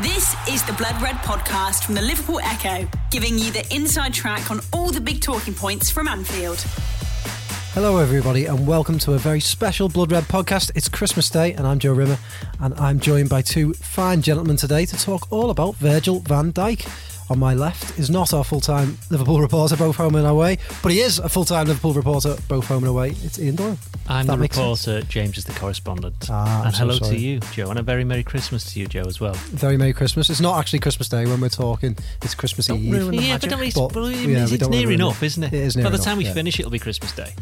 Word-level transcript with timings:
This 0.00 0.34
is 0.48 0.62
the 0.64 0.72
Blood 0.72 1.00
Red 1.02 1.16
podcast 1.16 1.84
from 1.84 1.94
the 1.94 2.00
Liverpool 2.00 2.40
Echo, 2.42 2.88
giving 3.10 3.38
you 3.38 3.52
the 3.52 3.62
inside 3.74 4.14
track 4.14 4.50
on 4.50 4.60
all 4.72 4.90
the 4.90 5.02
big 5.02 5.20
talking 5.20 5.52
points 5.52 5.90
from 5.90 6.08
Anfield. 6.08 6.60
Hello, 7.74 7.98
everybody, 7.98 8.46
and 8.46 8.66
welcome 8.66 8.98
to 9.00 9.12
a 9.12 9.18
very 9.18 9.38
special 9.38 9.90
Blood 9.90 10.10
Red 10.10 10.24
podcast. 10.24 10.70
It's 10.74 10.88
Christmas 10.88 11.28
Day, 11.28 11.52
and 11.52 11.66
I'm 11.66 11.78
Joe 11.78 11.92
Rimmer, 11.92 12.18
and 12.58 12.72
I'm 12.80 13.00
joined 13.00 13.28
by 13.28 13.42
two 13.42 13.74
fine 13.74 14.22
gentlemen 14.22 14.56
today 14.56 14.86
to 14.86 14.96
talk 14.96 15.30
all 15.30 15.50
about 15.50 15.74
Virgil 15.74 16.20
van 16.20 16.54
Dijk. 16.54 16.88
On 17.32 17.38
my 17.38 17.54
left 17.54 17.98
is 17.98 18.10
not 18.10 18.34
our 18.34 18.44
full 18.44 18.60
time 18.60 18.98
Liverpool 19.08 19.40
reporter, 19.40 19.74
both 19.74 19.96
home 19.96 20.16
and 20.16 20.26
away, 20.26 20.58
but 20.82 20.92
he 20.92 21.00
is 21.00 21.18
a 21.18 21.30
full 21.30 21.46
time 21.46 21.66
Liverpool 21.66 21.94
reporter, 21.94 22.36
both 22.46 22.66
home 22.66 22.82
and 22.84 22.88
away. 22.90 23.14
It's 23.24 23.38
Ian 23.38 23.56
Doyle. 23.56 23.78
I'm 24.06 24.26
the 24.26 24.36
makes 24.36 24.58
reporter, 24.58 25.00
James 25.02 25.38
is 25.38 25.46
the 25.46 25.52
correspondent. 25.54 26.26
Ah, 26.28 26.60
I'm 26.60 26.66
and 26.66 26.74
so 26.74 26.78
hello 26.80 26.98
sorry. 26.98 27.16
to 27.16 27.20
you, 27.22 27.40
Joe, 27.52 27.70
and 27.70 27.78
a 27.78 27.82
very 27.82 28.04
Merry 28.04 28.22
Christmas 28.22 28.70
to 28.74 28.80
you, 28.80 28.86
Joe, 28.86 29.04
as 29.06 29.18
well. 29.18 29.32
Very 29.32 29.78
Merry 29.78 29.94
Christmas. 29.94 30.28
It's 30.28 30.40
not 30.42 30.58
actually 30.58 30.80
Christmas 30.80 31.08
Day 31.08 31.24
when 31.24 31.40
we're 31.40 31.48
talking, 31.48 31.96
it's 32.20 32.34
Christmas 32.34 32.68
Eve. 32.68 32.92
ruin 32.92 33.12
the 33.16 33.22
yeah, 33.22 33.32
magic. 33.34 33.48
but, 33.50 33.50
don't 33.50 33.60
we, 33.60 33.70
But, 33.70 34.28
yeah, 34.28 34.42
it's, 34.42 34.50
we 34.50 34.56
it's 34.56 34.62
don't 34.62 34.70
near 34.72 34.90
enough, 34.92 35.22
it. 35.22 35.26
isn't 35.26 35.44
it? 35.44 35.54
It 35.54 35.60
is 35.62 35.76
near 35.76 35.84
By 35.84 35.90
the 35.90 35.94
enough, 35.94 36.04
time 36.04 36.18
we 36.18 36.24
yeah. 36.26 36.34
finish, 36.34 36.58
it'll 36.60 36.70
be 36.70 36.78
Christmas 36.80 37.12
Day. 37.12 37.32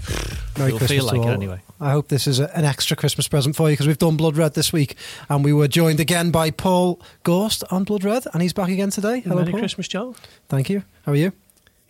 Merry 0.59 0.69
It'll 0.69 0.79
Christmas 0.79 0.91
feel 0.91 1.05
like 1.07 1.15
to 1.15 1.21
it 1.23 1.25
all. 1.25 1.31
anyway. 1.31 1.61
I 1.81 1.91
hope 1.93 2.09
this 2.09 2.27
is 2.29 2.39
a, 2.39 2.55
an 2.57 2.65
extra 2.67 2.97
Christmas 2.97 3.27
present 3.27 3.57
for 3.57 3.69
you 3.71 3.73
because 3.73 3.87
we've 3.89 3.99
done 3.99 4.17
Blood 4.19 4.37
Red 4.37 4.55
this 4.55 4.73
week 4.73 4.95
and 5.31 5.43
we 5.45 5.53
were 5.55 5.67
joined 5.67 5.99
again 5.99 6.31
by 6.31 6.51
Paul 6.51 7.01
Gorst 7.25 7.65
on 7.71 7.85
Blood 7.85 8.05
Red 8.05 8.25
and 8.33 8.43
he's 8.43 8.53
back 8.53 8.69
again 8.69 8.91
today. 8.91 9.21
Hello, 9.21 9.37
Merry 9.37 9.51
Paul. 9.51 9.61
Christmas, 9.61 9.80
Joe. 9.89 10.15
Thank 10.49 10.71
you. 10.71 10.83
How 11.05 11.13
are 11.13 11.17
you? 11.17 11.33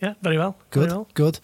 Yeah, 0.01 0.15
very 0.21 0.37
well. 0.37 0.57
Good. 0.71 0.89
Very 0.89 0.97
well. 0.97 1.07
Good. 1.13 1.39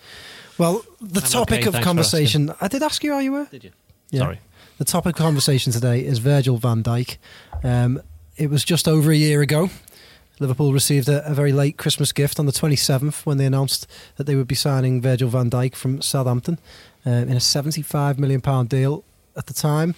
Well, 0.58 0.84
the 1.00 1.22
I'm 1.22 1.30
topic 1.30 1.60
okay, 1.60 1.68
of 1.68 1.74
thanks 1.74 1.86
conversation. 1.86 2.52
I 2.60 2.68
did 2.68 2.82
ask 2.82 3.04
you 3.04 3.14
how 3.14 3.20
you 3.20 3.32
were. 3.32 3.46
Did 3.46 3.64
you? 3.64 3.72
Yeah. 4.10 4.22
Sorry. 4.22 4.40
The 4.78 4.86
topic 4.86 5.16
of 5.16 5.22
conversation 5.22 5.72
today 5.72 6.06
is 6.06 6.20
Virgil 6.20 6.58
van 6.58 6.84
Dijk. 6.84 7.18
Um, 7.64 8.02
it 8.36 8.50
was 8.50 8.64
just 8.64 8.88
over 8.88 9.12
a 9.12 9.16
year 9.16 9.42
ago. 9.42 9.70
Liverpool 10.40 10.72
received 10.72 11.10
a, 11.10 11.26
a 11.30 11.34
very 11.34 11.52
late 11.52 11.78
Christmas 11.78 12.12
gift 12.12 12.40
on 12.40 12.46
the 12.46 12.52
27th 12.52 13.26
when 13.26 13.38
they 13.38 13.46
announced 13.46 13.88
that 14.18 14.26
they 14.26 14.36
would 14.36 14.48
be 14.48 14.56
signing 14.56 15.02
Virgil 15.02 15.30
van 15.30 15.50
Dijk 15.50 15.76
from 15.76 16.02
Southampton 16.02 16.60
uh, 17.06 17.10
in 17.10 17.32
a 17.32 17.40
75 17.40 18.20
million 18.20 18.42
pound 18.42 18.70
deal 18.70 19.04
at 19.36 19.48
the 19.48 19.54
time. 19.54 19.96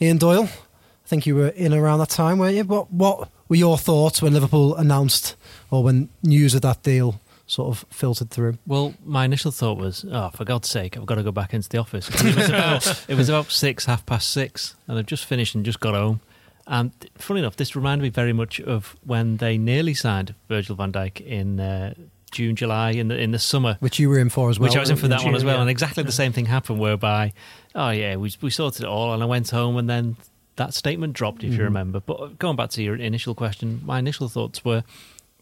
Ian 0.00 0.18
Doyle, 0.18 0.44
I 0.44 1.08
think 1.08 1.26
you 1.26 1.34
were 1.34 1.48
in 1.48 1.72
around 1.72 2.00
that 2.00 2.10
time, 2.10 2.38
weren't 2.38 2.56
you? 2.56 2.64
What 2.64 2.92
what 2.92 3.28
were 3.48 3.56
your 3.56 3.78
thoughts 3.78 4.20
when 4.20 4.34
Liverpool 4.34 4.74
announced 4.76 5.36
or 5.70 5.82
when 5.82 6.08
news 6.22 6.54
of 6.54 6.62
that 6.62 6.82
deal 6.82 7.20
sort 7.46 7.68
of 7.68 7.84
filtered 7.90 8.30
through? 8.30 8.58
Well, 8.66 8.94
my 9.04 9.24
initial 9.24 9.50
thought 9.50 9.78
was, 9.78 10.04
oh, 10.10 10.30
for 10.30 10.44
God's 10.44 10.68
sake, 10.68 10.96
I've 10.96 11.06
got 11.06 11.14
to 11.16 11.22
go 11.22 11.32
back 11.32 11.54
into 11.54 11.68
the 11.68 11.78
office. 11.78 12.08
It 12.08 12.36
was 12.36 12.48
about, 12.48 13.04
it 13.08 13.14
was 13.16 13.28
about 13.28 13.50
six, 13.50 13.86
half 13.86 14.04
past 14.06 14.30
six, 14.30 14.76
and 14.86 14.98
I've 14.98 15.06
just 15.06 15.24
finished 15.24 15.54
and 15.54 15.64
just 15.64 15.80
got 15.80 15.94
home. 15.94 16.20
And 16.66 16.92
funny 17.16 17.40
enough, 17.40 17.56
this 17.56 17.74
reminded 17.74 18.02
me 18.02 18.10
very 18.10 18.34
much 18.34 18.60
of 18.60 18.94
when 19.04 19.38
they 19.38 19.56
nearly 19.56 19.94
signed 19.94 20.34
Virgil 20.48 20.76
van 20.76 20.92
Dijk 20.92 21.22
in 21.22 21.58
uh, 21.58 21.94
June, 22.30 22.56
July, 22.56 22.90
in 22.90 23.08
the 23.08 23.16
in 23.18 23.30
the 23.30 23.38
summer. 23.38 23.78
Which 23.80 23.98
you 23.98 24.10
were 24.10 24.18
in 24.18 24.28
for 24.28 24.50
as 24.50 24.58
well. 24.58 24.68
which 24.68 24.76
I 24.76 24.80
was 24.80 24.90
in 24.90 24.96
for 24.96 25.08
that 25.08 25.24
one 25.24 25.34
as 25.34 25.44
well. 25.46 25.54
yeah. 25.56 25.62
And 25.62 25.70
exactly 25.70 26.02
the 26.02 26.12
same 26.12 26.32
thing 26.32 26.44
happened, 26.44 26.78
whereby, 26.78 27.32
oh 27.74 27.88
yeah, 27.88 28.16
we 28.16 28.30
we 28.42 28.50
sorted 28.50 28.82
it 28.82 28.86
all, 28.86 29.14
and 29.14 29.22
I 29.22 29.26
went 29.26 29.48
home, 29.48 29.78
and 29.78 29.88
then 29.88 30.16
that 30.56 30.74
statement 30.74 31.14
dropped, 31.14 31.42
if 31.42 31.54
you 31.54 31.64
remember. 31.64 32.00
But 32.00 32.38
going 32.38 32.56
back 32.56 32.68
to 32.70 32.82
your 32.82 32.96
initial 32.96 33.34
question, 33.34 33.80
my 33.86 33.98
initial 33.98 34.28
thoughts 34.28 34.62
were, 34.62 34.84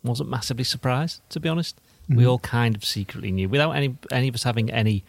wasn't 0.06 0.30
massively 0.30 0.64
surprised, 0.64 1.20
to 1.30 1.40
be 1.40 1.48
honest. 1.48 1.80
We 2.08 2.16
mm-hmm. 2.16 2.28
all 2.28 2.38
kind 2.38 2.76
of 2.76 2.84
secretly 2.84 3.32
knew, 3.32 3.48
without 3.48 3.72
any 3.72 3.96
any 4.12 4.28
of 4.28 4.34
us 4.34 4.44
having 4.44 4.70
any 4.70 5.02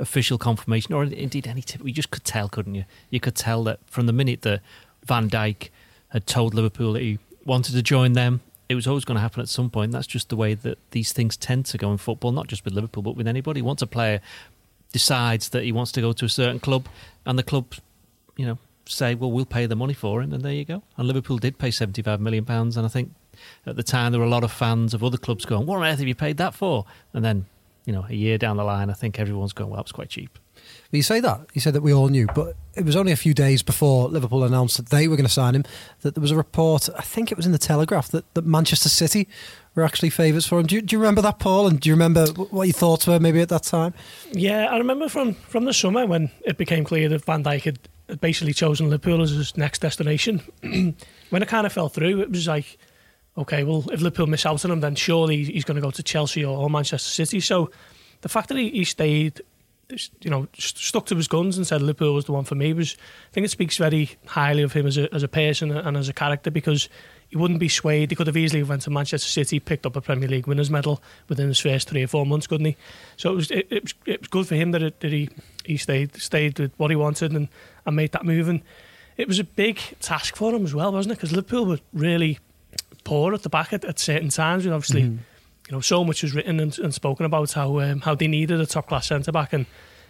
official 0.00 0.38
confirmation, 0.38 0.94
or 0.94 1.04
indeed 1.04 1.46
any 1.46 1.62
tip. 1.62 1.80
We 1.80 1.92
just 1.92 2.10
could 2.10 2.24
tell, 2.24 2.48
couldn't 2.48 2.74
you? 2.74 2.84
You 3.10 3.20
could 3.20 3.36
tell 3.36 3.62
that 3.64 3.78
from 3.86 4.06
the 4.06 4.12
minute 4.12 4.42
that 4.42 4.60
Van 5.04 5.30
Dijk 5.30 5.68
had 6.08 6.26
told 6.26 6.54
Liverpool 6.54 6.94
that 6.94 7.02
he 7.02 7.18
wanted 7.44 7.74
to 7.74 7.82
join 7.82 8.14
them. 8.14 8.40
It 8.68 8.74
was 8.74 8.86
always 8.86 9.04
going 9.04 9.16
to 9.16 9.20
happen 9.20 9.40
at 9.40 9.48
some 9.48 9.70
point. 9.70 9.92
That's 9.92 10.06
just 10.06 10.28
the 10.28 10.36
way 10.36 10.54
that 10.54 10.78
these 10.90 11.12
things 11.12 11.36
tend 11.36 11.66
to 11.66 11.78
go 11.78 11.92
in 11.92 11.98
football, 11.98 12.32
not 12.32 12.48
just 12.48 12.64
with 12.64 12.74
Liverpool, 12.74 13.02
but 13.02 13.16
with 13.16 13.28
anybody. 13.28 13.62
Once 13.62 13.82
a 13.82 13.86
player 13.86 14.20
decides 14.92 15.50
that 15.50 15.64
he 15.64 15.72
wants 15.72 15.92
to 15.92 16.00
go 16.00 16.12
to 16.12 16.24
a 16.24 16.28
certain 16.28 16.60
club, 16.60 16.88
and 17.26 17.38
the 17.38 17.42
club, 17.44 17.74
you 18.36 18.46
know, 18.46 18.58
say, 18.86 19.14
"Well, 19.14 19.30
we'll 19.30 19.44
pay 19.44 19.66
the 19.66 19.76
money 19.76 19.94
for 19.94 20.22
him," 20.22 20.32
and 20.32 20.42
there 20.42 20.52
you 20.52 20.64
go. 20.64 20.82
And 20.96 21.06
Liverpool 21.06 21.38
did 21.38 21.58
pay 21.58 21.70
seventy-five 21.70 22.20
million 22.20 22.44
pounds, 22.44 22.76
and 22.76 22.84
I 22.84 22.88
think 22.88 23.12
at 23.66 23.76
the 23.76 23.82
time 23.82 24.12
there 24.12 24.20
were 24.20 24.26
a 24.26 24.30
lot 24.30 24.44
of 24.44 24.52
fans 24.52 24.94
of 24.94 25.04
other 25.04 25.18
clubs 25.18 25.44
going, 25.44 25.66
"What 25.66 25.78
on 25.78 25.84
earth 25.84 25.98
have 25.98 26.08
you 26.08 26.14
paid 26.14 26.36
that 26.38 26.54
for?" 26.54 26.84
And 27.12 27.24
then, 27.24 27.46
you 27.84 27.92
know, 27.92 28.06
a 28.08 28.14
year 28.14 28.38
down 28.38 28.56
the 28.56 28.64
line, 28.64 28.90
I 28.90 28.94
think 28.94 29.18
everyone's 29.18 29.52
going, 29.52 29.70
"Well, 29.70 29.76
that 29.78 29.84
was 29.84 29.92
quite 29.92 30.08
cheap." 30.08 30.38
But 30.90 30.96
you 30.96 31.02
say 31.02 31.20
that. 31.20 31.46
You 31.54 31.60
said 31.60 31.74
that 31.74 31.82
we 31.82 31.92
all 31.92 32.08
knew, 32.08 32.26
but 32.34 32.56
it 32.74 32.84
was 32.84 32.96
only 32.96 33.12
a 33.12 33.16
few 33.16 33.34
days 33.34 33.62
before 33.62 34.08
Liverpool 34.08 34.44
announced 34.44 34.76
that 34.76 34.90
they 34.90 35.06
were 35.08 35.16
going 35.16 35.26
to 35.26 35.32
sign 35.32 35.54
him 35.54 35.64
that 36.00 36.14
there 36.14 36.22
was 36.22 36.30
a 36.30 36.36
report, 36.36 36.88
I 36.96 37.02
think 37.02 37.30
it 37.30 37.36
was 37.36 37.46
in 37.46 37.52
the 37.52 37.58
Telegraph, 37.58 38.08
that, 38.08 38.32
that 38.34 38.44
Manchester 38.44 38.88
City 38.88 39.28
were 39.74 39.84
actually 39.84 40.10
favourites 40.10 40.46
for 40.46 40.58
him. 40.58 40.66
Do 40.66 40.74
you, 40.74 40.82
do 40.82 40.96
you 40.96 41.00
remember 41.00 41.22
that, 41.22 41.38
Paul? 41.38 41.66
And 41.66 41.80
do 41.80 41.88
you 41.88 41.94
remember 41.94 42.26
wh- 42.32 42.52
what 42.52 42.66
your 42.66 42.72
thoughts 42.74 43.06
were 43.06 43.20
maybe 43.20 43.40
at 43.40 43.48
that 43.50 43.62
time? 43.62 43.94
Yeah, 44.32 44.66
I 44.66 44.78
remember 44.78 45.08
from, 45.08 45.34
from 45.34 45.64
the 45.64 45.72
summer 45.74 46.06
when 46.06 46.30
it 46.44 46.58
became 46.58 46.84
clear 46.84 47.08
that 47.08 47.24
Van 47.24 47.44
Dijk 47.44 47.62
had, 47.62 47.78
had 48.08 48.20
basically 48.20 48.52
chosen 48.52 48.90
Liverpool 48.90 49.22
as 49.22 49.30
his 49.30 49.56
next 49.56 49.80
destination. 49.80 50.42
when 51.30 51.42
it 51.42 51.48
kind 51.48 51.66
of 51.66 51.72
fell 51.72 51.88
through, 51.88 52.20
it 52.20 52.30
was 52.30 52.48
like, 52.48 52.78
okay, 53.36 53.64
well, 53.64 53.84
if 53.92 54.00
Liverpool 54.00 54.26
miss 54.26 54.46
out 54.46 54.64
on 54.64 54.70
him, 54.70 54.80
then 54.80 54.94
surely 54.94 55.44
he's 55.44 55.64
going 55.64 55.76
to 55.76 55.80
go 55.80 55.90
to 55.90 56.02
Chelsea 56.02 56.44
or, 56.44 56.56
or 56.56 56.70
Manchester 56.70 57.10
City. 57.10 57.40
So 57.40 57.70
the 58.20 58.28
fact 58.28 58.48
that 58.48 58.58
he, 58.58 58.70
he 58.70 58.84
stayed, 58.84 59.40
you 60.20 60.30
know, 60.30 60.48
st- 60.58 60.78
stuck 60.78 61.06
to 61.06 61.16
his 61.16 61.28
guns 61.28 61.56
and 61.56 61.66
said 61.66 61.80
Liverpool 61.80 62.14
was 62.14 62.26
the 62.26 62.32
one 62.32 62.44
for 62.44 62.54
me 62.54 62.72
was, 62.72 62.96
I 63.30 63.32
think 63.32 63.44
it 63.44 63.50
speaks 63.50 63.76
very 63.76 64.10
highly 64.26 64.62
of 64.62 64.72
him 64.72 64.86
as 64.86 64.98
a, 64.98 65.12
as 65.14 65.22
a 65.22 65.28
person 65.28 65.70
and 65.70 65.96
as 65.96 66.08
a 66.08 66.12
character 66.12 66.50
because 66.50 66.88
he 67.28 67.36
wouldn't 67.36 67.60
be 67.60 67.68
swayed. 67.68 68.10
He 68.10 68.16
could 68.16 68.26
have 68.26 68.36
easily 68.36 68.62
went 68.64 68.82
to 68.82 68.90
Manchester 68.90 69.28
City, 69.28 69.60
picked 69.60 69.86
up 69.86 69.94
a 69.94 70.00
Premier 70.00 70.28
League 70.28 70.48
winners 70.48 70.68
medal 70.68 71.00
within 71.28 71.46
his 71.46 71.60
first 71.60 71.88
three 71.88 72.02
or 72.02 72.08
four 72.08 72.26
months, 72.26 72.48
couldn't 72.48 72.66
he? 72.66 72.76
So 73.16 73.32
it 73.32 73.36
was 73.36 73.50
it, 73.52 73.66
it 73.70 73.82
was, 73.84 73.94
it 74.04 74.20
was 74.20 74.28
good 74.28 74.48
for 74.48 74.56
him 74.56 74.72
that, 74.72 74.82
it, 74.82 75.00
that 75.00 75.12
he 75.12 75.28
he 75.64 75.76
stayed 75.76 76.16
stayed 76.16 76.58
with 76.58 76.72
what 76.76 76.90
he 76.90 76.96
wanted 76.96 77.32
and, 77.32 77.48
and 77.86 77.94
made 77.94 78.10
that 78.12 78.24
move. 78.24 78.48
And 78.48 78.62
it 79.16 79.28
was 79.28 79.38
a 79.38 79.44
big 79.44 79.78
task 80.00 80.34
for 80.34 80.52
him 80.52 80.64
as 80.64 80.74
well, 80.74 80.90
wasn't 80.92 81.12
it? 81.12 81.16
Because 81.16 81.30
Liverpool 81.30 81.66
were 81.66 81.78
really 81.92 82.40
poor 83.04 83.34
at 83.34 83.42
the 83.42 83.48
back 83.48 83.72
at, 83.72 83.84
at 83.84 83.98
certain 83.98 84.28
times. 84.28 84.64
And 84.64 84.74
obviously, 84.74 85.02
you 85.02 85.18
know, 85.70 85.80
so 85.80 86.04
much 86.04 86.22
was 86.22 86.34
written 86.34 86.60
and, 86.60 86.78
and 86.78 86.92
spoken 86.92 87.26
about 87.26 87.52
how 87.52 87.80
um, 87.80 88.00
how 88.00 88.14
they 88.14 88.26
needed 88.26 88.60
a 88.60 88.66
top 88.66 88.88
class 88.88 89.06
centre 89.06 89.32
back, 89.32 89.52
and 89.52 89.66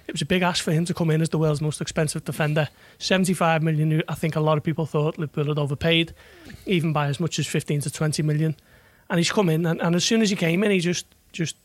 it 0.07 0.13
was 0.13 0.23
a 0.23 0.27
big 0.27 0.43
ask 0.43 0.65
for 0.65 0.73
him 0.73 0.85
to 0.87 0.95
come 0.95 1.11
in 1.11 1.21
as 1.21 1.29
the 1.29 1.39
world's 1.39 1.61
most 1.61 1.81
expensive 1.81 2.25
defender. 2.25 2.69
Seventy 2.99 3.35
five 3.35 3.63
million. 3.63 4.03
I 4.09 4.15
think 4.15 4.37
a 4.37 4.41
lot 4.41 4.59
of 4.59 4.65
people 4.65 4.87
thought 4.87 5.19
Liverpool 5.19 5.47
had 5.47 5.59
overpaid, 5.59 6.15
even 6.67 6.93
by 6.93 7.07
as 7.07 7.21
much 7.21 7.39
as 7.39 7.47
fifteen 7.47 7.81
to 7.83 7.91
twenty 7.91 8.23
million. 8.23 8.57
And 9.09 9.19
he's 9.19 9.33
come 9.33 9.49
in, 9.49 9.67
and, 9.67 9.81
and 9.83 9.97
as 9.97 10.05
soon 10.05 10.23
as 10.23 10.31
he 10.31 10.37
came 10.37 10.65
in, 10.65 10.71
he 10.71 10.81
just 10.81 11.07
just 11.33 11.57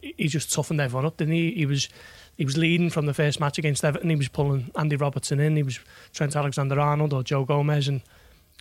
he 0.00 0.28
just 0.28 0.52
toughened 0.52 0.80
everyone 0.80 1.06
up, 1.06 1.16
didn't 1.16 1.34
he? 1.34 1.52
He 1.52 1.66
was 1.66 1.88
he 2.36 2.44
was 2.44 2.56
leading 2.56 2.90
from 2.90 3.06
the 3.06 3.14
first 3.14 3.40
match 3.40 3.58
against 3.58 3.84
Everton. 3.84 4.10
He 4.10 4.16
was 4.16 4.28
pulling 4.28 4.70
Andy 4.74 4.96
Robertson 4.96 5.40
in. 5.40 5.56
He 5.56 5.62
was 5.62 5.78
Trent 6.12 6.34
Alexander-Arnold 6.34 7.12
or 7.12 7.22
Joe 7.22 7.44
Gomez, 7.44 7.88
and 7.88 8.02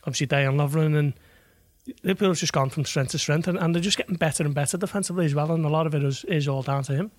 obviously 0.06 0.28
Dejan 0.28 0.56
Lovren. 0.56 0.97
And 0.97 1.14
Liverpool 2.03 2.30
have 2.30 2.38
just 2.38 2.53
gone 2.53 2.69
from 2.69 2.86
strength 2.86 3.12
to 3.12 3.18
strength, 3.19 3.47
and, 3.47 3.58
and 3.58 3.75
they're 3.75 3.81
just 3.81 3.97
getting 3.97 4.16
better 4.16 4.44
and 4.44 4.53
better 4.53 4.78
defensively 4.78 5.25
as 5.25 5.36
well. 5.36 5.52
And 5.52 5.66
a 5.66 5.69
lot 5.69 5.86
of 5.88 5.94
it 5.96 6.03
is, 6.03 6.24
is 6.25 6.47
all 6.47 6.62
down 6.64 6.84
to 6.84 6.96
him. 6.96 7.12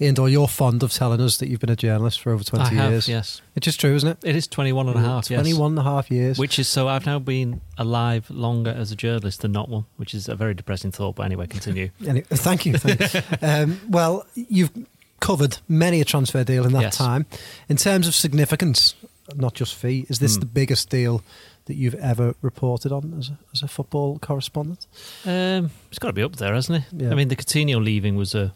Ian 0.00 0.14
Doyle, 0.14 0.28
you're 0.28 0.46
fond 0.46 0.84
of 0.84 0.92
telling 0.92 1.20
us 1.20 1.38
that 1.38 1.48
you've 1.48 1.58
been 1.58 1.68
a 1.70 1.74
journalist 1.74 2.20
for 2.20 2.30
over 2.32 2.44
20 2.44 2.64
I 2.64 2.68
have, 2.74 2.90
years. 2.92 3.08
yes. 3.08 3.42
It's 3.56 3.64
just 3.64 3.80
true, 3.80 3.92
isn't 3.96 4.08
it? 4.08 4.18
It 4.22 4.36
is 4.36 4.46
21 4.46 4.86
and 4.88 4.96
a 4.96 5.00
half, 5.00 5.28
yes. 5.28 5.40
21 5.40 5.72
and 5.72 5.78
a 5.80 5.82
half 5.82 6.12
years. 6.12 6.38
Which 6.38 6.60
is 6.60 6.68
so 6.68 6.86
I've 6.86 7.06
now 7.06 7.18
been 7.18 7.60
alive 7.76 8.30
longer 8.30 8.70
as 8.70 8.92
a 8.92 8.96
journalist 8.96 9.40
than 9.40 9.50
not 9.50 9.68
one, 9.68 9.86
which 9.96 10.14
is 10.14 10.28
a 10.28 10.36
very 10.36 10.54
depressing 10.54 10.92
thought. 10.92 11.16
But 11.16 11.24
anyway, 11.24 11.48
continue. 11.48 11.90
Any- 12.06 12.20
thank 12.20 12.66
you. 12.66 12.78
Thank 12.78 13.14
you. 13.14 13.20
um, 13.42 13.80
well, 13.88 14.24
you've 14.36 14.70
covered 15.18 15.58
many 15.66 16.00
a 16.00 16.04
transfer 16.04 16.44
deal 16.44 16.64
in 16.66 16.72
that 16.74 16.82
Yes. 16.82 16.96
time. 16.96 17.26
In 17.68 17.76
terms 17.76 18.06
of 18.06 18.14
significance, 18.14 18.94
not 19.34 19.54
just 19.54 19.74
fee, 19.74 20.06
is 20.08 20.20
this 20.20 20.34
Hmm. 20.36 20.40
the 20.40 20.46
biggest 20.46 20.88
deal 20.88 21.24
that 21.66 21.74
you've 21.74 21.94
ever 21.94 22.34
reported 22.42 22.92
on 22.92 23.14
as 23.18 23.30
a, 23.30 23.38
as 23.52 23.62
a 23.62 23.68
football 23.68 24.18
correspondent? 24.18 24.86
Um, 25.24 25.70
it's 25.88 25.98
got 25.98 26.08
to 26.08 26.12
be 26.12 26.22
up 26.22 26.36
there, 26.36 26.54
hasn't 26.54 26.84
it? 26.84 27.02
Yeah. 27.02 27.10
I 27.10 27.14
mean, 27.14 27.28
the 27.28 27.36
Coutinho 27.36 27.82
leaving 27.82 28.16
was 28.16 28.34
a 28.34 28.52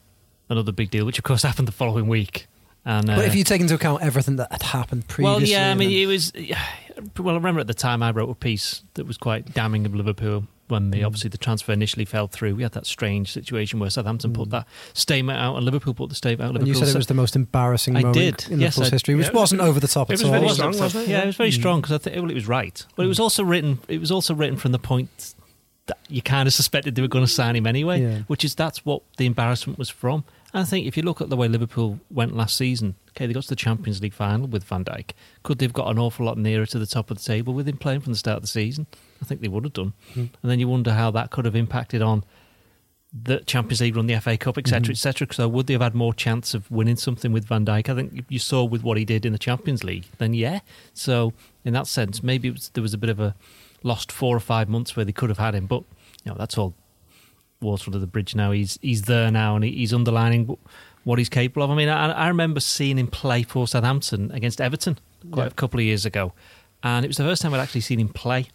another 0.49 0.73
big 0.73 0.91
deal, 0.91 1.05
which 1.07 1.19
of 1.19 1.25
course 1.25 1.43
happened 1.49 1.69
the 1.69 1.73
following 1.73 2.09
week. 2.09 2.47
And 2.85 3.11
uh, 3.11 3.17
but 3.17 3.25
if 3.27 3.35
you 3.35 3.45
take 3.45 3.61
into 3.61 3.75
account 3.75 4.03
everything 4.03 4.37
that 4.37 4.51
had 4.51 4.63
happened 4.63 5.09
previously, 5.09 5.55
well, 5.55 5.63
yeah, 5.63 5.71
I 5.71 5.75
mean, 5.75 5.91
it 5.91 6.07
was. 6.07 6.33
Well, 7.17 7.35
I 7.35 7.39
remember 7.39 7.61
at 7.61 7.69
the 7.69 7.75
time 7.75 8.03
I 8.03 8.11
wrote 8.11 8.29
a 8.29 8.35
piece 8.35 8.83
that 8.95 9.07
was 9.07 9.17
quite 9.17 9.55
damning 9.55 9.87
of 9.87 9.95
Liverpool 9.95 10.49
when 10.69 10.91
the 10.91 11.05
obviously 11.05 11.31
the 11.31 11.39
transfer 11.39 11.73
initially 11.73 12.05
fell 12.05 12.27
through. 12.29 12.55
We 12.55 12.63
had 12.63 12.73
that 12.73 12.87
strange 12.87 13.33
situation 13.33 13.79
where 13.79 13.91
Southampton 13.91 14.33
put 14.33 14.51
that 14.51 14.67
statement 14.95 15.39
out 15.39 15.57
and 15.57 15.65
Liverpool 15.65 15.95
put 15.95 16.09
the 16.09 16.15
statement 16.15 16.49
out. 16.51 16.57
and 16.57 16.67
you 16.67 16.73
Liverpool 16.75 16.87
said 16.89 16.95
it 16.97 16.99
was 16.99 17.07
the 17.07 17.15
most 17.15 17.37
embarrassing 17.37 17.97
I 17.97 18.03
moment 18.03 18.15
did. 18.15 18.53
in 18.53 18.61
Yes, 18.61 18.77
Liverpool's 18.77 18.93
I- 18.93 18.95
history, 18.95 19.15
which 19.17 19.27
yeah. 19.27 19.33
wasn't 19.33 19.61
over 19.61 19.81
the 19.81 19.89
top 19.89 20.11
It 20.11 20.15
at 20.15 20.15
was 20.15 20.23
all. 20.25 20.31
very 20.31 20.43
was 20.45 20.53
it? 20.53 20.55
strong, 20.57 20.79
wasn't 20.79 21.05
it? 21.05 21.11
Yeah, 21.11 21.23
it 21.23 21.27
was 21.27 21.37
very 21.37 21.51
Mm. 21.51 21.55
strong 21.55 21.81
because 21.81 21.93
I 21.95 21.99
think 21.99 22.17
well, 22.17 22.31
it 22.31 22.35
was 22.35 22.47
right, 22.49 22.87
but 22.97 23.05
it 23.05 23.09
was 23.09 23.21
also 23.21 23.43
written. 23.45 23.79
It 23.89 24.01
was 24.01 24.11
also 24.11 24.35
written 24.35 24.57
from 24.57 24.73
the 24.73 24.79
point 24.79 25.35
that 25.87 25.99
you 26.09 26.21
kind 26.21 26.47
of 26.47 26.53
suspected 26.53 26.95
they 26.95 27.03
were 27.03 27.09
going 27.09 27.25
to 27.25 27.31
sign 27.33 27.57
him 27.57 27.67
anyway, 27.67 28.03
Yeah. 28.03 28.19
which 28.27 28.45
is 28.45 28.55
that's 28.55 28.85
what 28.85 29.03
the 29.17 29.25
embarrassment 29.27 29.79
was 29.79 29.89
from. 29.89 30.25
I 30.55 30.65
think 30.65 30.87
if 30.87 30.97
you 30.97 31.03
look 31.03 31.21
at 31.21 31.29
the 31.29 31.37
way 31.37 31.47
Liverpool 31.47 32.01
went 32.11 32.35
last 32.35 32.57
season, 32.57 32.95
okay, 33.11 33.27
they 33.27 33.35
got 33.35 33.43
to 33.43 33.49
the 33.51 33.57
Champions 33.57 34.01
League 34.01 34.15
final 34.15 34.47
with 34.47 34.65
Van 34.65 34.83
Dijk. 34.85 35.11
Could 35.43 35.59
they've 35.59 35.73
got 35.73 35.91
an 35.91 35.99
awful 35.99 36.25
lot 36.25 36.39
nearer 36.39 36.65
to 36.67 36.79
the 36.79 36.87
top 36.87 37.11
of 37.11 37.19
the 37.19 37.23
table 37.25 37.53
with 37.53 37.69
him 37.69 37.77
playing 37.77 38.01
from 38.01 38.13
the 38.15 38.19
start 38.19 38.37
of 38.39 38.43
the 38.43 38.49
season? 38.49 38.87
I 39.21 39.27
think 39.27 39.41
they 39.43 39.49
would 39.49 39.65
have 39.65 39.75
done. 39.75 39.93
Hmm. 40.15 40.21
And 40.43 40.51
then 40.51 40.59
you 40.59 40.67
wonder 40.69 40.95
how 40.95 41.11
that 41.11 41.31
could 41.31 41.45
have 41.45 41.55
impacted 41.57 42.01
on 42.01 42.25
the 43.13 43.39
Champions 43.41 43.81
League 43.81 43.97
run, 43.97 44.07
the 44.07 44.15
FA 44.21 44.37
Cup, 44.37 44.57
etc., 44.59 44.81
Mhm. 44.89 44.91
etc. 44.91 45.29
So 45.33 45.49
would 45.49 45.67
they 45.67 45.73
have 45.75 45.83
had 45.83 45.95
more 45.95 46.13
chance 46.15 46.55
of 46.55 46.71
winning 46.71 46.97
something 46.97 47.33
with 47.33 47.45
Van 47.47 47.65
Dijk? 47.65 47.89
I 47.89 47.95
think 47.95 48.25
you 48.29 48.39
saw 48.39 48.65
with 48.65 48.83
what 48.83 48.97
he 48.99 49.05
did 49.05 49.25
in 49.27 49.33
the 49.33 49.39
Champions 49.39 49.83
League. 49.85 50.07
Then 50.19 50.35
yeah. 50.35 50.61
So 50.95 51.33
in 51.65 51.73
that 51.75 51.87
sense, 51.87 52.23
maybe 52.23 52.49
it 52.49 52.53
was, 52.55 52.69
there 52.71 52.83
was 52.83 52.95
a 52.95 52.99
bit 52.99 53.11
of 53.11 53.19
a 53.21 53.35
lost 53.83 54.11
four 54.13 54.37
or 54.37 54.41
five 54.41 54.69
months 54.69 54.95
where 54.97 55.05
they 55.05 55.13
could 55.13 55.29
have 55.31 55.39
had 55.39 55.55
him, 55.55 55.67
but 55.67 55.85
you 56.25 56.33
know 56.33 56.37
that's 56.39 56.59
all 56.59 56.75
water 57.61 57.85
under 57.89 57.99
the 57.99 58.07
bridge 58.07 58.35
now. 58.35 58.51
He's 58.53 58.79
he's 58.83 59.03
there 59.03 59.31
now, 59.31 59.55
and 59.57 59.65
he, 59.65 59.73
he's 59.73 59.93
underlining 59.95 60.57
what 61.05 61.19
he's 61.19 61.29
capable 61.29 61.63
of. 61.63 61.71
I 61.71 61.75
mean, 61.75 61.89
I, 61.89 62.11
I 62.13 62.29
remember 62.29 62.61
seeing 62.61 62.99
him 62.99 63.07
play 63.09 63.43
for 63.43 63.67
Southampton 63.67 64.31
against 64.33 64.61
Everton 64.61 64.99
quite 65.31 65.45
Yeah. 65.45 65.49
a 65.49 65.55
couple 65.55 65.81
of 65.81 65.85
years 65.87 66.05
ago, 66.07 66.33
and 66.83 67.05
it 67.05 67.09
was 67.09 67.17
the 67.17 67.25
first 67.25 67.43
time 67.43 67.55
I'd 67.55 67.61
actually 67.61 67.81
seen 67.83 67.99
him 68.01 68.09
play 68.09 68.47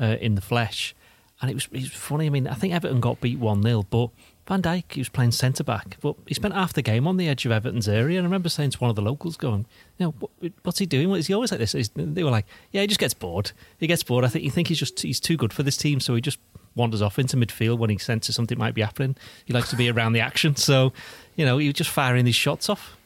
uh, 0.00 0.16
in 0.20 0.34
the 0.34 0.40
flesh. 0.40 0.94
And 1.40 1.50
it 1.50 1.54
was 1.54 1.64
it 1.72 1.80
was 1.80 1.92
funny. 1.92 2.26
I 2.26 2.30
mean, 2.30 2.46
I 2.46 2.54
think 2.54 2.72
Everton 2.72 3.00
got 3.00 3.20
beat 3.20 3.38
one 3.40 3.62
0 3.62 3.84
but 3.90 4.10
Van 4.46 4.62
Dijk 4.62 4.84
he 4.92 5.00
was 5.00 5.08
playing 5.08 5.32
centre 5.32 5.64
back, 5.64 5.96
but 6.00 6.14
he 6.26 6.34
spent 6.34 6.54
half 6.54 6.72
the 6.72 6.82
game 6.82 7.06
on 7.08 7.16
the 7.16 7.28
edge 7.28 7.44
of 7.46 7.50
Everton's 7.52 7.88
area. 7.88 8.18
And 8.18 8.24
I 8.26 8.28
remember 8.28 8.48
saying 8.48 8.70
to 8.70 8.78
one 8.78 8.90
of 8.90 8.96
the 8.96 9.02
locals, 9.02 9.36
"Going, 9.36 9.66
you 9.98 10.06
know, 10.06 10.14
what, 10.20 10.30
what's 10.62 10.78
he 10.78 10.86
doing? 10.86 11.10
Is 11.12 11.26
he 11.26 11.34
always 11.34 11.50
like 11.50 11.58
this?" 11.58 11.72
He's- 11.72 11.90
They 11.96 12.22
were 12.22 12.30
like, 12.30 12.46
"Yeah, 12.70 12.82
he 12.82 12.86
just 12.86 13.00
gets 13.00 13.12
bored. 13.14 13.50
He 13.78 13.88
gets 13.88 14.04
bored. 14.04 14.24
I 14.24 14.28
think 14.28 14.44
you 14.44 14.52
think 14.52 14.68
he's 14.68 14.78
just 14.78 15.00
he's 15.02 15.18
too 15.18 15.36
good 15.36 15.52
for 15.52 15.64
this 15.64 15.76
team, 15.76 15.98
so 15.98 16.14
he 16.14 16.20
just 16.20 16.38
wanders 16.74 17.02
off 17.02 17.18
into 17.18 17.36
midfield 17.36 17.78
when 17.78 17.90
he 17.90 17.98
senses 17.98 18.34
something 18.34 18.58
might 18.58 18.74
be 18.74 18.82
happening. 18.82 19.16
He 19.44 19.52
likes 19.52 19.70
to 19.70 19.76
be 19.76 19.90
around 19.90 20.12
the 20.12 20.20
action, 20.20 20.56
so 20.56 20.92
you 21.36 21.44
know 21.44 21.58
he 21.58 21.66
was 21.68 21.74
just 21.74 21.90
firing 21.90 22.24
these 22.24 22.34
shots 22.36 22.68
off. 22.68 22.96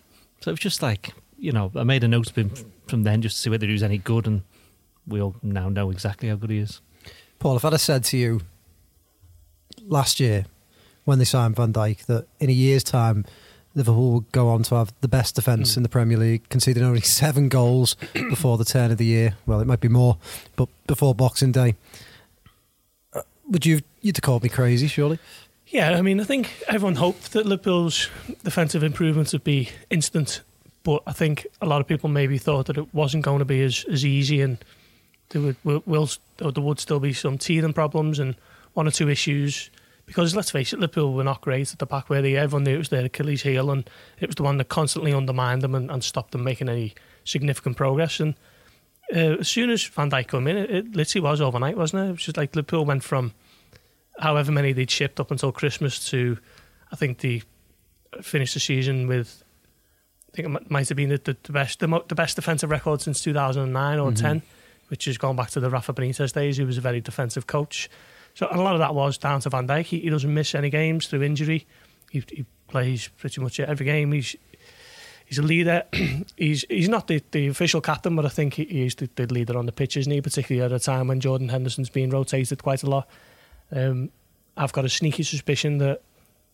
So 0.41 0.51
it 0.51 0.53
was 0.53 0.61
just 0.61 0.83
like 0.83 1.13
you 1.39 1.53
know, 1.53 1.71
I 1.77 1.83
made 1.85 2.03
a 2.03 2.09
note 2.09 2.31
of 2.31 2.37
him 2.37 2.51
from 2.89 3.03
then 3.03 3.21
just 3.21 3.37
to 3.37 3.43
see 3.43 3.51
whether 3.51 3.67
he 3.67 3.73
was 3.73 3.83
any 3.83 3.99
good, 3.99 4.27
and 4.27 4.43
we 5.07 5.21
all 5.21 5.37
now 5.43 5.69
know 5.69 5.91
exactly 5.91 6.29
how 6.29 6.37
good 6.37 6.51
he 6.51 6.59
is. 6.59 6.81
Paul, 7.39 7.57
if 7.57 7.65
I'd 7.65 7.73
have 7.73 7.81
said 7.81 8.05
to 8.05 8.17
you 8.17 8.41
last 9.87 10.19
year 10.21 10.47
when 11.05 11.19
they 11.19 11.25
signed 11.25 11.55
Van 11.57 11.73
Dijk 11.73 12.07
that 12.07 12.27
in 12.41 12.49
a 12.51 12.53
year's 12.53 12.83
time 12.83 13.25
Liverpool 13.75 14.13
would 14.15 14.33
go 14.33 14.49
on 14.49 14.63
to 14.65 14.75
have 14.75 14.93
the 15.03 15.09
best 15.09 15.35
defence 15.35 15.75
Mm. 15.75 15.77
in 15.79 15.83
the 15.83 15.89
Premier 15.91 16.17
League, 16.17 16.49
conceding 16.49 16.83
only 16.83 17.03
seven 17.03 17.49
goals 17.51 17.95
before 18.15 18.57
the 18.57 18.65
turn 18.65 18.91
of 18.91 18.97
the 18.97 19.05
year. 19.05 19.37
Well, 19.45 19.61
it 19.61 19.67
might 19.67 19.81
be 19.81 19.89
more, 19.89 20.17
but 20.57 20.69
before 20.87 21.15
Boxing 21.15 21.53
Day, 21.53 21.75
would 23.49 23.67
you 23.67 23.81
you'd 24.01 24.21
called 24.23 24.43
me 24.43 24.49
crazy? 24.49 24.87
Surely, 24.87 25.19
Yeah, 25.69 25.91
I 25.93 26.03
mean, 26.03 26.21
I 26.21 26.25
think 26.25 26.65
everyone 26.69 26.97
hoped 26.97 27.33
that 27.33 27.47
Liverpool's 27.47 28.09
defensive 28.45 28.83
improvements 28.83 29.33
would 29.33 29.45
be 29.45 29.71
instant, 29.91 30.43
but 30.83 31.03
I 31.07 31.13
think 31.13 31.47
a 31.61 31.67
lot 31.67 31.81
of 31.81 31.87
people 31.87 32.09
maybe 32.09 32.39
thought 32.39 32.67
that 32.67 32.79
it 32.79 32.95
wasn't 32.95 33.25
going 33.25 33.41
to 33.41 33.45
be 33.45 33.63
as, 33.63 33.85
as 33.91 34.05
easy, 34.05 34.41
and 34.41 34.59
there 35.31 35.43
would 35.43 35.57
will 35.65 36.09
there 36.37 36.53
would 36.63 36.81
still 36.81 37.01
be 37.01 37.13
some 37.13 37.39
teething 37.39 37.73
problems 37.73 38.19
and 38.19 38.37
one 38.75 38.87
or 38.87 38.93
two 38.93 39.09
issues. 39.09 39.71
Because 40.05 40.37
let's 40.37 40.53
face 40.53 40.73
it, 40.73 40.79
Liverpool 40.79 41.15
were 41.15 41.25
not 41.25 41.41
great 41.41 41.73
at 41.73 41.81
the 41.81 41.87
back 41.87 42.09
where 42.09 42.23
they 42.23 42.37
everyone 42.37 42.63
knew 42.63 42.77
it 42.77 42.79
was 42.79 42.91
their 42.91 43.05
Achilles 43.05 43.43
heel, 43.43 43.71
and 43.71 43.89
it 44.21 44.29
was 44.29 44.37
the 44.37 44.45
one 44.45 44.59
that 44.59 44.69
constantly 44.69 45.13
undermined 45.13 45.63
them 45.63 45.75
and, 45.75 45.91
and 45.91 46.05
stopped 46.05 46.31
them 46.31 46.45
making 46.45 46.69
any 46.69 46.95
significant 47.25 47.77
progress. 47.77 48.21
And 48.21 48.37
uh, 49.15 49.37
as 49.41 49.49
soon 49.49 49.71
as 49.71 49.85
Van 49.85 50.11
Dijk 50.11 50.29
came 50.29 50.47
in, 50.49 50.57
it, 50.57 50.71
it 50.71 50.97
literally 50.97 51.23
was 51.23 51.41
overnight, 51.41 51.77
wasn't 51.77 52.03
it? 52.05 52.09
It 52.09 52.13
was 52.13 52.23
just 52.23 52.37
like 52.37 52.55
Liverpool 52.57 52.85
went 52.85 53.05
from 53.05 53.33
however 54.19 54.51
many 54.53 54.73
they'd 54.73 54.91
shipped 54.91 55.21
up 55.21 55.31
until 55.31 55.53
Christmas 55.53 56.09
to, 56.11 56.39
I 56.93 56.97
think 56.97 57.19
they 57.19 57.43
finished 58.23 58.55
the 58.55 58.61
season 58.61 59.07
with, 59.07 59.43
I 60.33 60.37
think 60.37 60.49
it 60.57 60.71
might 60.71 60.89
have 60.89 60.97
been 60.97 61.11
the, 61.11 61.19
the, 61.19 61.37
the 61.43 61.53
best 61.53 61.81
the, 61.81 61.89
mo- 61.89 62.05
the 62.09 62.15
best 62.15 62.37
defensive 62.37 62.71
record 62.71 63.01
since 63.03 63.23
2009 63.23 63.99
or 63.99 64.11
Mhm. 64.11 64.17
10, 64.21 64.43
which 64.89 65.05
has 65.07 65.19
gone 65.19 65.37
back 65.37 65.51
to 65.51 65.61
the 65.61 65.71
Rafa 65.71 65.93
Benitez 65.93 66.33
days. 66.33 66.57
He 66.57 66.65
was 66.65 66.79
a 66.79 66.81
very 66.81 67.01
defensive 67.01 67.47
coach. 67.47 67.89
So 68.35 68.47
and 68.49 68.59
a 68.59 68.63
lot 68.63 68.75
of 68.75 68.81
that 68.81 68.95
was 68.95 69.19
down 69.19 69.41
to 69.41 69.51
Van 69.51 69.67
Dijk. 69.69 69.85
He, 69.85 70.01
he 70.01 70.11
doesn't 70.11 70.33
miss 70.33 70.55
any 70.55 70.71
games 70.71 71.07
through 71.07 71.23
injury. 71.23 71.67
He, 72.11 72.23
he 72.31 72.45
plays 72.69 73.09
pretty 73.17 73.41
much 73.41 73.59
every 73.61 73.87
game. 73.87 74.13
He's 74.13 74.37
he's 75.27 75.39
a 75.39 75.43
leader. 75.43 75.85
he's 76.37 76.65
he's 76.69 76.89
not 76.89 77.07
the, 77.09 77.23
the 77.33 77.49
official 77.49 77.81
captain, 77.81 78.17
but 78.17 78.25
I 78.25 78.29
think 78.31 78.55
he, 78.55 78.65
he's 78.65 78.95
the, 78.95 79.09
the 79.17 79.27
leader 79.27 79.59
on 79.59 79.67
the 79.67 79.73
pitch, 79.73 79.97
isn't 79.97 80.11
he? 80.13 80.21
Particularly 80.21 80.65
at 80.65 80.73
a 80.73 80.83
time 80.83 81.09
when 81.09 81.21
Jordan 81.21 81.49
Henderson's 81.51 81.91
being 81.91 82.11
rotated 82.11 82.63
quite 82.63 82.83
a 82.83 82.91
lot. 82.91 83.09
Um, 83.71 84.11
I've 84.57 84.73
got 84.73 84.85
a 84.85 84.89
sneaky 84.89 85.23
suspicion 85.23 85.79
that 85.79 86.01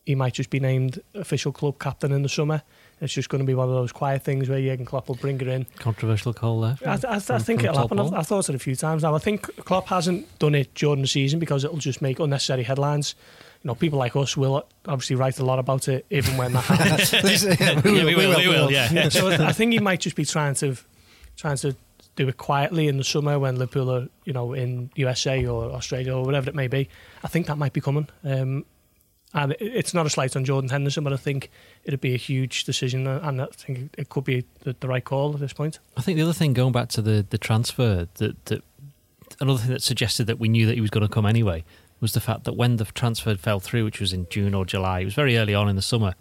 he 0.05 0.15
might 0.15 0.33
just 0.33 0.49
be 0.49 0.59
named 0.59 1.01
official 1.13 1.53
club 1.53 1.79
captain 1.79 2.11
in 2.11 2.23
the 2.23 2.29
summer. 2.29 2.61
It's 2.99 3.13
just 3.13 3.29
going 3.29 3.39
to 3.39 3.45
be 3.45 3.53
one 3.55 3.69
of 3.69 3.73
those 3.75 3.91
quiet 3.91 4.23
things 4.23 4.49
where 4.49 4.59
Jurgen 4.59 4.85
Klopp 4.85 5.07
will 5.07 5.15
bring 5.15 5.39
her 5.39 5.47
in. 5.49 5.65
Controversial 5.79 6.33
call 6.33 6.61
there. 6.61 6.77
I, 6.85 6.91
I, 7.07 7.15
I 7.15 7.19
from- 7.19 7.39
think 7.39 7.63
it'll 7.63 7.77
happen. 7.77 7.99
I've. 7.99 8.13
I've 8.13 8.27
thought 8.27 8.49
it 8.49 8.55
a 8.55 8.59
few 8.59 8.75
times 8.75 9.03
now. 9.03 9.15
I 9.15 9.19
think 9.19 9.43
Klopp 9.63 9.87
hasn't 9.87 10.39
done 10.39 10.55
it 10.55 10.73
during 10.75 11.01
the 11.01 11.07
season 11.07 11.39
because 11.39 11.63
it'll 11.63 11.77
just 11.77 12.01
make 12.01 12.19
unnecessary 12.19 12.63
headlines. 12.63 13.15
You 13.63 13.69
know, 13.69 13.75
people 13.75 13.97
like 13.97 14.15
us 14.15 14.35
will 14.35 14.65
obviously 14.87 15.15
write 15.15 15.39
a 15.39 15.45
lot 15.45 15.57
about 15.57 15.87
it, 15.87 16.05
even 16.09 16.35
when 16.35 16.51
that 16.53 16.65
happens. 16.65 17.13
yeah, 17.43 17.79
Yeah, 17.79 17.81
we 17.83 18.15
will, 18.15 18.37
we 18.37 18.47
will, 18.49 18.71
yeah. 18.71 18.91
Yeah, 18.91 19.09
so 19.09 19.29
I 19.29 19.53
think 19.53 19.71
he 19.71 19.79
might 19.79 20.01
just 20.01 20.17
be 20.17 20.25
trying 20.25 20.55
to 20.55 20.75
trying 21.37 21.57
to 21.57 21.75
do 22.15 22.27
it 22.27 22.37
quietly 22.37 22.87
in 22.87 22.97
the 22.97 23.03
summer 23.03 23.39
when 23.39 23.57
Liverpool 23.57 23.89
are, 23.89 24.07
you 24.25 24.33
know, 24.33 24.53
in 24.53 24.91
USA 24.95 25.45
or 25.45 25.71
Australia 25.71 26.15
or 26.15 26.23
whatever 26.23 26.49
it 26.49 26.55
may 26.55 26.67
be. 26.67 26.89
I 27.23 27.27
think 27.27 27.47
that 27.47 27.57
might 27.57 27.73
be 27.73 27.81
coming. 27.81 28.07
Um, 28.23 28.65
and 29.33 29.55
it's 29.59 29.95
not 29.95 30.05
a 30.05 30.09
slight 30.11 30.35
on 30.35 30.45
Jordan 30.45 30.69
Henderson, 30.69 31.03
but 31.03 31.11
I 31.11 31.17
think 31.17 31.49
it'd 31.85 32.01
be 32.01 32.13
a 32.13 32.17
huge 32.17 32.65
decision, 32.65 33.07
and 33.07 33.41
I 33.41 33.47
think 33.47 33.95
it 33.97 34.09
could 34.09 34.25
be 34.25 34.45
the, 34.59 34.75
the 34.79 34.87
right 34.87 35.03
call 35.03 35.33
at 35.33 35.39
this 35.39 35.53
point. 35.53 35.79
I 35.97 36.01
think 36.01 36.17
the 36.17 36.21
other 36.23 36.33
thing, 36.33 36.53
going 36.53 36.71
back 36.71 36.89
to 36.89 37.01
the, 37.01 37.25
the 37.27 37.39
transfer, 37.39 38.07
that, 38.15 38.45
that 38.45 38.63
another 39.41 39.59
thing 39.59 39.71
that 39.71 39.81
suggested 39.81 40.25
that 40.27 40.37
we 40.37 40.49
knew 40.49 40.67
that 40.67 40.75
he 40.75 40.81
was 40.81 40.91
going 40.91 41.05
to 41.05 41.11
come 41.11 41.25
anyway 41.25 41.63
was 42.03 42.13
the 42.13 42.19
fact 42.19 42.43
that 42.43 42.53
when 42.53 42.75
the 42.75 42.85
transfer 42.85 43.33
fell 43.35 43.61
through, 43.61 43.85
which 43.85 44.01
was 44.01 44.11
in 44.11 44.27
June 44.29 44.53
or 44.53 44.65
July, 44.65 44.99
it 44.99 45.05
was 45.05 45.13
very 45.15 45.37
early 45.37 45.55
on 45.55 45.69
in 45.69 45.77
the 45.77 45.81
summer. 45.81 46.13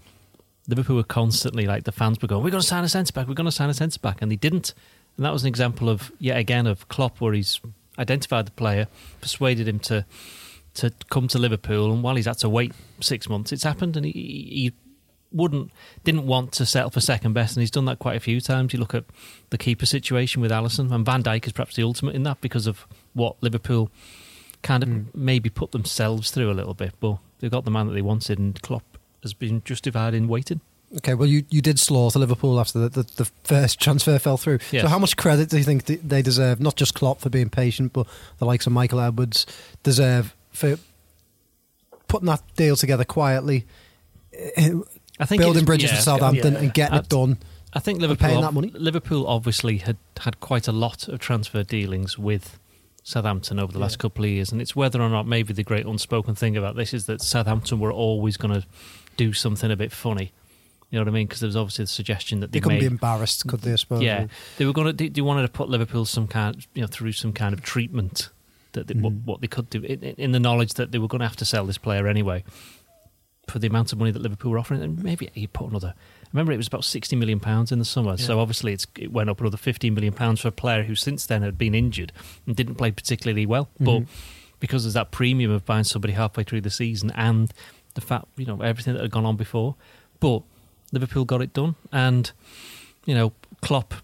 Liverpool 0.68 0.94
were 0.94 1.02
constantly 1.02 1.66
like 1.66 1.82
the 1.82 1.92
fans 1.92 2.22
were 2.22 2.28
going, 2.28 2.44
"We're 2.44 2.50
going 2.50 2.62
to 2.62 2.66
sign 2.66 2.84
a 2.84 2.88
centre 2.88 3.12
back. 3.12 3.26
We're 3.26 3.34
going 3.34 3.46
to 3.46 3.52
sign 3.52 3.68
a 3.68 3.74
centre 3.74 3.98
back," 3.98 4.22
and 4.22 4.30
they 4.30 4.36
didn't. 4.36 4.74
And 5.16 5.26
that 5.26 5.32
was 5.32 5.42
an 5.42 5.48
example 5.48 5.90
of 5.90 6.12
yet 6.20 6.38
again 6.38 6.68
of 6.68 6.88
Klopp, 6.88 7.20
where 7.20 7.32
he's 7.32 7.60
identified 7.98 8.46
the 8.46 8.52
player, 8.52 8.86
persuaded 9.20 9.66
him 9.68 9.80
to 9.80 10.06
to 10.74 10.92
come 11.10 11.26
to 11.28 11.38
Liverpool, 11.38 11.92
and 11.92 12.02
while 12.02 12.14
he's 12.14 12.26
had 12.26 12.38
to 12.38 12.48
wait 12.48 12.72
six 13.00 13.28
months, 13.28 13.52
it's 13.52 13.64
happened, 13.64 13.96
and 13.96 14.06
he, 14.06 14.12
he 14.12 14.72
wouldn't 15.32 15.72
didn't 16.04 16.26
want 16.26 16.52
to 16.52 16.64
settle 16.64 16.90
for 16.90 17.00
second 17.00 17.32
best, 17.32 17.56
and 17.56 17.62
he's 17.62 17.72
done 17.72 17.86
that 17.86 17.98
quite 17.98 18.16
a 18.16 18.20
few 18.20 18.40
times. 18.40 18.72
You 18.72 18.78
look 18.78 18.94
at 18.94 19.04
the 19.50 19.58
keeper 19.58 19.84
situation 19.84 20.40
with 20.40 20.52
Alisson, 20.52 20.92
and 20.92 21.04
Van 21.04 21.24
Dijk 21.24 21.44
is 21.44 21.52
perhaps 21.52 21.74
the 21.74 21.82
ultimate 21.82 22.14
in 22.14 22.22
that 22.22 22.40
because 22.40 22.68
of 22.68 22.86
what 23.14 23.42
Liverpool 23.42 23.90
kind 24.62 24.82
of 24.82 24.88
Mm. 24.88 25.04
maybe 25.14 25.50
put 25.50 25.72
themselves 25.72 26.30
through 26.30 26.50
a 26.50 26.54
little 26.54 26.74
bit, 26.74 26.94
but 27.00 27.18
they've 27.40 27.50
got 27.50 27.64
the 27.64 27.70
man 27.70 27.86
that 27.88 27.94
they 27.94 28.02
wanted, 28.02 28.38
and 28.38 28.60
Klopp 28.62 28.84
has 29.22 29.34
been 29.34 29.62
justified 29.64 30.14
in 30.14 30.28
waiting. 30.28 30.60
Okay, 30.98 31.14
well, 31.14 31.26
you, 31.28 31.44
you 31.48 31.62
did 31.62 31.78
slaughter 31.78 32.18
Liverpool 32.18 32.60
after 32.60 32.78
the, 32.78 32.88
the, 32.90 33.02
the 33.16 33.24
first 33.44 33.80
transfer 33.80 34.18
fell 34.18 34.36
through. 34.36 34.58
Yes. 34.70 34.82
So, 34.82 34.88
how 34.88 34.98
much 34.98 35.16
credit 35.16 35.48
do 35.48 35.56
you 35.56 35.64
think 35.64 35.86
they 35.86 36.20
deserve? 36.20 36.60
Not 36.60 36.76
just 36.76 36.94
Klopp 36.94 37.20
for 37.20 37.30
being 37.30 37.48
patient, 37.48 37.92
but 37.94 38.06
the 38.38 38.44
likes 38.44 38.66
of 38.66 38.72
Michael 38.74 39.00
Edwards 39.00 39.46
deserve 39.82 40.34
for 40.50 40.76
putting 42.08 42.26
that 42.26 42.42
deal 42.56 42.76
together 42.76 43.04
quietly, 43.04 43.64
eh, 44.34 44.70
I 45.18 45.24
think 45.24 45.40
building 45.40 45.64
bridges 45.64 45.90
yeah, 45.90 45.96
for 45.96 46.02
Southampton 46.02 46.54
yeah. 46.54 46.58
and 46.60 46.74
getting 46.74 46.94
I'd- 46.98 47.04
it 47.04 47.08
done. 47.08 47.38
I 47.74 47.80
think 47.80 48.02
Liverpool, 48.02 48.28
paying 48.28 48.40
that 48.42 48.52
money. 48.52 48.70
Liverpool 48.74 49.26
obviously 49.26 49.78
had 49.78 49.96
had 50.20 50.40
quite 50.40 50.68
a 50.68 50.72
lot 50.72 51.08
of 51.08 51.20
transfer 51.20 51.62
dealings 51.62 52.18
with 52.18 52.58
Southampton 53.04 53.58
over 53.58 53.72
the 53.72 53.78
last 53.78 53.98
couple 53.98 54.24
of 54.24 54.30
years, 54.30 54.52
and 54.52 54.60
it's 54.60 54.76
whether 54.76 55.00
or 55.02 55.08
not 55.08 55.26
maybe 55.26 55.52
the 55.52 55.64
great 55.64 55.86
unspoken 55.86 56.34
thing 56.34 56.56
about 56.56 56.76
this 56.76 56.94
is 56.94 57.06
that 57.06 57.20
Southampton 57.20 57.80
were 57.80 57.92
always 57.92 58.36
going 58.36 58.54
to 58.60 58.66
do 59.16 59.32
something 59.32 59.70
a 59.70 59.76
bit 59.76 59.92
funny. 59.92 60.32
You 60.90 60.98
know 60.98 61.04
what 61.04 61.08
I 61.08 61.12
mean? 61.12 61.26
Because 61.26 61.40
there 61.40 61.48
was 61.48 61.56
obviously 61.56 61.84
the 61.84 61.88
suggestion 61.90 62.40
that 62.40 62.52
They 62.52 62.58
they, 62.60 62.64
couldn't 62.64 62.80
be 62.80 62.86
embarrassed, 62.86 63.46
could 63.48 63.60
they? 63.62 63.72
I 63.72 63.76
suppose. 63.76 64.02
Yeah, 64.02 64.26
they 64.58 64.66
were 64.66 64.72
going 64.72 64.94
to. 64.96 65.08
They, 65.08 65.20
wanted 65.20 65.42
to 65.42 65.48
put 65.48 65.68
Liverpool 65.68 66.04
some 66.04 66.28
kind, 66.28 66.64
you 66.74 66.82
know, 66.82 66.86
through 66.86 67.12
some 67.12 67.32
kind 67.32 67.54
of 67.54 67.62
treatment 67.62 68.28
that 68.72 68.86
they, 68.88 68.94
what, 68.94 69.12
Mhm. 69.12 69.24
what 69.24 69.40
they 69.40 69.46
could 69.48 69.68
do 69.70 69.82
in, 69.82 70.02
in 70.02 70.32
the 70.32 70.40
knowledge 70.40 70.74
that 70.74 70.92
they 70.92 70.98
were 70.98 71.08
going 71.08 71.20
to 71.20 71.26
have 71.26 71.36
to 71.36 71.44
sell 71.44 71.64
this 71.66 71.78
player 71.78 72.06
anyway 72.06 72.44
for 73.48 73.58
the 73.58 73.66
amount 73.66 73.92
of 73.92 73.98
money 73.98 74.10
that 74.10 74.22
Liverpool 74.22 74.50
were 74.52 74.58
offering. 74.58 74.82
And 74.82 75.02
maybe 75.02 75.30
you 75.34 75.48
put 75.48 75.68
another. 75.70 75.94
Remember, 76.32 76.52
it 76.52 76.56
was 76.56 76.66
about 76.68 76.84
sixty 76.84 77.16
million 77.16 77.40
pounds 77.40 77.72
in 77.72 77.78
the 77.78 77.84
summer. 77.84 78.16
So 78.16 78.40
obviously, 78.40 78.72
it's, 78.72 78.86
it 78.98 79.12
went 79.12 79.28
up 79.30 79.40
another 79.40 79.56
fifteen 79.56 79.94
million 79.94 80.12
pounds 80.14 80.40
for 80.40 80.48
a 80.48 80.52
player 80.52 80.82
who 80.82 80.94
since 80.94 81.26
then 81.26 81.42
had 81.42 81.58
been 81.58 81.74
injured 81.74 82.12
and 82.46 82.56
didn't 82.56 82.76
play 82.76 82.90
particularly 82.90 83.44
well. 83.46 83.68
But 83.78 84.00
Mhm. 84.00 84.06
because 84.60 84.84
there's 84.84 84.94
that 84.94 85.10
premium 85.10 85.50
of 85.50 85.64
buying 85.66 85.84
somebody 85.84 86.14
halfway 86.14 86.44
through 86.44 86.60
the 86.62 86.70
season 86.70 87.10
and 87.14 87.52
the 87.94 88.00
fact, 88.00 88.26
you 88.36 88.46
know, 88.46 88.60
everything 88.62 88.94
that 88.94 89.02
had 89.02 89.10
gone 89.10 89.26
on 89.26 89.36
before. 89.36 89.74
But 90.20 90.42
Liverpool 90.92 91.24
got 91.24 91.42
it 91.42 91.52
done. 91.52 91.74
And, 91.90 92.30
you 93.04 93.14
know, 93.14 93.32
Klopp, 93.60 93.94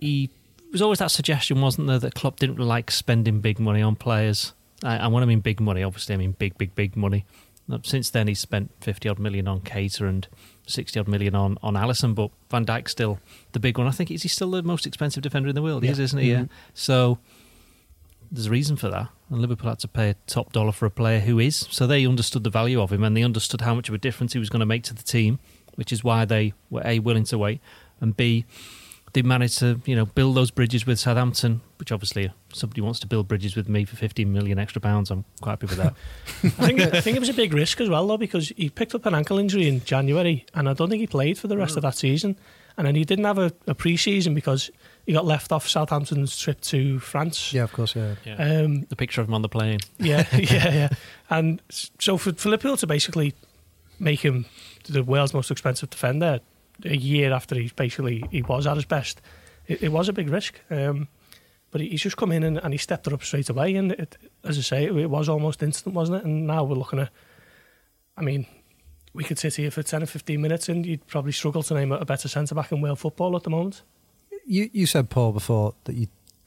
he 0.00 0.30
was 0.72 0.82
always 0.82 0.98
that 0.98 1.10
suggestion, 1.10 1.60
wasn't 1.60 1.86
there, 1.88 1.98
that 2.00 2.14
Klopp 2.14 2.38
didn't 2.40 2.58
like 2.58 2.90
spending 2.90 3.40
big 3.40 3.58
money 3.60 3.82
on 3.82 3.94
players. 3.96 4.52
I, 4.82 4.96
and 4.96 5.12
when 5.12 5.22
I 5.22 5.26
mean 5.26 5.40
big 5.40 5.60
money, 5.60 5.82
obviously 5.82 6.14
I 6.14 6.18
mean 6.18 6.32
big, 6.38 6.56
big, 6.58 6.74
big 6.74 6.96
money. 6.96 7.24
Since 7.82 8.10
then, 8.10 8.28
he's 8.28 8.40
spent 8.40 8.70
50 8.80 9.08
odd 9.10 9.18
million 9.18 9.46
on 9.46 9.60
Keita 9.60 10.08
and 10.08 10.26
60 10.68 11.00
odd 11.00 11.08
million 11.08 11.34
on, 11.34 11.58
on 11.62 11.74
Alisson, 11.74 12.14
but 12.14 12.30
Van 12.50 12.64
Dijk's 12.64 12.92
still 12.92 13.18
the 13.52 13.60
big 13.60 13.78
one. 13.78 13.86
I 13.86 13.90
think 13.90 14.10
is 14.10 14.22
he 14.22 14.28
still 14.28 14.50
the 14.50 14.62
most 14.62 14.86
expensive 14.86 15.22
defender 15.22 15.48
in 15.48 15.54
the 15.54 15.62
world? 15.62 15.82
He 15.82 15.88
is, 15.88 15.98
isn't 15.98 16.18
he? 16.18 16.30
Yeah. 16.30 16.42
Mhm. 16.42 16.48
So 16.74 17.18
there's 18.30 18.46
a 18.46 18.50
reason 18.50 18.76
for 18.76 18.88
that. 18.90 19.08
And 19.30 19.40
Liverpool 19.40 19.68
had 19.70 19.78
to 19.80 19.88
pay 19.88 20.10
a 20.10 20.14
top 20.26 20.52
dollar 20.52 20.72
for 20.72 20.86
a 20.86 20.90
player 20.90 21.20
who 21.20 21.38
is. 21.38 21.66
So 21.70 21.86
they 21.86 22.06
understood 22.06 22.44
the 22.44 22.50
value 22.50 22.80
of 22.80 22.92
him 22.92 23.02
and 23.04 23.16
they 23.16 23.22
understood 23.22 23.62
how 23.62 23.74
much 23.74 23.88
of 23.88 23.94
a 23.94 23.98
difference 23.98 24.32
he 24.34 24.38
was 24.38 24.50
going 24.50 24.60
to 24.60 24.66
make 24.66 24.82
to 24.84 24.94
the 24.94 25.02
team, 25.02 25.38
which 25.76 25.92
is 25.92 26.04
why 26.04 26.24
they 26.24 26.52
were 26.70 26.82
A, 26.84 26.98
willing 26.98 27.24
to 27.24 27.38
wait, 27.38 27.60
and 28.00 28.16
B, 28.16 28.44
they 29.12 29.22
managed 29.22 29.58
to, 29.60 29.80
you 29.86 29.96
know, 29.96 30.06
build 30.06 30.36
those 30.36 30.50
bridges 30.50 30.86
with 30.86 30.98
Southampton, 30.98 31.60
which 31.78 31.92
obviously 31.92 32.24
if 32.24 32.32
somebody 32.52 32.80
wants 32.80 33.00
to 33.00 33.06
build 33.06 33.28
bridges 33.28 33.56
with 33.56 33.68
me 33.68 33.84
for 33.84 33.96
15 33.96 34.32
million 34.32 34.58
extra 34.58 34.80
pounds. 34.80 35.10
I'm 35.10 35.24
quite 35.40 35.52
happy 35.52 35.66
with 35.66 35.78
that. 35.78 35.94
I 36.60 36.66
think 36.66 36.80
I 36.80 37.00
think 37.00 37.16
it 37.16 37.20
was 37.20 37.28
a 37.28 37.34
big 37.34 37.52
risk 37.52 37.80
as 37.80 37.88
well 37.88 38.06
though 38.06 38.16
because 38.16 38.50
he 38.56 38.68
picked 38.68 38.94
up 38.94 39.06
an 39.06 39.14
ankle 39.14 39.38
injury 39.38 39.68
in 39.68 39.84
January 39.84 40.44
and 40.54 40.68
I 40.68 40.74
don't 40.74 40.90
think 40.90 41.00
he 41.00 41.06
played 41.06 41.38
for 41.38 41.48
the 41.48 41.56
rest 41.56 41.76
of 41.76 41.82
that 41.82 41.96
season. 41.96 42.36
And 42.76 42.86
then 42.86 42.94
he 42.94 43.04
didn't 43.04 43.24
have 43.24 43.38
a, 43.38 43.52
a 43.66 43.74
pre-season 43.74 44.34
because 44.34 44.70
he 45.04 45.12
got 45.12 45.24
left 45.24 45.50
off 45.50 45.66
Southampton's 45.66 46.38
trip 46.38 46.60
to 46.60 47.00
France. 47.00 47.52
Yeah, 47.52 47.64
of 47.64 47.72
course. 47.72 47.96
Yeah. 47.96 48.14
Um, 48.38 48.82
the 48.82 48.94
picture 48.94 49.20
of 49.20 49.26
him 49.26 49.34
on 49.34 49.42
the 49.42 49.48
plane. 49.48 49.80
yeah, 49.98 50.24
yeah, 50.32 50.72
yeah. 50.72 50.88
And 51.28 51.60
so 51.68 52.16
for, 52.16 52.32
for 52.34 52.50
Liverpool 52.50 52.76
to 52.76 52.86
basically 52.86 53.34
make 53.98 54.20
him 54.20 54.46
the 54.88 55.02
world's 55.02 55.34
most 55.34 55.50
expensive 55.50 55.90
defender 55.90 56.38
a 56.84 56.96
year 56.96 57.32
after 57.32 57.54
he 57.54 57.70
basically 57.74 58.24
he 58.30 58.42
was 58.42 58.66
at 58.66 58.76
his 58.76 58.84
best, 58.84 59.20
it, 59.66 59.82
it 59.84 59.92
was 59.92 60.08
a 60.08 60.12
big 60.12 60.28
risk. 60.28 60.60
Um, 60.70 61.08
but 61.70 61.80
he's 61.80 62.02
just 62.02 62.16
come 62.16 62.32
in 62.32 62.42
and, 62.42 62.58
and 62.58 62.72
he 62.72 62.78
stepped 62.78 63.06
it 63.06 63.12
up 63.12 63.22
straight 63.22 63.50
away. 63.50 63.74
And 63.74 63.92
it, 63.92 64.16
as 64.44 64.58
I 64.58 64.62
say, 64.62 64.84
it, 64.86 64.96
it 64.96 65.10
was 65.10 65.28
almost 65.28 65.62
instant, 65.62 65.94
wasn't 65.94 66.18
it? 66.18 66.24
And 66.24 66.46
now 66.46 66.64
we're 66.64 66.76
looking 66.76 66.98
at, 66.98 67.10
I 68.16 68.22
mean, 68.22 68.46
we 69.12 69.24
could 69.24 69.38
sit 69.38 69.56
here 69.56 69.70
for 69.70 69.82
10 69.82 70.02
or 70.02 70.06
15 70.06 70.40
minutes 70.40 70.68
and 70.68 70.86
you'd 70.86 71.06
probably 71.06 71.32
struggle 71.32 71.62
to 71.64 71.74
name 71.74 71.92
a 71.92 72.04
better 72.04 72.28
centre 72.28 72.54
back 72.54 72.72
in 72.72 72.80
world 72.80 72.98
football 72.98 73.36
at 73.36 73.42
the 73.42 73.50
moment. 73.50 73.82
You 74.46 74.70
you 74.72 74.86
said 74.86 75.10
Paul 75.10 75.32
before 75.32 75.74
that 75.84 75.94
you 75.94 76.06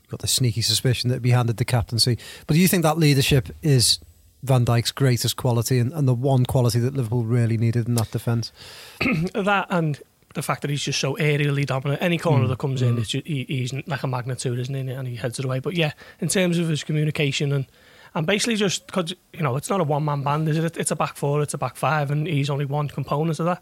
got 0.10 0.22
the 0.22 0.28
sneaky 0.28 0.62
suspicion 0.62 1.10
that 1.10 1.18
he'd 1.18 1.22
be 1.22 1.32
handed 1.32 1.58
the 1.58 1.66
captaincy, 1.66 2.18
but 2.48 2.56
do 2.56 2.60
you 2.60 2.68
think 2.68 2.84
that 2.84 2.98
leadership 2.98 3.50
is 3.62 4.00
Van 4.42 4.66
Dijk's 4.66 4.92
greatest 4.92 5.36
quality 5.36 5.78
and, 5.78 5.94
and 5.94 6.08
the 6.08 6.14
one 6.14 6.46
quality 6.46 6.80
that 6.80 6.96
Liverpool 6.96 7.24
really 7.24 7.58
needed 7.58 7.88
in 7.88 7.94
that 7.96 8.10
defence? 8.12 8.52
that 9.34 9.68
and 9.70 10.00
the 10.34 10.42
fact 10.42 10.62
that 10.62 10.70
he's 10.70 10.82
just 10.84 11.00
so 11.00 11.16
aerially 11.18 11.66
dominant. 11.66 12.02
Any 12.02 12.18
corner 12.18 12.46
Mm, 12.46 12.50
that 12.50 12.58
comes 12.60 12.82
in, 12.82 12.96
mm. 12.96 13.00
it's 13.00 13.10
just, 13.10 13.28
he, 13.28 13.46
he's 13.48 13.74
like 13.88 14.04
a 14.04 14.08
magnet 14.08 14.40
to 14.40 14.54
it, 14.54 14.60
isn't 14.60 14.74
he? 14.76 14.94
And 14.94 15.08
he 15.08 15.16
heads 15.16 15.40
it 15.40 15.46
away. 15.46 15.60
But 15.60 15.76
yeah, 15.76 15.92
in 16.20 16.28
terms 16.30 16.58
of 16.58 16.68
his 16.70 16.84
communication 16.84 17.52
and 17.52 17.66
and 18.14 18.28
basically 18.28 18.58
just 18.58 18.86
because 18.88 19.14
you 19.34 19.42
know 19.42 19.56
it's 19.56 19.70
not 19.70 19.80
a 19.80 19.86
one 19.86 20.04
man 20.04 20.22
band, 20.24 20.50
is 20.50 20.58
it? 20.58 20.76
It's 20.78 20.92
a 20.92 20.96
back 20.96 21.16
four, 21.16 21.42
it's 21.42 21.54
a 21.54 21.58
back 21.58 21.76
five, 21.78 22.12
and 22.12 22.28
he's 22.28 22.50
only 22.50 22.66
one 22.66 22.90
component 22.90 23.40
of 23.40 23.46
that. 23.46 23.62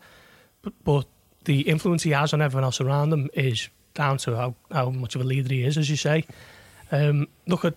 But, 0.63 0.73
but 0.83 1.05
the 1.45 1.61
influence 1.61 2.03
he 2.03 2.11
has 2.11 2.33
on 2.33 2.41
everyone 2.41 2.63
else 2.63 2.81
around 2.81 3.13
him 3.13 3.29
is 3.33 3.69
down 3.93 4.17
to 4.19 4.35
how, 4.35 4.55
how 4.71 4.89
much 4.89 5.15
of 5.15 5.21
a 5.21 5.23
leader 5.23 5.53
he 5.53 5.63
is, 5.63 5.77
as 5.77 5.89
you 5.89 5.95
say. 5.95 6.25
Um, 6.91 7.27
look 7.47 7.63
at 7.63 7.75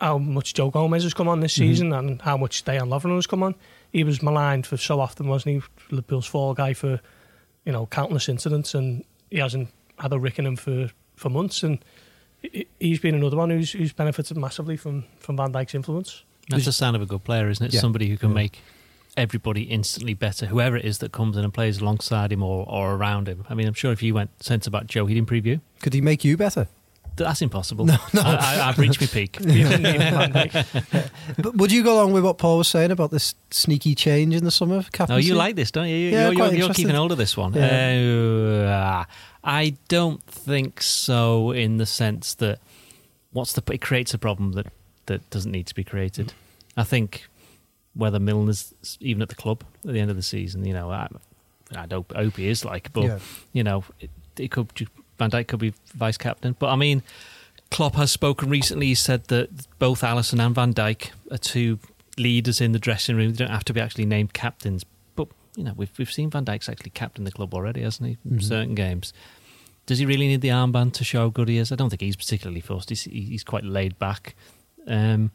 how 0.00 0.18
much 0.18 0.54
Joe 0.54 0.70
Gomez 0.70 1.02
has 1.02 1.14
come 1.14 1.28
on 1.28 1.40
this 1.40 1.54
Mhm. 1.54 1.58
season 1.58 1.92
and 1.92 2.22
how 2.22 2.36
much 2.36 2.64
Dejan 2.64 2.88
Lovren 2.88 3.14
has 3.16 3.26
come 3.26 3.42
on. 3.42 3.54
He 3.92 4.04
was 4.04 4.22
maligned 4.22 4.66
for 4.66 4.76
so 4.76 5.00
often, 5.00 5.26
wasn't 5.26 5.56
he? 5.56 5.62
Liverpool's 5.94 6.26
fall 6.26 6.54
guy 6.54 6.74
for 6.74 7.00
you 7.64 7.72
know 7.72 7.86
countless 7.86 8.28
incidents, 8.28 8.74
and 8.74 9.04
he 9.30 9.38
hasn't 9.38 9.68
had 9.98 10.12
a 10.12 10.18
rick 10.18 10.38
in 10.38 10.46
him 10.46 10.56
for, 10.56 10.90
for 11.16 11.30
months. 11.30 11.62
And 11.62 11.78
he- 12.42 12.66
he's 12.80 12.98
been 13.00 13.14
another 13.14 13.36
one 13.36 13.50
who's 13.50 13.72
who's 13.72 13.92
benefited 13.92 14.36
massively 14.36 14.76
from 14.76 15.04
from 15.18 15.36
Van 15.36 15.52
Dijk's 15.52 15.74
influence. 15.74 16.22
That's 16.50 16.66
the 16.66 16.72
sign 16.72 16.94
of 16.94 17.00
a 17.02 17.06
good 17.06 17.24
player, 17.24 17.48
isn't 17.48 17.64
it? 17.64 17.72
Yeah. 17.72 17.80
Somebody 17.80 18.08
who 18.08 18.18
can 18.18 18.30
Yeah. 18.30 18.34
make 18.34 18.58
everybody 19.16 19.62
instantly 19.62 20.12
better, 20.12 20.46
whoever 20.46 20.76
it 20.76 20.84
is 20.84 20.98
that 20.98 21.12
comes 21.12 21.36
in 21.36 21.44
and 21.44 21.54
plays 21.54 21.78
alongside 21.80 22.32
him 22.32 22.42
or, 22.42 22.66
or 22.68 22.94
around 22.96 23.28
him. 23.28 23.44
I 23.48 23.54
mean, 23.54 23.66
I'm 23.68 23.72
sure 23.74 23.92
if 23.92 24.02
you 24.02 24.12
went 24.12 24.30
centre 24.42 24.70
back 24.70 24.86
Joe, 24.88 25.06
he'd 25.06 25.16
improve 25.16 25.46
you. 25.46 25.60
Could 25.80 25.94
he 25.94 26.00
make 26.00 26.24
you 26.24 26.36
better? 26.36 26.66
That's 27.16 27.42
impossible. 27.42 27.86
No, 27.86 27.96
no. 28.12 28.22
I, 28.22 28.68
I've 28.68 28.78
reached 28.78 29.00
my 29.00 29.06
peak. 29.06 29.38
You 29.40 29.64
couldn't 29.64 29.82
name 29.82 29.98
Van 29.98 30.32
Dijk. 30.32 31.10
But 31.42 31.56
would 31.56 31.70
you 31.72 31.82
go 31.84 31.94
along 31.94 32.12
with 32.12 32.24
what 32.24 32.38
Paul 32.38 32.58
was 32.58 32.68
saying 32.68 32.90
about 32.90 33.10
this 33.10 33.34
sneaky 33.50 33.94
change 33.94 34.34
in 34.34 34.44
the 34.44 34.50
summer 34.50 34.76
of 34.76 34.90
Oh, 35.08 35.16
you 35.16 35.34
like 35.34 35.54
this, 35.56 35.70
don't 35.70 35.88
you? 35.88 35.96
You- 35.96 36.10
Yeah, 36.10 36.30
you're, 36.30 36.46
you're, 36.46 36.54
you're 36.54 36.74
keeping 36.74 36.94
hold 36.94 37.12
of 37.12 37.18
this 37.18 37.36
one. 37.36 37.56
Uh, 37.56 39.04
I 39.42 39.76
don't 39.88 40.22
think 40.26 40.80
so. 40.82 41.50
In 41.52 41.76
the 41.76 41.86
sense 41.86 42.34
that 42.34 42.58
what's 43.32 43.52
the 43.52 43.62
it 43.72 43.80
creates 43.80 44.14
a 44.14 44.18
problem 44.18 44.52
that 44.52 44.66
that 45.06 45.28
doesn't 45.30 45.52
need 45.52 45.66
to 45.66 45.74
be 45.74 45.84
created. 45.84 46.32
I 46.76 46.84
think 46.84 47.28
whether 47.94 48.18
Milner's 48.18 48.74
even 49.00 49.22
at 49.22 49.28
the 49.28 49.34
club 49.34 49.62
at 49.86 49.92
the 49.92 50.00
end 50.00 50.10
of 50.10 50.16
the 50.16 50.22
season, 50.22 50.64
you 50.64 50.72
know, 50.72 50.90
I, 50.90 51.08
I 51.76 51.86
hope, 51.90 52.12
hope 52.14 52.36
he 52.36 52.48
is 52.48 52.64
like, 52.64 52.92
but 52.92 53.04
Yeah. 53.04 53.18
you 53.52 53.62
know, 53.62 53.84
it, 54.00 54.10
it 54.38 54.50
could 54.50 54.68
Van 55.18 55.30
Dijk 55.30 55.46
could 55.48 55.60
be 55.60 55.74
vice 55.94 56.16
captain. 56.18 56.56
But 56.58 56.70
I 56.70 56.76
mean, 56.76 57.02
Klopp 57.70 57.94
has 57.96 58.10
spoken 58.12 58.48
recently. 58.50 58.86
He 58.86 58.94
said 58.94 59.24
that 59.28 59.48
both 59.78 60.02
Alisson 60.02 60.44
and 60.44 60.54
Van 60.54 60.72
Dijk 60.74 61.10
are 61.30 61.38
two 61.38 61.78
leaders 62.18 62.60
in 62.60 62.72
the 62.72 62.78
dressing 62.78 63.16
room. 63.16 63.32
They 63.32 63.44
don't 63.44 63.52
have 63.54 63.64
to 63.64 63.72
be 63.72 63.80
actually 63.80 64.06
named 64.06 64.32
captains. 64.32 64.84
But 65.16 65.28
you 65.56 65.64
know, 65.64 65.72
we've 65.76 65.90
we've 65.98 66.12
seen 66.12 66.30
Van 66.30 66.44
Dijk's 66.44 66.68
actually 66.68 66.90
captain 66.90 67.24
the 67.24 67.32
club 67.32 67.54
already, 67.54 67.82
hasn't 67.82 68.08
he? 68.08 68.18
in 68.28 68.38
Mhm. 68.38 68.42
Certain 68.42 68.74
games. 68.74 69.12
Does 69.86 69.98
he 69.98 70.06
really 70.06 70.28
need 70.28 70.40
the 70.40 70.48
armband 70.48 70.94
to 70.94 71.04
show 71.04 71.20
how 71.20 71.28
good 71.28 71.48
he 71.48 71.58
is? 71.58 71.70
I 71.70 71.74
don't 71.76 71.90
think 71.90 72.00
he's 72.00 72.16
particularly 72.16 72.62
forced. 72.62 72.88
He's, 72.88 73.02
he's 73.02 73.44
quite 73.44 73.64
laid 73.64 73.98
back. 73.98 74.34
Um, 74.86 75.30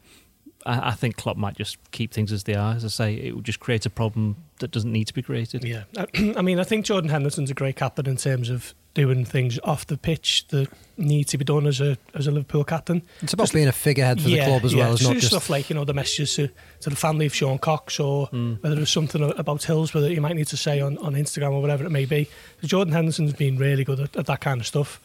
I, 0.66 0.90
I 0.90 0.92
think 0.94 1.18
Klopp 1.18 1.38
might 1.38 1.56
just 1.56 1.78
keep 1.92 2.12
things 2.12 2.32
as 2.32 2.46
they 2.46 2.56
are. 2.56 2.74
As 2.74 2.84
I 2.84 2.88
say, 2.88 3.14
it 3.14 3.36
would 3.36 3.46
just 3.46 3.60
create 3.60 3.86
a 3.86 3.92
problem 3.92 4.38
that 4.58 4.72
doesn't 4.72 4.92
need 4.92 5.06
to 5.06 5.14
be 5.14 5.22
created. 5.22 5.64
Yeah, 5.64 5.84
I 6.36 6.42
mean, 6.42 6.60
I 6.60 6.64
think 6.64 6.86
Jordan 6.86 7.12
Henderson's 7.12 7.52
a 7.52 7.54
great 7.54 7.76
captain 7.76 8.08
in 8.08 8.18
terms 8.18 8.50
of 8.50 8.74
doing 9.02 9.26
things 9.26 9.60
off 9.64 9.86
the 9.88 9.98
pitch 9.98 10.46
that 10.50 10.68
need 10.98 11.24
to 11.26 11.38
be 11.38 11.46
done 11.46 11.66
as 11.68 11.80
a 11.82 11.98
as 12.14 12.28
a 12.28 12.32
Liverpool 12.32 12.64
captain. 12.64 13.02
It's 13.22 13.34
about 13.34 13.52
being 13.54 13.68
a 13.68 13.72
figurehead 13.72 14.22
for 14.22 14.28
the 14.30 14.40
club 14.44 14.64
as 14.66 14.76
well 14.76 14.94
as 14.94 15.02
so 15.02 15.08
not 15.10 15.16
just. 15.16 15.28
stuff 15.28 15.50
like 15.50 15.70
you 15.70 15.76
know 15.76 15.86
the 15.86 15.94
messages 15.94 16.36
to, 16.36 16.50
to 16.82 16.90
the 16.90 16.96
family 16.96 17.26
of 17.26 17.34
Sean 17.36 17.58
Cox 17.58 18.00
or 18.00 18.28
Mm. 18.30 18.62
whether 18.62 18.76
there's 18.76 18.92
something 18.92 19.22
about 19.38 19.64
Hills 19.64 19.92
that 19.92 20.12
you 20.12 20.22
might 20.22 20.36
need 20.36 20.48
to 20.48 20.58
say 20.58 20.82
on, 20.82 20.98
on 20.98 21.14
Instagram 21.14 21.52
or 21.54 21.62
whatever 21.62 21.86
it 21.86 21.90
may 21.92 22.06
be. 22.06 22.28
Jordan 22.64 22.94
Henderson's 22.94 23.34
been 23.34 23.58
really 23.58 23.84
good 23.84 24.00
at, 24.00 24.16
at 24.18 24.26
that 24.26 24.42
kind 24.42 24.60
of 24.62 24.68
stuff. 24.68 25.00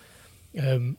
Um, 0.61 0.97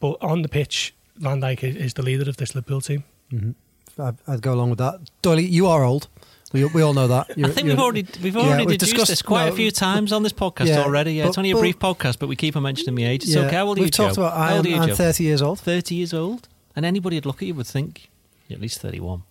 but 0.00 0.16
on 0.20 0.42
the 0.42 0.48
pitch, 0.48 0.94
Van 1.16 1.40
Dijk 1.40 1.62
is, 1.64 1.76
is 1.76 1.94
the 1.94 2.02
leader 2.02 2.28
of 2.28 2.36
this 2.36 2.54
Liverpool 2.54 2.80
team. 2.80 3.04
Mhm. 3.32 3.54
I'd, 3.98 4.16
I'd 4.28 4.42
go 4.42 4.52
along 4.52 4.70
with 4.70 4.78
that. 4.78 5.00
Doyley, 5.22 5.48
you 5.50 5.66
are 5.66 5.82
old. 5.84 6.06
We, 6.52 6.64
we 6.66 6.82
all 6.82 6.94
know 6.94 7.08
that. 7.08 7.26
I 7.30 7.34
You're- 7.36 7.52
think 7.52 7.68
we've 7.68 7.78
already 7.78 8.06
we've 8.22 8.34
Yeah, 8.36 8.42
already 8.42 8.66
we've 8.66 8.78
deduced 8.78 8.92
discussed- 8.92 9.10
this 9.10 9.22
quite 9.22 9.46
no, 9.46 9.52
a 9.52 9.56
few 9.56 9.70
times 9.70 10.12
on 10.12 10.22
this 10.22 10.32
podcast 10.32 10.66
Yeah, 10.68 10.82
already. 10.84 11.14
Yeah, 11.14 11.26
it's 11.26 11.38
only 11.38 11.50
a 11.50 11.54
but- 11.54 11.60
brief 11.60 11.78
podcast, 11.78 12.18
but 12.18 12.28
we 12.28 12.36
keep 12.36 12.56
on 12.56 12.62
mentioning 12.62 12.94
my 12.94 13.08
age. 13.10 13.24
It's 13.24 13.34
Yeah, 13.34 13.42
okay. 13.42 13.56
How 13.56 13.66
old 13.66 13.78
are 13.78 13.80
We've 13.80 13.86
you, 13.88 13.90
talked 13.90 14.14
Joe? 14.16 14.22
about 14.22 14.36
I 14.38 14.52
am, 14.54 14.64
you, 14.66 14.76
I'm 14.76 14.94
30 14.94 15.24
years 15.24 15.42
old. 15.42 15.58
Thirty 15.60 15.94
years 15.96 16.14
old, 16.14 16.48
and 16.76 16.86
anybody 16.86 17.16
would 17.16 17.26
look 17.26 17.42
at 17.42 17.48
you 17.48 17.54
would 17.54 17.66
think 17.66 18.08
you're 18.48 18.56
at 18.56 18.62
least 18.62 18.80
thirty-one. 18.80 19.22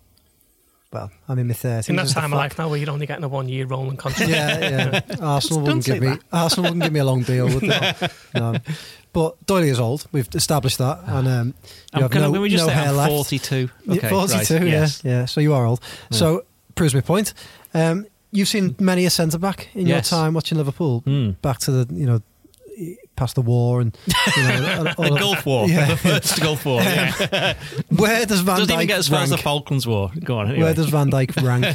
Well, 0.92 1.12
I'm 1.28 1.40
in 1.40 1.48
my 1.48 1.54
30s. 1.54 1.90
In 1.90 1.98
that 1.98 2.06
is 2.06 2.14
the 2.14 2.22
time 2.22 2.32
of 2.32 2.38
life 2.38 2.58
now 2.58 2.70
where 2.70 2.78
you're 2.80 2.90
only 2.90 3.06
getting 3.06 3.24
a 3.26 3.28
one 3.28 3.50
year 3.50 3.66
rolling 3.66 3.98
contract. 3.98 4.30
yeah, 4.32 4.60
yeah. 4.60 5.02
Arsenal 5.22 5.62
wouldn't 5.62 5.84
say 5.84 5.94
give 5.94 6.04
me 6.04 6.10
that. 6.10 6.20
Arsenal 6.32 6.70
wouldn't 6.72 6.84
give 6.84 6.94
me 6.94 7.00
a 7.02 7.06
long 7.06 7.24
deal, 7.24 7.48
would 7.50 7.60
they? 7.62 7.94
no. 8.36 8.56
But 9.12 9.46
Doyley 9.46 9.68
is 9.70 9.80
old. 9.80 10.06
We've 10.14 10.28
established 10.34 10.78
that, 10.78 11.00
and 11.06 11.28
um, 11.28 11.48
you 11.94 12.04
I'm 12.06 12.12
have 12.12 12.32
no, 12.32 12.40
we 12.40 12.50
just 12.50 12.64
no 12.64 12.68
say 12.68 12.74
hair 12.76 12.90
I'm 12.90 12.96
left. 12.98 13.10
forty-two? 13.12 13.70
Okay, 13.90 14.10
42, 14.10 14.36
right, 14.54 14.64
yeah, 14.64 14.70
yes. 14.70 15.02
yeah. 15.04 15.26
So 15.26 15.42
you 15.42 15.54
are 15.54 15.66
old. 15.66 15.82
Yeah. 16.12 16.18
So 16.18 16.46
proves 16.76 16.94
my 16.94 17.02
point. 17.02 17.34
Um, 17.74 18.06
you've 18.32 18.48
seen 18.48 18.76
many 18.80 19.06
a 19.06 19.10
centre 19.10 19.38
back 19.40 19.70
in 19.74 19.88
Yes. 19.88 20.12
your 20.12 20.20
time 20.20 20.34
watching 20.34 20.58
Liverpool. 20.58 21.02
Hmm. 21.02 21.32
Back 21.42 21.60
to 21.60 21.72
the 21.72 21.94
you 21.94 22.06
know 22.06 22.22
past 23.16 23.36
the 23.36 23.42
war 23.42 23.80
and 23.80 23.98
you 24.36 24.44
know, 24.44 24.84
The 24.98 25.14
of- 25.14 25.20
Gulf 25.20 25.46
War, 25.46 25.70
Yeah. 25.70 25.86
the 25.92 25.96
first 25.98 26.42
Gulf 26.42 26.66
War. 26.66 26.82
Yeah. 26.82 27.54
Where 27.90 28.26
does 28.26 28.42
Van 28.42 28.58
Doesn't 28.60 28.68
Dijk 28.74 28.74
even 28.76 28.88
get 28.88 29.00
as 29.00 29.08
far 29.08 29.22
as 29.22 29.30
the 29.30 29.36
rank? 29.36 29.44
Falklands 29.44 29.88
War. 29.88 30.12
Go 30.22 30.40
on. 30.40 30.48
Anyway. 30.50 30.64
Where 30.64 30.74
does 30.74 30.90
Van 30.90 31.10
Dijk 31.10 31.42
rank 31.42 31.66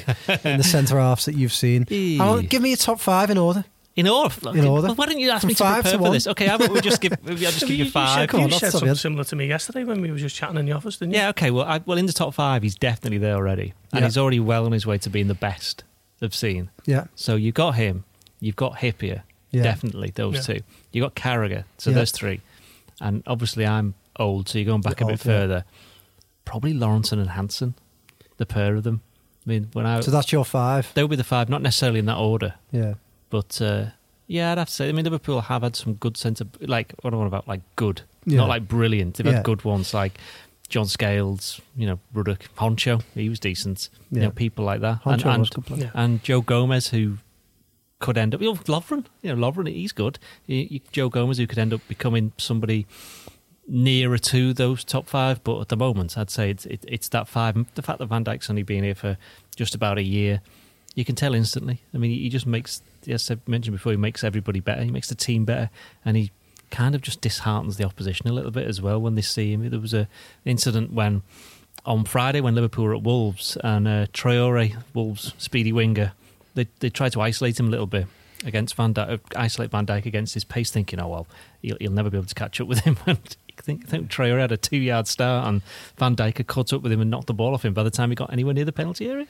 in 0.45 0.59
the 0.59 0.63
centre 0.65 0.99
halves 0.99 1.25
that 1.25 1.37
you've 1.37 1.55
seen? 1.55 1.87
How- 2.19 2.43
give 2.43 2.61
me 2.61 2.69
your 2.71 2.77
top 2.77 3.01
five 3.01 3.31
in 3.31 3.39
order. 3.39 3.65
In 4.01 4.09
order. 4.09 4.35
In 4.59 4.65
order. 4.67 4.87
Well, 4.89 4.95
why 4.97 5.07
don't 5.07 5.19
you 5.19 5.31
ask 5.31 5.43
From 5.43 5.49
me 5.49 5.55
to 5.55 5.63
five 5.63 5.75
prepare 5.83 5.93
to 5.93 5.99
for 5.99 6.03
one. 6.03 6.13
this? 6.13 6.27
Okay, 6.27 6.47
how 6.47 6.57
about 6.57 6.71
we 6.71 6.81
just 6.81 7.01
give? 7.01 7.13
Maybe 7.25 7.45
I'll 7.47 7.53
just 7.59 7.61
give 7.61 7.71
you 7.71 7.85
you 7.85 7.91
five. 7.91 8.15
said, 8.21 8.29
Come 8.29 8.41
on, 8.43 8.49
you 8.49 8.59
said 8.59 8.71
something 8.73 8.89
bad. 8.89 8.99
similar 8.99 9.25
to 9.25 9.37
me 9.37 9.47
yesterday 9.47 9.85
when 9.85 10.01
we 10.01 10.11
were 10.11 10.19
just 10.19 10.35
chatting 10.37 10.57
in 10.57 10.67
the 10.67 10.73
office, 10.73 10.97
didn't 10.99 11.13
you? 11.15 11.19
Yeah, 11.21 11.29
okay. 11.31 11.51
Well, 11.51 11.65
I, 11.67 11.79
well, 11.87 11.99
in 11.99 12.07
the 12.07 12.13
top 12.13 12.35
five, 12.35 12.63
he's 12.63 12.75
definitely 12.75 13.19
there 13.19 13.37
already, 13.37 13.75
and 13.93 14.01
Yeah. 14.01 14.07
he's 14.07 14.19
already 14.19 14.41
well 14.41 14.67
on 14.67 14.73
his 14.73 14.87
way 14.87 14.99
to 14.99 15.11
being 15.11 15.29
the 15.29 15.35
best 15.35 15.85
I've 16.23 16.35
seen. 16.35 16.71
Yeah, 16.87 17.05
So 17.15 17.37
you've 17.37 17.55
got 17.55 17.73
him, 17.77 18.05
you've 18.41 18.57
got 18.57 18.77
Hyypiä, 18.79 19.23
yeah. 19.51 19.63
definitely 19.63 20.11
those 20.15 20.37
Yeah. 20.49 20.55
two. 20.57 20.61
You 20.93 21.03
got 21.03 21.15
Carragher, 21.15 21.65
so 21.79 21.91
Yeah. 21.91 21.97
there's 21.97 22.11
three, 22.13 22.41
and 23.01 23.23
obviously 23.27 23.67
I'm 23.67 23.95
old, 24.19 24.49
so 24.49 24.59
you're 24.59 24.67
going 24.67 24.81
back 24.83 25.01
You're 25.01 25.11
a 25.11 25.13
bit 25.13 25.27
old, 25.27 25.33
yeah. 25.35 25.41
further. 25.41 25.65
Probably 26.45 26.73
Lawrenson 26.75 27.13
and 27.21 27.31
Hansen, 27.31 27.75
the 28.39 28.47
pair 28.47 28.75
of 28.75 28.83
them. 28.83 29.03
I 29.47 29.49
mean, 29.49 29.69
when 29.73 29.87
I 29.87 30.01
So 30.01 30.11
that's 30.11 30.33
your 30.33 30.45
five. 30.45 30.91
They'll 30.95 31.09
be 31.09 31.17
the 31.17 31.25
five, 31.25 31.49
not 31.49 31.63
necessarily 31.63 31.99
in 32.01 32.07
that 32.07 32.19
order, 32.19 32.55
Yeah. 32.73 32.95
But 33.31 33.61
uh, 33.63 33.87
yeah, 34.27 34.53
I'd 34.53 34.59
have 34.59 34.69
to 34.69 34.75
say. 34.75 34.89
I 34.89 34.93
mean, 34.93 35.05
Liverpool 35.05 35.41
have 35.41 35.63
had 35.63 35.77
some 35.77 35.95
good 35.95 36.17
centre, 36.17 36.45
like 36.61 36.93
what 37.01 37.13
am 37.15 37.19
I 37.21 37.23
on 37.23 37.27
about, 37.29 37.49
like 37.49 37.63
good, 37.77 38.03
Yeah. 38.27 38.39
not 38.39 38.49
like 38.49 38.69
brilliant. 38.69 39.15
They've 39.17 39.27
Yeah. 39.27 39.35
had 39.37 39.45
good 39.45 39.65
ones, 39.65 39.95
like 39.95 40.19
John 40.69 40.87
Scales, 40.87 41.61
you 41.77 41.87
know, 41.87 41.99
Ruddock, 42.13 42.49
Henchoz, 42.57 43.03
he 43.15 43.29
was 43.29 43.41
decent. 43.41 43.89
You 44.13 44.21
know, 44.21 44.31
people 44.31 44.65
like 44.65 44.81
that. 44.83 45.03
Henchoz 45.05 45.25
and, 45.27 45.41
was 45.41 45.51
and, 45.55 45.65
good. 45.67 45.79
Yeah. 45.79 45.91
and 45.95 46.23
Joe 46.23 46.41
Gomez, 46.43 46.89
who 46.89 47.19
could 47.99 48.17
end 48.17 48.35
up, 48.35 48.41
you 48.41 48.49
know, 48.53 48.59
Lovren, 48.61 49.05
you 49.23 49.35
know, 49.35 49.51
Lovren, 49.51 49.69
he's 49.73 49.93
good. 49.93 50.19
You- 50.47 50.67
you- 50.71 50.81
Joe 50.93 51.09
Gomez, 51.09 51.39
who 51.39 51.47
could 51.47 51.59
end 51.59 51.73
up 51.73 51.81
becoming 51.89 52.33
somebody 52.39 52.87
nearer 53.69 54.19
to 54.19 54.53
those 54.53 54.83
top 54.85 55.07
five, 55.09 55.43
but 55.45 55.61
at 55.61 55.69
the 55.69 55.77
moment, 55.77 56.17
I'd 56.19 56.31
say 56.31 56.51
it's 56.51 56.67
it, 56.67 56.85
it's 56.89 57.09
that 57.11 57.29
five. 57.29 57.57
The 57.75 57.83
fact 57.83 57.99
that 57.99 58.07
Van 58.07 58.25
Dijk's 58.25 58.51
only 58.51 58.63
been 58.63 58.83
here 58.85 58.95
for 58.95 59.17
just 59.55 59.75
about 59.75 59.99
a 59.99 60.03
year, 60.03 60.41
you 60.95 61.05
can 61.05 61.15
tell 61.15 61.35
instantly. 61.35 61.81
I 61.95 61.99
mean, 61.99 62.11
he 62.11 62.29
just 62.29 62.47
makes, 62.47 62.83
as 63.09 63.31
I 63.31 63.37
mentioned 63.47 63.77
before, 63.77 63.93
he 63.93 63.99
makes 63.99 64.25
everybody 64.25 64.61
better. 64.61 64.83
He 64.83 64.91
makes 64.91 65.09
the 65.09 65.15
team 65.15 65.45
better, 65.45 65.71
and 66.05 66.17
he 66.17 66.31
kind 66.71 66.95
of 66.95 67.03
just 67.03 67.21
disheartens 67.21 67.77
the 67.77 67.85
opposition 67.85 68.29
a 68.29 68.33
little 68.33 68.51
bit 68.51 68.67
as 68.67 68.81
well 68.81 69.01
when 69.01 69.15
they 69.15 69.23
see 69.23 69.53
him. 69.53 69.69
There 69.69 69.81
was 69.81 69.95
a 69.95 70.09
incident 70.45 70.93
when 70.93 71.23
on 71.85 72.05
Friday 72.05 72.41
when 72.41 72.55
Liverpool 72.55 72.85
were 72.85 72.95
at 72.95 73.03
Wolves 73.03 73.57
and 73.63 73.89
uh, 73.89 74.07
Traore, 74.13 74.77
Wolves 74.95 75.35
speedy 75.39 75.73
winger, 75.73 76.13
they 76.55 76.69
they 76.81 76.91
tried 76.91 77.13
to 77.13 77.21
isolate 77.21 77.59
him 77.59 77.69
a 77.69 77.71
little 77.71 77.87
bit 77.87 78.07
against 78.45 78.75
Van 78.75 78.95
Dijk, 78.95 79.13
uh, 79.13 79.19
isolate 79.37 79.71
Van 79.71 79.87
Dijk 79.87 80.07
against 80.07 80.35
his 80.35 80.45
pace, 80.45 80.71
thinking, 80.71 81.01
oh 81.01 81.09
well, 81.09 81.27
he'll, 81.63 81.77
he'll 81.81 81.93
never 81.93 82.11
be 82.11 82.17
able 82.17 82.27
to 82.27 82.35
catch 82.35 82.61
up 82.61 82.69
with 82.69 82.81
him. 82.81 82.97
I 83.07 83.63
think, 83.63 83.87
think 83.87 84.11
Traore 84.11 84.41
had 84.41 84.53
a 84.53 84.57
two 84.57 84.79
yard 84.79 85.07
start 85.07 85.47
and 85.47 85.61
Van 85.99 86.17
Dijk 86.17 86.39
had 86.39 86.47
caught 86.47 86.73
up 86.73 86.81
with 86.81 86.93
him 86.93 87.01
and 87.01 87.11
knocked 87.11 87.27
the 87.27 87.35
ball 87.35 87.53
off 87.53 87.65
him 87.65 87.75
by 87.75 87.83
the 87.83 87.91
time 87.91 88.09
he 88.09 88.17
got 88.17 88.33
anywhere 88.33 88.55
near 88.55 88.65
the 88.65 88.73
penalty 88.73 89.09
area. 89.09 89.27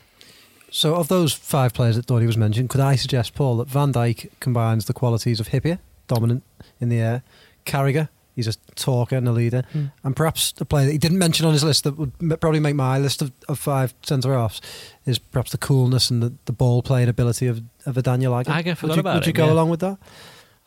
So, 0.71 0.95
of 0.95 1.09
those 1.09 1.33
five 1.33 1.73
players 1.75 1.97
that 1.97 2.07
Dory 2.07 2.27
was 2.27 2.37
mentioned, 2.37 2.69
could 2.71 2.81
I 2.81 2.97
suggest, 2.97 3.35
Paul, 3.35 3.57
that 3.59 3.69
Van 3.69 3.93
Dijk 3.93 4.31
combines 4.41 4.85
the 4.87 4.93
qualities 4.93 5.41
of 5.41 5.49
Hyypiä, 5.49 5.79
dominant 6.07 6.43
in 6.81 6.89
the 6.89 6.99
air, 7.01 7.23
Carragher, 7.67 8.09
he's 8.37 8.47
a 8.47 8.53
talker 8.77 9.17
and 9.17 9.27
a 9.29 9.33
leader, 9.33 9.65
Mm. 9.75 9.91
and 10.05 10.15
perhaps 10.17 10.53
the 10.53 10.65
player 10.65 10.87
that 10.87 10.93
he 10.93 10.99
didn't 10.99 11.19
mention 11.19 11.45
on 11.45 11.53
his 11.53 11.65
list 11.65 11.83
that 11.85 11.99
would 11.99 12.13
probably 12.41 12.61
make 12.61 12.77
my 12.77 12.99
list 12.99 13.21
of, 13.21 13.33
of 13.49 13.59
five 13.59 13.93
centre 14.03 14.33
halves 14.33 14.61
is 15.07 15.19
perhaps 15.19 15.51
the 15.51 15.59
coolness 15.59 16.09
and 16.11 16.23
the, 16.23 16.33
the 16.45 16.53
ball 16.53 16.83
playing 16.83 17.09
ability 17.09 17.49
of, 17.49 17.63
of 17.85 17.97
a 17.97 18.03
Daniel 18.03 18.35
Agger. 18.35 18.51
Agger, 18.53 18.71
would 18.71 18.79
forgot 18.79 18.95
you, 18.97 19.01
about 19.01 19.15
would 19.17 19.27
you 19.27 19.31
him, 19.31 19.37
go 19.37 19.47
yeah. 19.47 19.53
along 19.53 19.71
with 19.71 19.81
that? 19.81 19.99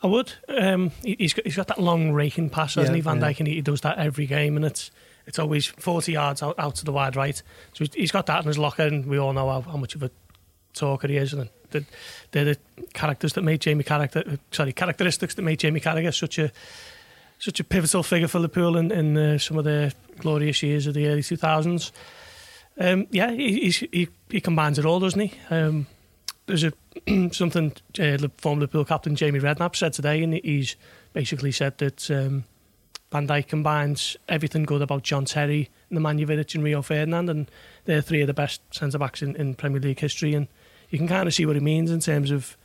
I 0.02 0.06
would. 0.06 0.34
Um, 0.48 0.90
he- 1.02 1.16
he's 1.18 1.32
got, 1.32 1.46
he's 1.46 1.56
got 1.56 1.68
that 1.68 1.80
long 1.80 2.12
raking 2.12 2.50
pass, 2.50 2.74
hasn't 2.74 2.92
Yeah, 2.92 2.96
he, 2.96 3.00
Van 3.00 3.20
yeah. 3.20 3.28
Dijk, 3.32 3.38
and 3.38 3.48
he 3.48 3.60
does 3.62 3.80
that 3.80 3.96
every 3.96 4.26
game, 4.26 4.56
and 4.56 4.64
it's 4.66 4.90
it's 5.26 5.38
always 5.38 5.66
forty 5.66 6.12
yards 6.12 6.42
out, 6.42 6.58
out 6.58 6.74
to 6.76 6.84
the 6.84 6.92
wide 6.92 7.16
right. 7.16 7.36
So 7.72 7.84
he's- 7.92 8.10
got 8.10 8.26
that 8.26 8.42
in 8.42 8.48
his 8.48 8.58
locker, 8.58 8.84
and 8.84 9.06
we 9.06 9.18
all 9.18 9.32
know 9.32 9.48
how, 9.48 9.60
how 9.62 9.76
much 9.76 9.94
of 9.94 10.02
a 10.02 10.10
talker 10.74 11.08
he 11.08 11.16
is, 11.16 11.32
and 11.32 11.48
the, 11.70 11.84
they're 12.32 12.44
the 12.44 12.58
characters 12.92 13.32
that 13.34 13.42
made 13.42 13.60
Jamie 13.60 13.84
character, 13.84 14.38
sorry, 14.50 14.72
characteristics 14.72 15.34
that 15.34 15.42
made 15.42 15.58
Jamie 15.58 15.80
Carragher 15.80 16.14
such 16.14 16.38
a 16.38 16.50
such 17.38 17.60
a 17.60 17.64
pivotal 17.64 18.02
figure 18.02 18.28
for 18.28 18.38
Liverpool 18.38 18.76
in, 18.76 18.90
in 18.90 19.16
uh, 19.16 19.38
some 19.38 19.58
of 19.58 19.64
the 19.64 19.92
glorious 20.18 20.62
years 20.62 20.86
of 20.86 20.94
the 20.94 21.06
early 21.08 21.22
two 21.22 21.36
thousands. 21.36 21.92
Um, 22.78 23.06
yeah, 23.10 23.30
he, 23.30 23.70
he 23.70 24.08
he 24.30 24.40
combines 24.40 24.78
it 24.78 24.86
all, 24.86 25.00
doesn't 25.00 25.20
he? 25.20 25.32
Um, 25.50 25.86
there's 26.46 26.64
a 26.64 26.72
something 27.32 27.72
uh, 27.98 28.18
former 28.38 28.60
Liverpool 28.62 28.84
captain 28.84 29.16
Jamie 29.16 29.40
Redknapp 29.40 29.76
said 29.76 29.92
today, 29.92 30.22
and 30.22 30.34
he's 30.34 30.76
basically 31.12 31.52
said 31.52 31.78
that 31.78 32.10
um, 32.10 32.44
Van 33.14 33.28
Dijk 33.28 33.46
combines 33.46 34.16
everything 34.28 34.64
good 34.64 34.82
about 34.82 35.04
John 35.04 35.24
Terry, 35.24 35.70
Nemanja 35.88 36.26
Vidic, 36.26 36.56
and 36.56 36.64
Rio 36.64 36.82
Ferdinand, 36.82 37.30
and 37.30 37.48
they're 37.84 38.02
three 38.02 38.22
of 38.22 38.26
the 38.26 38.34
best 38.34 38.60
centre 38.72 38.98
backs 38.98 39.22
in, 39.22 39.36
in 39.36 39.54
Premier 39.54 39.80
League 39.80 40.00
history. 40.00 40.34
And 40.34 40.48
you 40.90 40.98
can 40.98 41.06
kind 41.06 41.28
of 41.28 41.32
see 41.32 41.46
what 41.46 41.54
he 41.54 41.60
means 41.60 41.92
in 41.92 42.00
terms 42.00 42.32
of 42.32 42.56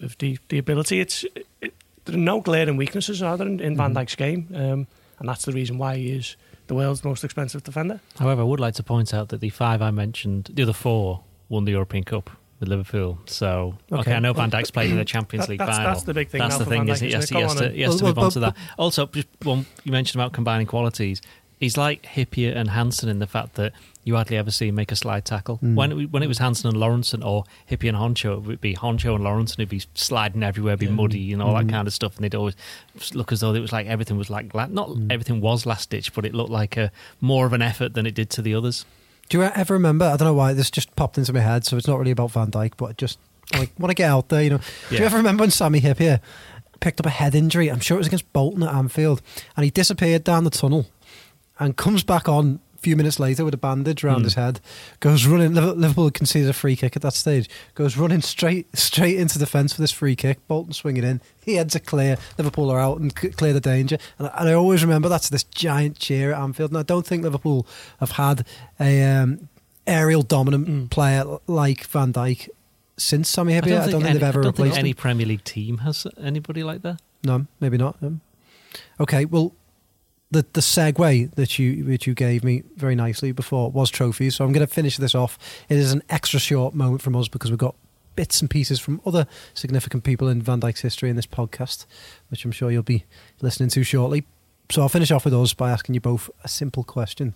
of 0.00 0.18
the, 0.18 0.36
the 0.48 0.58
ability. 0.58 0.98
It's 0.98 1.24
it, 1.60 1.74
there 2.04 2.16
are 2.16 2.18
no 2.18 2.40
glaring 2.40 2.76
weaknesses 2.76 3.22
are 3.22 3.36
there 3.36 3.46
in, 3.46 3.60
in 3.60 3.76
Van 3.76 3.94
Dijk's 3.94 4.16
game, 4.16 4.48
um, 4.52 4.88
and 5.20 5.28
that's 5.28 5.44
the 5.44 5.52
reason 5.52 5.78
why 5.78 5.94
he 5.96 6.10
is 6.10 6.36
the 6.66 6.74
world's 6.74 7.04
most 7.04 7.22
expensive 7.22 7.62
defender. 7.62 8.00
However, 8.18 8.40
I 8.40 8.44
would 8.44 8.58
like 8.58 8.74
to 8.74 8.82
point 8.82 9.14
out 9.14 9.28
that 9.28 9.40
the 9.40 9.50
five 9.50 9.80
I 9.80 9.92
mentioned, 9.92 10.50
the 10.52 10.64
other 10.64 10.72
four, 10.72 11.22
won 11.48 11.66
the 11.66 11.70
European 11.70 12.02
Cup 12.02 12.30
with 12.62 12.70
Liverpool. 12.70 13.18
So, 13.26 13.74
okay, 13.92 14.00
Okay. 14.00 14.14
I 14.14 14.18
know 14.20 14.32
Van 14.32 14.50
Dijk's 14.50 14.70
played 14.70 14.90
in 14.90 14.96
the 14.96 15.04
Champions 15.14 15.44
That- 15.46 15.50
League 15.50 15.58
that's- 15.58 15.76
final. 15.76 15.92
that's 15.92 16.04
the 16.04 16.14
big 16.14 16.28
thing 16.30 16.38
That's 16.40 16.56
the 16.56 16.64
thing, 16.64 16.88
is 16.88 17.00
he 17.00 17.12
has 17.12 17.24
isn't 17.24 17.36
to, 17.36 17.38
it? 17.38 17.42
he 17.42 17.42
has 17.42 17.54
to, 17.58 17.68
he 17.76 17.82
has 17.82 17.96
to 17.96 18.04
move 18.04 18.18
on 18.18 18.30
to 18.30 18.40
that. 18.40 18.56
Also, 18.78 19.06
just 19.06 19.28
one 19.42 19.66
you 19.84 19.92
mentioned 19.92 20.20
about 20.22 20.32
combining 20.32 20.66
qualities. 20.66 21.20
He's 21.58 21.76
like 21.76 22.02
Hyypiä 22.02 22.56
and 22.56 22.70
Hansen 22.70 23.08
in 23.08 23.20
the 23.20 23.26
fact 23.28 23.54
that 23.54 23.72
you 24.02 24.16
hardly 24.16 24.36
ever 24.36 24.50
see 24.50 24.66
him 24.66 24.74
make 24.74 24.90
a 24.90 24.96
slide 24.96 25.24
tackle. 25.24 25.58
Mm. 25.62 25.76
When 25.76 25.92
it, 25.92 26.04
when 26.10 26.22
it 26.24 26.26
was 26.26 26.38
Hansen 26.38 26.68
and 26.68 26.76
Lawrenson 26.76 27.24
or 27.24 27.44
Hyypiä 27.70 27.90
and 27.90 27.98
Henchoz, 27.98 28.38
it 28.38 28.42
would 28.48 28.60
be 28.60 28.74
Henchoz 28.74 29.14
and 29.14 29.22
Lawrenson 29.24 29.58
who'd 29.58 29.68
be 29.68 29.80
sliding 29.94 30.42
everywhere, 30.42 30.76
be 30.76 30.88
muddy 30.88 31.32
and 31.32 31.40
all 31.40 31.54
Mm. 31.54 31.66
that 31.66 31.72
kind 31.72 31.86
of 31.86 31.94
stuff, 31.94 32.16
and 32.16 32.24
they'd 32.24 32.34
always 32.34 32.56
look 33.14 33.30
as 33.30 33.40
though 33.40 33.54
it 33.54 33.60
was 33.60 33.72
like 33.72 33.86
everything 33.86 34.16
was 34.18 34.28
like 34.28 34.52
not 34.54 34.88
Mm. 34.88 35.12
everything 35.12 35.40
was 35.40 35.64
last 35.64 35.88
ditch, 35.90 36.12
but 36.14 36.24
it 36.26 36.34
looked 36.34 36.50
like 36.50 36.76
a 36.76 36.90
more 37.20 37.46
of 37.46 37.52
an 37.52 37.62
effort 37.62 37.94
than 37.94 38.06
it 38.06 38.14
did 38.16 38.28
to 38.30 38.42
the 38.42 38.54
others. 38.56 38.84
Do 39.32 39.38
you 39.38 39.44
ever 39.44 39.72
remember? 39.72 40.04
I 40.04 40.18
don't 40.18 40.28
know 40.28 40.34
why 40.34 40.52
this 40.52 40.70
just 40.70 40.94
popped 40.94 41.16
into 41.16 41.32
my 41.32 41.40
head, 41.40 41.64
so 41.64 41.78
it's 41.78 41.88
not 41.88 41.98
really 41.98 42.10
about 42.10 42.32
Van 42.32 42.50
Dijk, 42.50 42.72
but 42.76 42.90
I 42.90 42.92
just 42.92 43.18
like 43.54 43.70
want 43.78 43.88
to 43.88 43.94
get 43.94 44.10
out 44.10 44.28
there. 44.28 44.42
You 44.42 44.50
know, 44.50 44.60
do 44.90 44.96
you 44.96 45.04
ever 45.06 45.16
remember 45.16 45.44
when 45.44 45.50
Sami 45.50 45.80
Hyypiä 45.80 46.20
picked 46.80 47.00
up 47.00 47.06
a 47.06 47.08
head 47.10 47.34
injury? 47.34 47.70
I'm 47.70 47.80
sure 47.80 47.96
it 47.96 48.00
was 48.00 48.08
against 48.08 48.30
Bolton 48.34 48.62
at 48.62 48.74
Anfield, 48.74 49.22
and 49.56 49.64
he 49.64 49.70
disappeared 49.70 50.22
down 50.22 50.44
the 50.44 50.50
tunnel 50.50 50.84
and 51.58 51.78
comes 51.78 52.02
back 52.02 52.28
on 52.28 52.60
few 52.82 52.96
minutes 52.96 53.20
later 53.20 53.44
with 53.44 53.54
a 53.54 53.58
bandage 53.58 54.02
around 54.04 54.18
Hmm. 54.18 54.24
his 54.24 54.34
head. 54.34 54.60
Goes 55.00 55.24
running. 55.26 55.54
Liv- 55.54 55.76
Liverpool 55.76 56.10
concedes 56.10 56.48
a 56.48 56.52
free 56.52 56.74
kick 56.76 56.96
at 56.96 57.02
that 57.02 57.14
stage. 57.14 57.48
Goes 57.74 57.96
running 57.96 58.20
straight 58.22 58.66
straight 58.76 59.18
into 59.18 59.38
the 59.38 59.46
fence 59.46 59.72
for 59.72 59.80
this 59.80 59.92
free 59.92 60.16
kick. 60.16 60.46
Bolton 60.48 60.72
swinging 60.72 61.04
in. 61.04 61.20
He 61.44 61.54
heads 61.54 61.74
it 61.76 61.86
clear. 61.86 62.18
Liverpool 62.38 62.70
are 62.70 62.80
out 62.80 62.98
and 63.00 63.14
clear 63.14 63.52
the 63.52 63.60
danger. 63.60 63.98
And, 64.18 64.28
I- 64.28 64.34
and 64.40 64.48
I 64.48 64.52
always 64.54 64.82
remember 64.82 65.08
that's 65.08 65.28
this 65.28 65.44
giant 65.44 65.98
cheer 65.98 66.32
at 66.32 66.40
Anfield. 66.42 66.70
And 66.72 66.78
I 66.78 66.82
don't 66.82 67.06
think 67.06 67.22
Liverpool 67.22 67.66
have 68.00 68.12
had 68.12 68.44
a 68.80 69.02
um, 69.04 69.48
aerial 69.86 70.22
dominant 70.22 70.68
Mm. 70.68 70.90
player 70.90 71.24
like 71.46 71.86
Van 71.86 72.12
Dijk 72.12 72.48
since 72.96 73.28
Sami 73.28 73.54
Hyypiä. 73.54 73.62
I 73.62 73.90
don't 73.90 73.90
think, 73.90 74.04
any, 74.04 74.12
they've 74.14 74.22
ever 74.22 74.40
I 74.40 74.42
don't 74.42 74.56
think 74.56 74.64
replaced 74.66 74.78
any 74.78 74.90
him. 74.90 74.96
Premier 74.96 75.26
League 75.26 75.44
team 75.44 75.78
has 75.78 76.06
anybody 76.22 76.62
like 76.62 76.82
that. 76.82 77.00
No, 77.24 77.46
maybe 77.60 77.78
not. 77.78 77.96
Um, 78.02 78.20
okay, 79.00 79.24
well, 79.24 79.54
the 80.32 80.44
the 80.54 80.60
segue 80.60 81.34
that 81.34 81.58
you 81.58 81.84
that 81.84 82.06
you 82.06 82.14
gave 82.14 82.42
me 82.42 82.62
very 82.76 82.94
nicely 82.94 83.32
before 83.32 83.70
was 83.70 83.90
trophies. 83.90 84.34
So 84.34 84.44
I'm 84.44 84.52
going 84.52 84.66
to 84.66 84.72
finish 84.72 84.96
this 84.96 85.14
off. 85.14 85.38
It 85.68 85.76
is 85.76 85.92
an 85.92 86.02
extra 86.08 86.40
short 86.40 86.74
moment 86.74 87.02
from 87.02 87.14
us 87.14 87.28
because 87.28 87.50
we've 87.50 87.58
got 87.58 87.76
bits 88.16 88.40
and 88.40 88.50
pieces 88.50 88.80
from 88.80 89.00
other 89.06 89.26
significant 89.54 90.04
people 90.04 90.28
in 90.28 90.42
Van 90.42 90.60
Dijk's 90.60 90.80
history 90.80 91.10
in 91.10 91.16
this 91.16 91.26
podcast, 91.26 91.86
which 92.28 92.44
I'm 92.44 92.52
sure 92.52 92.70
you'll 92.70 92.82
be 92.82 93.04
listening 93.40 93.68
to 93.70 93.82
shortly. 93.84 94.24
So 94.70 94.82
I'll 94.82 94.88
finish 94.88 95.10
off 95.10 95.24
with 95.24 95.34
us 95.34 95.54
by 95.54 95.70
asking 95.70 95.94
you 95.94 96.00
both 96.00 96.30
a 96.42 96.48
simple 96.48 96.82
question. 96.82 97.34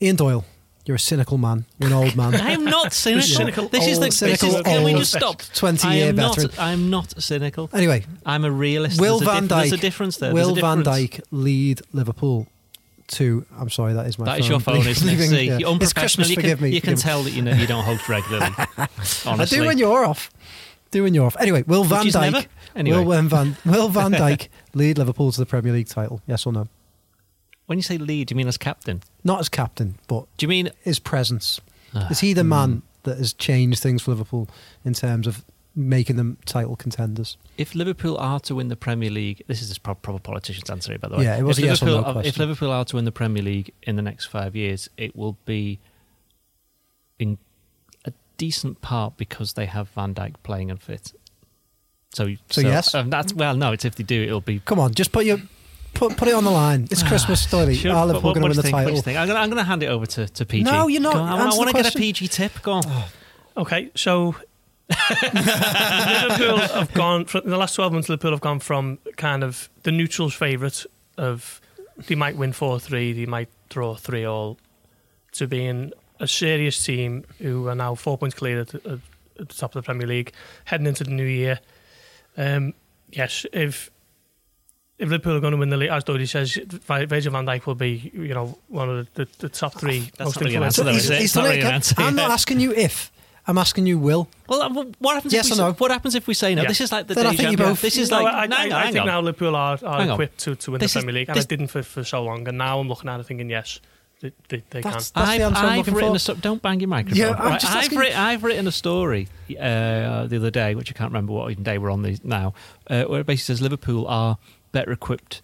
Ian 0.00 0.16
Doyle, 0.16 0.44
you're 0.84 0.96
a 0.96 0.98
cynical 1.00 1.38
man. 1.38 1.64
You're 1.78 1.88
an 1.90 1.94
old 1.94 2.16
man. 2.16 2.34
I 2.48 2.50
am 2.52 2.64
not 2.64 2.92
cynical. 3.04 3.26
cynical 3.26 3.68
this 3.68 3.86
is 3.86 3.98
the 3.98 4.04
old- 4.06 4.12
this 4.12 4.22
is, 4.22 4.38
cynical 4.40 4.62
Can 4.64 4.84
we 4.84 4.94
just 4.94 5.12
stop? 5.12 5.40
20 5.54 5.86
I 5.88 5.94
year 5.94 6.08
am 6.08 6.16
not. 6.16 6.36
veteran. 6.36 6.54
I'm 6.58 6.90
not 6.90 7.22
cynical. 7.22 7.70
Anyway, 7.72 8.04
I'm 8.26 8.44
a 8.44 8.50
realist. 8.50 9.00
Will 9.00 9.18
there's 9.18 9.30
Van 9.30 9.42
diff- 9.46 9.58
There's 9.58 9.72
a 9.72 9.76
difference 9.76 10.16
there. 10.16 10.32
Will 10.34 10.54
Van 10.54 10.82
Dijk 10.82 11.20
lead 11.30 11.82
Liverpool 11.92 12.46
to? 13.08 13.44
I'm 13.58 13.70
sorry, 13.70 13.92
that 13.94 14.06
is 14.06 14.18
my 14.18 14.24
That 14.24 14.30
phone. 14.32 14.40
is 14.40 14.48
your 14.48 14.60
phone, 14.60 14.86
isn't 14.86 15.08
it? 15.08 15.18
See, 15.28 15.44
yeah. 15.46 15.58
you're 15.58 15.70
It's 15.76 15.92
unprofessional. 15.92 16.00
Christmas. 16.02 16.28
You 16.30 16.34
can, 16.36 16.42
forgive 16.42 16.60
me. 16.60 16.70
you 16.70 16.80
can 16.80 16.96
tell 16.96 17.22
that 17.22 17.30
you 17.32 17.42
know 17.42 17.52
you 17.52 17.66
don't 17.66 17.84
host 17.84 18.08
regularly. 18.08 18.52
I 19.26 19.44
do 19.44 19.64
when 19.66 19.78
you're 19.78 20.04
off. 20.04 20.30
Do 20.90 21.04
when 21.04 21.14
you're 21.14 21.24
off. 21.26 21.36
Anyway, 21.40 21.62
will 21.66 21.84
Van 21.84 22.06
Dijk? 22.06 22.46
Anyway. 22.76 23.04
Will 23.04 23.22
Van, 23.22 23.56
Will 23.64 23.88
Van 23.88 24.12
Dijk 24.12 24.48
lead 24.74 24.98
Liverpool 24.98 25.30
to 25.32 25.38
the 25.40 25.46
Premier 25.46 25.72
League 25.72 25.88
title? 25.88 26.20
Yes 26.26 26.44
or 26.46 26.52
no? 26.52 26.68
When 27.66 27.78
you 27.78 27.82
say 27.82 27.98
lead, 27.98 28.28
do 28.28 28.32
you 28.32 28.36
mean 28.36 28.48
as 28.48 28.58
captain? 28.58 29.02
Not 29.24 29.40
as 29.40 29.48
captain, 29.48 29.98
but 30.08 30.26
Do 30.36 30.44
you 30.44 30.48
mean 30.48 30.70
his 30.82 30.98
presence. 30.98 31.60
Ah, 31.94 32.08
Is 32.10 32.20
he 32.20 32.32
the 32.32 32.42
hmm. 32.42 32.48
man 32.48 32.82
that 33.04 33.18
has 33.18 33.32
changed 33.32 33.80
things 33.82 34.02
for 34.02 34.12
Liverpool 34.12 34.48
in 34.84 34.94
terms 34.94 35.26
of 35.26 35.44
making 35.74 36.16
them 36.16 36.36
title 36.44 36.76
contenders? 36.76 37.36
if 37.58 37.74
Liverpool 37.74 38.16
are 38.18 38.40
to 38.40 38.54
win 38.54 38.68
the 38.68 38.76
Premier 38.76 39.10
League? 39.10 39.42
This 39.46 39.62
is 39.62 39.76
a 39.76 39.80
proper 39.80 40.18
politician's 40.18 40.70
answer, 40.70 40.96
by 40.98 41.08
the 41.08 41.16
way. 41.16 41.24
Yeah, 41.24 41.36
it 41.36 41.42
was 41.42 41.58
if 41.58 41.64
a 41.64 41.66
yes 41.68 41.82
or 41.82 41.86
no 41.86 41.92
Liverpool, 41.92 42.12
question. 42.14 42.28
If 42.28 42.38
Liverpool 42.38 42.70
are 42.70 42.84
to 42.86 42.96
win 42.96 43.04
the 43.04 43.12
Premier 43.12 43.42
League 43.42 43.72
in 43.82 43.96
the 43.96 44.02
next 44.02 44.26
five 44.26 44.56
years, 44.56 44.88
it 44.96 45.14
will 45.14 45.36
be 45.44 45.78
in 47.18 47.38
a 48.04 48.12
decent 48.36 48.80
part 48.80 49.16
because 49.16 49.52
they 49.52 49.66
have 49.66 49.88
Van 49.90 50.14
Dijk 50.14 50.34
playing 50.42 50.70
and 50.70 50.80
fit. 50.82 51.12
So, 52.14 52.34
So 52.50 52.60
yes? 52.60 52.94
um, 52.94 53.08
that's 53.10 53.32
well, 53.32 53.56
no. 53.56 53.72
It's 53.72 53.84
if 53.84 53.94
they 53.94 54.04
do, 54.04 54.22
it'll 54.22 54.40
be 54.40 54.60
Come 54.60 54.78
on, 54.78 54.92
just 54.94 55.12
put 55.12 55.24
your 55.24 55.38
put 55.94 56.16
put 56.16 56.28
it 56.28 56.34
on 56.34 56.44
the 56.44 56.50
line. 56.50 56.88
It's 56.90 57.02
Christmas 57.02 57.40
story. 57.42 57.74
Sure, 57.74 57.92
Are 57.92 58.06
but 58.06 58.06
Liverpool 58.06 58.30
what- 58.30 58.34
going 58.34 58.42
to 58.42 58.48
win 58.48 58.56
the 58.56 58.62
think? 58.62 58.74
What 58.74 58.84
title? 58.84 59.02
think? 59.02 59.18
I'm 59.18 59.26
going 59.26 59.36
to 59.36 59.42
I'm 59.42 59.48
gonna 59.50 59.64
hand 59.64 59.82
it 59.82 59.86
over 59.86 60.06
to, 60.06 60.28
to 60.28 60.44
PG. 60.46 60.64
No, 60.64 60.88
you're 60.88 61.00
not. 61.00 61.14
On, 61.16 61.28
I, 61.28 61.54
want 61.56 61.68
to 61.70 61.82
get 61.82 61.94
a. 61.94 61.98
PG 61.98 62.28
tip. 62.28 62.62
Go 62.62 62.72
on. 62.72 62.84
Okay, 63.56 63.90
so 63.94 64.34
Liverpool 64.90 66.58
have 66.58 66.92
gone 66.94 67.24
from 67.26 67.42
in 67.44 67.50
the 67.50 67.56
last 67.56 67.74
twelve 67.74 67.92
months. 67.92 68.08
Liverpool 68.08 68.30
have 68.32 68.40
gone 68.40 68.58
from 68.60 68.98
kind 69.16 69.44
of 69.44 69.68
the 69.82 69.92
neutrals' 69.92 70.34
favourite 70.34 70.84
of 71.16 71.60
they 72.06 72.14
might 72.14 72.36
win 72.36 72.52
four 72.52 72.80
three, 72.80 73.12
they 73.12 73.26
might 73.26 73.48
draw 73.68 73.94
three 73.94 74.24
all, 74.24 74.58
to 75.32 75.46
being 75.46 75.92
a 76.20 76.26
serious 76.26 76.82
team 76.82 77.24
who 77.38 77.68
are 77.68 77.74
now 77.74 77.94
four 77.94 78.16
points 78.16 78.34
clear 78.34 78.60
at, 78.60 78.74
at, 78.74 78.86
at 78.86 79.00
the 79.36 79.44
top 79.46 79.74
of 79.74 79.82
the 79.82 79.86
Premier 79.86 80.06
League, 80.06 80.32
heading 80.64 80.86
into 80.86 81.04
the 81.04 81.10
new 81.10 81.24
year. 81.24 81.60
Um, 82.36 82.74
yes, 83.10 83.44
if 83.52 83.90
if 85.02 85.08
Liverpool 85.10 85.36
are 85.36 85.40
going 85.40 85.52
to 85.52 85.56
win 85.58 85.68
the 85.68 85.76
league, 85.76 85.90
as 85.90 86.04
Dodie 86.04 86.26
says, 86.26 86.54
Vi- 86.54 87.04
Virgil 87.06 87.32
van 87.32 87.44
Dijk 87.44 87.66
will 87.66 87.74
be, 87.74 88.10
you 88.14 88.32
know, 88.34 88.56
one 88.68 88.88
of 88.88 89.12
the, 89.14 89.24
the, 89.24 89.30
the 89.40 89.48
top 89.48 89.74
three 89.74 90.00
That's 90.16 90.20
most 90.20 90.36
not 90.36 90.44
really 90.44 90.54
an 90.56 90.62
answer, 90.62 90.84
though, 90.84 90.92
he's, 90.92 91.04
is 91.04 91.10
it? 91.10 91.14
he's 91.16 91.24
It's 91.24 91.34
not 91.36 91.42
done 91.42 91.50
really 91.50 91.62
an 91.62 91.74
answer, 91.74 91.94
I'm 91.98 92.14
not 92.14 92.30
asking 92.30 92.60
you 92.60 92.72
if. 92.72 93.10
I'm 93.44 93.58
asking 93.58 93.86
you 93.86 93.98
will. 93.98 94.28
Well, 94.48 94.62
uh, 94.62 94.84
what 95.00 95.14
happens? 95.14 95.34
Yes 95.34 95.46
if 95.50 95.52
or 95.52 95.54
we, 95.56 95.60
no? 95.68 95.72
say- 95.72 95.76
What 95.78 95.90
happens 95.90 96.14
if 96.14 96.26
we 96.28 96.34
say 96.34 96.54
no? 96.54 96.62
Yeah. 96.62 96.68
This 96.68 96.80
is 96.80 96.92
like 96.92 97.08
the 97.08 97.14
Then 97.14 97.26
I 97.26 97.34
think 97.34 97.50
you 97.50 97.56
both- 97.56 97.80
This 97.82 97.98
is 97.98 98.08
No, 98.08 98.22
like 98.22 98.32
I, 98.34 98.46
no, 98.46 98.56
I, 98.56 98.60
hang 98.60 98.72
on, 98.72 98.78
I 98.78 98.84
think 98.92 99.00
on. 99.00 99.06
now 99.08 99.20
Liverpool 99.20 99.56
are, 99.56 99.78
are 99.84 100.10
equipped 100.12 100.38
to, 100.44 100.54
to 100.54 100.70
win 100.70 100.78
This 100.80 100.92
the 100.92 101.00
is- 101.00 101.04
Premier 101.04 101.20
League, 101.20 101.28
and 101.28 101.36
this- 101.36 101.46
I 101.46 101.48
didn't 101.48 101.66
for, 101.66 101.82
for 101.82 102.04
so 102.04 102.22
long. 102.22 102.46
And 102.46 102.56
now 102.56 102.78
I'm 102.78 102.88
looking 102.88 103.10
at 103.10 103.18
it 103.18 103.26
thinking, 103.26 103.50
yes, 103.50 103.80
they, 104.20 104.30
they, 104.48 104.62
they 104.70 104.80
That's- 104.80 104.82
can. 104.82 104.92
That's 104.92 105.10
the 105.10 105.20
I've, 105.20 105.40
answer 105.40 105.58
I'm 105.58 105.66
I've 105.70 105.76
looking 105.78 105.94
written 105.94 106.10
for. 106.10 106.16
a 106.16 106.18
sto- 106.20 106.34
don't 106.34 106.62
bang 106.62 106.78
your 106.78 106.88
microphone. 106.88 107.18
Yeah, 107.18 107.30
I'm 107.30 107.48
Right, 107.50 107.60
just 107.60 107.72
I've, 107.72 107.82
asking- 107.82 107.98
writ- 107.98 108.16
I've 108.16 108.44
written 108.44 108.68
a 108.68 108.72
story 108.72 109.26
uh, 109.58 110.26
the 110.28 110.36
other 110.36 110.52
day, 110.52 110.76
which 110.76 110.90
I 110.90 110.94
can't 110.94 111.10
remember 111.10 111.32
what 111.32 111.50
even 111.50 111.64
day 111.64 111.78
we're 111.78 111.90
on 111.90 112.02
these 112.02 112.22
now, 112.22 112.54
uh, 112.88 113.02
where 113.06 113.22
it 113.22 113.26
basically 113.26 113.54
says 113.56 113.60
Liverpool 113.60 114.06
are 114.06 114.38
better 114.72 114.90
equipped 114.92 115.42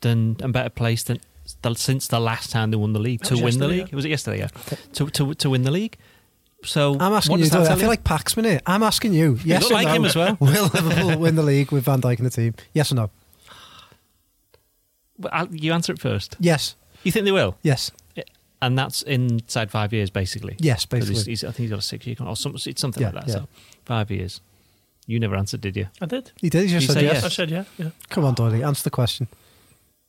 than 0.00 0.36
and 0.42 0.52
better 0.52 0.70
placed 0.70 1.06
than 1.06 1.20
than 1.62 1.74
since 1.76 2.08
the 2.08 2.18
last 2.20 2.50
time 2.50 2.70
they 2.70 2.76
won 2.76 2.92
the 2.92 2.98
league 3.00 3.22
to 3.22 3.34
win 3.34 3.42
the 3.42 3.46
yesterday, 3.68 3.68
league. 3.84 3.94
Was 3.94 4.04
it 4.04 4.08
yesterday? 4.10 4.38
Yeah, 4.38 4.48
to 4.94 5.06
to 5.10 5.34
to 5.34 5.50
win 5.50 5.62
the 5.62 5.70
league. 5.70 5.96
So 6.64 6.94
I'm 7.00 7.12
asking 7.12 7.32
what 7.32 7.38
you. 7.40 7.44
does 7.50 7.52
that 7.52 7.72
I 7.72 7.74
feel 7.74 7.82
you? 7.82 7.88
like 7.88 8.04
Paxman 8.04 8.44
here. 8.44 8.60
I'm 8.66 8.82
asking 8.84 9.12
you. 9.14 9.38
Yes 9.44 9.62
look 9.62 9.72
or 9.72 9.74
like 9.74 9.88
no? 9.88 9.94
him 9.94 10.04
as 10.04 10.14
well. 10.16 10.36
Will 10.40 10.64
Liverpool 10.72 11.18
win 11.18 11.34
the 11.34 11.42
league 11.42 11.72
with 11.72 11.84
Van 11.84 12.00
Dijk 12.00 12.18
in 12.18 12.24
the 12.24 12.30
team? 12.30 12.54
Yes 12.72 12.92
or 12.92 12.94
no? 12.94 13.10
Well, 15.18 15.30
I'll- 15.32 15.54
you 15.54 15.72
answer 15.72 15.92
it 15.92 16.00
first. 16.00 16.36
Yes. 16.38 16.76
You 17.02 17.12
think 17.12 17.24
they 17.24 17.32
will? 17.32 17.56
Yes. 17.62 17.90
And 18.60 18.78
that's 18.78 19.02
inside 19.02 19.72
five 19.72 19.92
years, 19.92 20.08
basically. 20.08 20.54
Yes, 20.60 20.84
'Cause 20.84 21.08
he's- 21.08 21.08
basically. 21.08 21.30
he's- 21.32 21.42
I 21.44 21.46
think 21.48 21.56
he's 21.64 21.70
got 21.70 21.78
a 21.80 21.82
six 21.82 22.06
year 22.06 22.14
contract 22.14 22.32
or 22.38 22.40
something. 22.40 22.70
It's 22.70 22.80
something 22.80 23.02
Yeah, 23.02 23.10
like 23.10 23.24
that. 23.26 23.28
yeah. 23.28 23.34
So 23.40 23.48
five 23.84 24.08
years. 24.12 24.40
You 25.12 25.20
never 25.20 25.36
answered, 25.36 25.60
did 25.60 25.76
you? 25.76 25.86
I 26.00 26.06
did. 26.06 26.32
He 26.40 26.48
did. 26.50 26.62
He 26.64 26.68
just 26.70 26.88
You 26.88 26.94
said 26.94 27.00
say 27.00 27.04
yes. 27.04 27.14
yes. 27.14 27.24
I 27.24 27.28
said 27.28 27.50
yeah. 27.50 27.64
yeah. 27.78 27.90
Come 28.08 28.24
on, 28.24 28.34
Doyle. 28.34 28.64
Answer 28.64 28.84
the 28.84 28.90
question. 28.90 29.28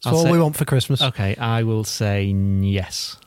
That's 0.03 0.07
I'll 0.07 0.15
all 0.17 0.23
say- 0.23 0.31
we 0.31 0.39
want 0.39 0.55
for 0.55 0.65
Christmas. 0.65 1.01
Okay, 1.01 1.35
I 1.35 1.63
will 1.63 1.83
say 1.83 2.23
yes. 2.25 3.17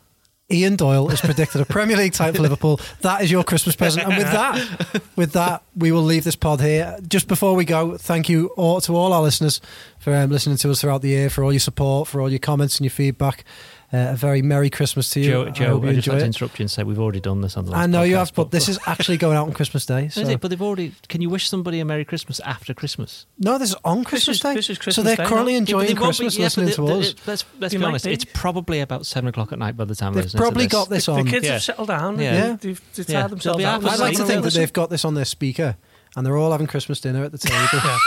Ian 0.49 0.77
Doyle 0.77 1.09
has 1.09 1.21
predicted 1.21 1.61
a 1.61 1.65
Premier 1.65 1.97
League 1.97 2.13
title 2.13 2.37
for 2.37 2.43
Liverpool. 2.49 2.81
That 3.01 3.21
is 3.21 3.33
your 3.33 3.43
Christmas 3.43 3.75
present. 3.75 4.07
And 4.07 4.17
with 4.17 4.27
that, 4.31 5.03
with 5.17 5.33
that, 5.33 5.65
we 5.75 5.91
will 5.91 6.05
leave 6.05 6.23
this 6.23 6.37
pod 6.37 6.61
here. 6.61 6.97
Just 7.09 7.27
before 7.27 7.57
we 7.57 7.65
go, 7.65 7.97
thank 7.97 8.29
you 8.29 8.49
all, 8.57 8.81
to 8.83 8.95
all 8.95 9.13
our 9.13 9.23
listeners 9.23 9.61
for 9.99 10.15
um, 10.15 10.31
listening 10.31 10.57
to 10.59 10.71
us 10.71 10.81
throughout 10.81 11.03
the 11.03 11.09
year, 11.09 11.31
for 11.31 11.43
all 11.43 11.53
your 11.53 11.59
support, 11.59 12.07
for 12.07 12.21
all 12.21 12.31
your 12.31 12.39
comments 12.39 12.77
and 12.79 12.85
your 12.85 12.93
feedback. 12.93 13.45
Uh, 13.93 14.11
a 14.11 14.17
very 14.17 14.43
Merry 14.43 14.69
Christmas 14.69 15.09
to 15.11 15.21
you. 15.21 15.31
Joe, 15.31 15.47
I 15.47 15.51
Joe, 15.51 15.69
hope 15.75 15.85
you 15.85 15.91
I 15.91 15.93
just 15.95 16.09
enjoy 16.09 16.13
like 16.15 16.21
to 16.23 16.27
interrupt 16.27 16.59
you 16.59 16.65
and 16.65 16.71
say 16.71 16.83
we've 16.83 16.99
already 16.99 17.21
done 17.21 17.41
this 17.41 17.57
on 17.57 17.67
the 17.67 17.71
last 17.71 17.83
I 17.83 17.87
know 17.87 18.03
you 18.03 18.17
podcast, 18.17 18.19
have, 18.19 18.35
but 18.35 18.51
this 18.51 18.69
is 18.69 18.81
actually 18.85 19.17
going 19.17 19.37
out 19.37 19.47
on 19.47 19.53
Christmas 19.55 19.87
Day. 19.87 20.09
So. 20.09 20.21
Is 20.23 20.29
it? 20.29 20.41
But 20.41 20.49
they've 20.49 20.61
already. 20.61 20.93
Can 21.09 21.21
you 21.23 21.31
wish 21.31 21.49
somebody 21.49 21.79
a 21.79 21.85
Merry 21.85 22.05
Christmas 22.05 22.41
after 22.41 22.75
Christmas? 22.75 23.27
No, 23.39 23.59
this 23.59 23.71
is 23.71 23.77
on 23.85 24.03
Christmas 24.03 24.39
is- 24.39 24.43
Day. 24.43 24.55
this 24.55 24.71
is 24.71 24.79
so 24.91 25.03
they're 25.03 25.15
Day 25.15 25.25
currently 25.25 25.53
Yeah, 25.53 25.59
but 25.61 25.63
enjoying 25.63 25.87
they 25.87 25.95
won't 25.95 26.01
be- 26.01 26.05
Christmas 26.25 26.37
yeah, 26.37 26.45
listening 26.47 26.67
but 26.67 26.75
to 26.75 26.83
they- 26.83 26.93
us. 26.99 27.13
they- 27.15 27.21
Let's, 27.31 27.45
let's 27.61 27.75
be 27.75 27.85
honest. 27.85 28.05
be. 28.07 28.13
It's 28.13 28.25
probably 28.25 28.81
about 28.81 29.07
seven 29.07 29.29
o'clock 29.29 29.53
at 29.53 29.59
night 29.61 29.77
by 29.77 29.85
the 29.85 29.95
time 29.95 30.15
They've 30.15 30.25
listening 30.25 30.39
to 30.41 30.43
probably 30.43 30.65
this. 30.65 30.73
got 30.73 30.89
this 30.91 31.09
on. 31.09 31.15
The 31.17 31.21
on. 31.21 31.27
kids 31.29 31.47
Yeah. 31.47 31.53
have 31.53 31.63
settled 31.63 31.89
down. 31.89 32.19
Yeah. 32.19 32.35
Yeah. 32.35 32.57
They've, 32.61 32.83
they've 32.95 33.09
Yeah. 33.09 33.21
tired 33.21 33.31
themselves 33.31 33.65
out. 33.65 33.85
I'd 33.85 33.99
like 34.01 34.17
to 34.17 34.25
think 34.25 34.43
that 34.43 34.53
they've 34.53 34.73
got 34.73 34.91
this 34.91 35.05
on 35.05 35.15
their 35.15 35.25
speaker 35.25 35.77
and 36.17 36.27
they're 36.27 36.37
all 36.37 36.51
having 36.51 36.67
Christmas 36.67 37.01
dinner 37.01 37.23
at 37.23 37.31
the 37.31 37.39
table. 37.39 37.57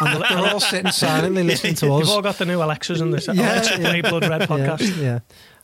Yeah. 0.00 0.12
and 0.12 0.22
they're, 0.22 0.28
they're 0.42 0.52
all 0.52 0.60
sitting 0.60 0.90
silently 0.92 1.42
listening 1.42 1.74
to 1.76 1.86
us. 1.94 2.00
You've 2.00 2.10
all 2.10 2.22
got 2.22 2.36
the 2.38 2.46
new 2.46 2.62
Alexas 2.62 3.00
and 3.00 3.12
this 3.14 3.26
Yeah, 3.26 3.34
Alexa 3.54 3.80
yeah. 3.80 3.88
Play 3.90 4.00
Blood 4.02 4.28
Red 4.28 4.42
podcast. 4.42 4.96
Yeah, 4.96 5.02
yeah. 5.02 5.18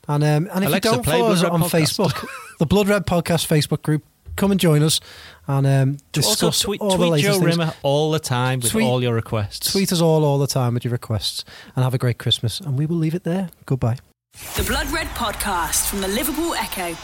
And 0.09 0.25
um, 0.25 0.49
and 0.53 0.65
if 0.65 0.69
Alexa, 0.71 0.89
you 0.89 0.95
don't 0.97 1.05
play 1.05 1.19
follow 1.21 1.33
us 1.33 1.43
Red 1.43 1.53
on 1.53 1.61
Podcast. 1.63 1.99
Facebook, 1.99 2.29
the 2.59 2.67
Blood 2.67 2.89
Red 2.89 3.07
Podcast 3.07 3.47
Facebook 3.47 3.83
group, 3.83 4.05
come 4.37 4.51
and 4.51 4.59
join 4.59 4.83
us 4.83 4.99
and 5.47 5.67
um, 5.67 5.91
Also, 5.93 6.01
discuss 6.13 6.61
tweet, 6.61 6.81
all 6.81 6.91
the 6.91 6.97
tweet 6.97 7.11
latest 7.13 7.27
Joe 7.35 7.45
things. 7.45 7.57
Rimmer 7.59 7.75
all 7.83 8.11
the 8.11 8.19
time 8.19 8.61
with 8.61 8.73
Tweet- 8.73 8.85
all 8.87 9.03
your 9.03 9.15
requests. 9.15 9.71
Tweet 9.73 9.93
us 9.93 10.01
all 10.01 10.25
all 10.25 10.39
the 10.39 10.47
time 10.49 10.75
with 10.75 10.85
your 10.85 10.93
requests 10.93 11.45
and 11.77 11.85
have 11.85 11.95
a 11.95 11.99
great 11.99 12.19
Christmas. 12.19 12.59
And 12.61 12.77
we 12.79 12.87
will 12.87 12.97
leave 12.97 13.15
it 13.15 13.25
there. 13.25 13.51
Goodbye. 13.67 13.99
The 14.57 14.65
Blood 14.65 14.89
Red 14.91 15.07
Podcast 15.09 15.87
from 15.89 16.01
the 16.01 16.09
Liverpool 16.09 16.55
Echo. 16.55 16.97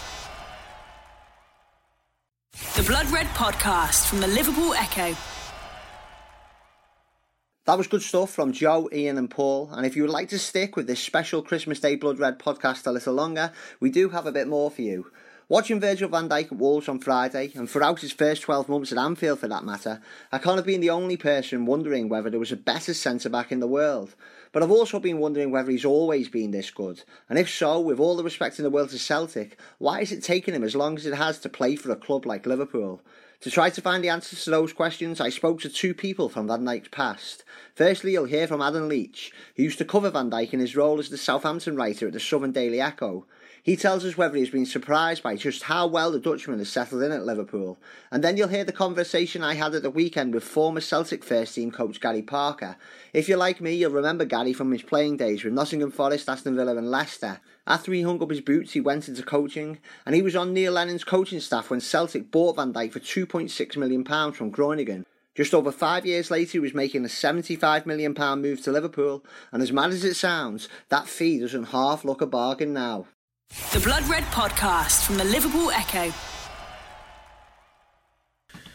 The 2.77 2.83
Blood 2.83 3.07
Red 3.11 3.27
Podcast 3.29 4.07
from 4.09 4.21
the 4.21 4.27
Liverpool 4.29 4.75
Echo. 4.75 5.15
That 7.69 7.77
was 7.77 7.87
good 7.87 8.01
stuff 8.01 8.31
from 8.31 8.53
Joe, 8.53 8.89
Ian, 8.95 9.19
and 9.19 9.29
Paul. 9.29 9.69
And 9.73 9.85
if 9.85 9.95
you 9.95 10.01
would 10.01 10.11
like 10.11 10.31
to 10.31 10.39
stick 10.39 10.75
with 10.75 10.87
this 10.87 11.01
special 11.01 11.43
Christmas 11.43 11.79
Day 11.79 11.97
Blood 11.97 12.19
Red 12.19 12.39
podcast 12.39 12.87
a 12.87 12.91
little 12.91 13.13
longer, 13.13 13.53
we 13.79 13.91
do 13.91 14.09
have 14.09 14.25
a 14.25 14.33
bit 14.33 14.49
more 14.49 14.71
for 14.71 14.81
you. 14.81 15.11
Watching 15.51 15.79
Virgil 15.79 16.09
van 16.09 16.31
Dijk 16.31 16.47
at 16.47 16.57
Wolves 16.57 16.89
on 16.89 16.99
Friday, 16.99 17.53
and 17.55 17.69
throughout 17.69 18.01
his 18.01 18.11
first 18.11 18.41
12 18.41 18.71
months 18.71 18.91
at 18.91 18.97
Anfield 18.97 19.41
for 19.41 19.49
that 19.49 19.67
matter, 19.67 20.01
I 20.33 20.39
can't 20.39 20.57
have 20.57 20.65
been 20.65 20.81
the 20.81 20.89
only 20.89 21.19
person 21.19 21.67
wondering 21.67 22.09
whether 22.09 22.31
there 22.31 22.41
was 22.41 22.53
a 22.53 22.57
better 22.57 22.95
centre 22.95 23.29
back 23.29 23.53
in 23.53 23.61
the 23.61 23.67
world. 23.67 24.15
But 24.51 24.63
I've 24.63 24.71
also 24.71 24.99
been 24.99 25.19
wondering 25.19 25.51
whether 25.51 25.71
he's 25.71 25.85
always 25.85 26.31
been 26.31 26.53
this 26.53 26.71
good. 26.71 27.03
And 27.29 27.39
if 27.39 27.51
so, 27.51 27.79
with 27.81 28.01
all 28.01 28.17
the 28.17 28.25
respect 28.25 28.59
in 28.59 28.63
the 28.63 28.71
world 28.71 28.89
to 28.91 28.99
Celtic, 28.99 29.61
why 29.77 29.99
has 29.99 30.11
it 30.11 30.23
taken 30.23 30.55
him 30.55 30.65
as 30.65 30.75
long 30.75 30.97
as 30.97 31.05
it 31.05 31.13
has 31.13 31.39
to 31.41 31.51
play 31.51 31.77
for 31.77 31.91
a 31.91 31.97
club 31.97 32.25
like 32.25 32.47
Liverpool? 32.47 33.03
To 33.43 33.53
try 33.53 33.71
to 33.71 33.81
find 33.81 34.03
the 34.03 34.09
answers 34.09 34.43
to 34.45 34.51
those 34.51 34.73
questions, 34.73 35.21
I 35.21 35.29
spoke 35.29 35.61
to 35.61 35.69
two 35.69 35.95
people 35.95 36.29
from 36.29 36.49
Van 36.49 36.65
Dijk's 36.65 36.89
past. 36.89 37.45
Firstly, 37.73 38.11
you'll 38.11 38.25
hear 38.25 38.49
from 38.49 38.61
Adam 38.61 38.89
Leach, 38.89 39.33
who 39.55 39.63
used 39.63 39.79
to 39.79 39.85
cover 39.85 40.11
Van 40.11 40.29
Dijk 40.29 40.53
in 40.53 40.59
his 40.59 40.75
role 40.75 40.99
as 40.99 41.09
the 41.09 41.17
Southampton 41.17 41.77
writer 41.77 42.09
at 42.09 42.15
the 42.15 42.19
Southern 42.19 42.51
Daily 42.51 42.81
Echo. 42.81 43.27
He 43.63 43.77
tells 43.77 44.05
us 44.05 44.17
whether 44.17 44.37
he's 44.37 44.51
been 44.51 44.67
surprised 44.67 45.23
by 45.23 45.37
just 45.37 45.65
how 45.65 45.87
well 45.87 46.11
the 46.11 46.21
Dutchman 46.21 46.59
has 46.59 46.71
settled 46.71 47.03
in 47.03 47.13
at 47.13 47.25
Liverpool. 47.25 47.79
And 48.11 48.23
then 48.23 48.37
you'll 48.37 48.49
hear 48.49 48.65
the 48.65 48.73
conversation 48.73 49.43
I 49.43 49.55
had 49.55 49.75
at 49.75 49.83
the 49.83 49.91
weekend 49.91 50.33
with 50.33 50.45
former 50.45 50.81
Celtic 50.81 51.25
first 51.25 51.55
team 51.55 51.71
coach 51.71 52.01
Gary 52.01 52.23
Parker. 52.23 52.77
If 53.13 53.29
you're 53.29 53.39
like 53.39 53.61
me, 53.61 53.75
you'll 53.75 53.91
remember 53.91 54.25
Gary 54.25 54.53
from 54.53 54.73
his 54.73 54.83
playing 54.83 55.17
days 55.17 55.45
with 55.45 55.53
Nottingham 55.53 55.91
Forest, 55.91 56.29
Aston 56.29 56.57
Villa, 56.57 56.77
and 56.77 56.91
Leicester. 56.91 57.41
After 57.67 57.93
he 57.93 58.03
hung 58.03 58.23
up 58.23 58.31
his 58.31 58.41
boots, 58.41 58.73
he 58.73 58.81
went 58.81 59.09
into 59.09 59.23
coaching, 59.23 59.79
and 60.07 60.15
he 60.15 60.23
was 60.23 60.37
on 60.37 60.55
Neil 60.55 60.73
Lennon's 60.73 61.05
coaching 61.05 61.41
staff 61.41 61.69
when 61.69 61.81
Celtic 61.81 62.31
bought 62.31 62.57
Van 62.57 62.73
Dijk 62.73 62.93
for 62.93 63.01
£2.6 63.01 63.77
million 63.77 64.33
from 64.33 64.51
Groningen. 64.51 65.05
Just 65.35 65.55
over 65.55 65.71
five 65.71 66.07
years 66.07 66.31
later, 66.31 66.53
he 66.53 66.59
was 66.59 66.75
making 66.75 67.05
a 67.05 67.09
£75 67.09 67.87
million 67.87 68.15
move 68.41 68.63
to 68.63 68.73
Liverpool, 68.73 69.25
and 69.53 69.63
as 69.63 69.71
mad 69.71 69.91
as 69.91 70.03
it 70.03 70.15
sounds, 70.15 70.69
that 70.89 71.07
fee 71.07 71.39
doesn't 71.39 71.65
half 71.65 72.05
look 72.05 72.21
a 72.21 72.27
bargain 72.27 72.73
now. 72.73 73.07
The 73.49 73.81
Blood 73.81 74.05
Red 74.13 74.25
Podcast 74.29 75.09
from 75.09 75.17
the 75.17 75.25
Liverpool 75.25 75.73
Echo. 75.73 76.13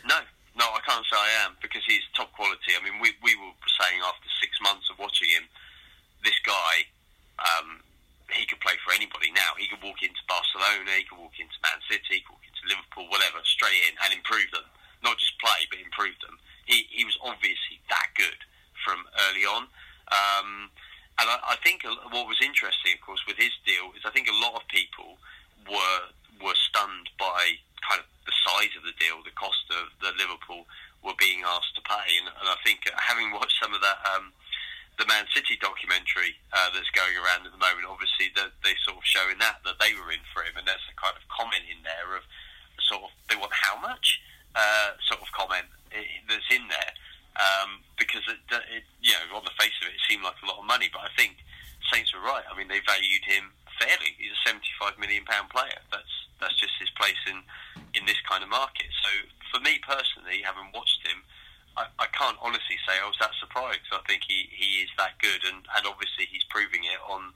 No, 0.01 0.17
no, 0.57 0.65
I 0.65 0.81
can't 0.81 1.05
say 1.05 1.13
I 1.13 1.45
am 1.45 1.53
because 1.61 1.85
he's 1.85 2.01
top 2.17 2.33
quality. 2.33 2.73
I 2.73 2.81
mean, 2.81 2.97
we 2.97 3.13
we 3.21 3.37
were 3.37 3.53
saying 3.77 4.01
after 4.01 4.25
six 4.41 4.57
months 4.65 4.89
of 4.89 4.97
watching 4.97 5.29
him, 5.29 5.45
this 6.25 6.37
guy, 6.41 6.89
um, 7.37 7.85
he 8.33 8.49
could 8.49 8.61
play 8.65 8.73
for 8.81 8.97
anybody 8.97 9.29
now. 9.37 9.53
He 9.61 9.69
could 9.69 9.81
walk 9.85 10.01
into 10.01 10.21
Barcelona, 10.25 10.89
he 10.97 11.05
could 11.05 11.21
walk 11.21 11.37
into 11.37 11.53
Man 11.61 11.77
City, 11.85 12.17
he 12.17 12.25
could 12.25 12.33
walk 12.33 12.47
into 12.49 12.65
Liverpool, 12.65 13.05
whatever, 13.13 13.45
straight 13.45 13.77
in 13.85 13.93
and 14.01 14.09
improve 14.17 14.49
them. 14.49 14.65
Not 15.05 15.21
just 15.21 15.37
play, 15.37 15.69
but 15.69 15.85
improve 15.85 16.17
them. 16.25 16.41
He 16.65 16.89
he 16.89 17.05
was 17.05 17.17
obviously 17.21 17.77
that 17.93 18.09
good 18.17 18.41
from 18.81 19.05
early 19.29 19.45
on. 19.45 19.69
Um, 20.09 20.73
and 21.19 21.27
I, 21.29 21.37
I 21.53 21.57
think 21.61 21.83
what 21.85 22.25
was 22.25 22.41
interesting, 22.41 22.93
of 22.97 23.01
course, 23.01 23.21
with 23.27 23.37
his 23.37 23.53
deal 23.65 23.93
is 23.93 24.01
I 24.05 24.11
think 24.11 24.27
a 24.27 24.39
lot 24.41 24.55
of 24.57 24.63
people 24.67 25.17
were 25.69 26.01
were 26.41 26.57
stunned 26.57 27.07
by 27.21 27.61
kind 27.85 28.01
of 28.01 28.07
the 28.25 28.35
size 28.43 28.73
of 28.75 28.83
the 28.83 28.95
deal, 28.97 29.21
the 29.21 29.35
cost 29.37 29.63
of 29.69 29.93
that 30.01 30.17
Liverpool 30.17 30.65
were 31.05 31.15
being 31.19 31.45
asked 31.45 31.75
to 31.75 31.83
pay, 31.85 32.17
and, 32.17 32.27
and 32.27 32.47
I 32.49 32.57
think 32.65 32.87
uh, 32.87 32.95
having 32.97 33.31
watched 33.31 33.59
some 33.61 33.73
of 33.73 33.81
that. 33.81 33.99
Um, 34.15 34.33
the 35.01 35.09
Man 35.09 35.25
City 35.33 35.57
documentary 35.57 36.37
uh, 36.53 36.69
that's 36.69 36.93
going 36.93 37.17
around 37.17 37.49
at 37.49 37.51
the 37.51 37.57
moment, 37.57 37.89
obviously 37.89 38.29
that 38.37 38.53
they 38.61 38.77
sort 38.85 39.01
of 39.01 39.01
showing 39.01 39.41
that 39.41 39.57
that 39.65 39.81
they 39.81 39.89
were 39.97 40.13
in 40.13 40.21
for 40.29 40.45
him, 40.45 40.53
and 40.53 40.69
there's 40.69 40.85
a 40.85 40.93
kind 41.01 41.17
of 41.17 41.25
comment 41.33 41.65
in 41.65 41.81
there 41.81 42.13
of 42.13 42.21
sort 42.77 43.01
of 43.01 43.09
they 43.25 43.33
want 43.33 43.49
how 43.57 43.73
much? 43.81 44.21
Uh, 44.53 44.93
sort 45.09 45.17
of 45.17 45.25
comment 45.33 45.65
that's 46.29 46.45
in 46.53 46.61
there 46.69 46.93
um, 47.39 47.81
because 47.97 48.21
it, 48.29 48.39
it, 48.49 48.85
you 49.01 49.13
know 49.13 49.37
on 49.37 49.45
the 49.45 49.55
face 49.57 49.73
of 49.81 49.89
it, 49.89 49.97
it 49.97 50.03
seemed 50.09 50.23
like 50.23 50.37
a 50.43 50.47
lot 50.47 50.59
of 50.59 50.65
money, 50.65 50.89
but 50.93 51.01
I 51.01 51.11
think 51.17 51.41
Saints 51.91 52.13
were 52.13 52.23
right. 52.23 52.45
I 52.47 52.53
mean, 52.57 52.69
they 52.69 52.81
valued 52.85 53.25
him 53.25 53.51
fairly. 53.77 54.15
He's 54.17 54.33
a 54.33 54.41
75 54.49 54.97
million 55.01 55.25
pound 55.25 55.49
player. 55.49 55.81
That's 55.91 56.13
that's 56.39 56.57
just 56.59 56.73
his 56.79 56.89
place 56.93 57.19
in 57.27 57.41
in 57.93 58.05
this 58.05 58.19
kind 58.29 58.43
of 58.43 58.49
market. 58.49 58.89
So 59.03 59.11
for 59.53 59.59
me 59.61 59.79
personally, 59.81 60.41
having 60.41 60.69
watched 60.73 61.01
him. 61.05 61.21
I, 61.73 61.89
I 61.97 62.05
can't 62.13 62.37
honestly 62.37 62.77
say 62.85 62.93
I 63.01 63.07
was 63.09 63.17
that 63.17 63.33
surprised. 63.41 63.81
I 63.89 63.97
think 64.05 64.21
he, 64.29 64.45
he 64.53 64.85
is 64.85 64.93
that 65.01 65.17
good, 65.17 65.41
and, 65.41 65.65
and 65.73 65.87
obviously 65.89 66.29
he's 66.29 66.45
proving 66.45 66.85
it 66.85 67.01
on 67.09 67.33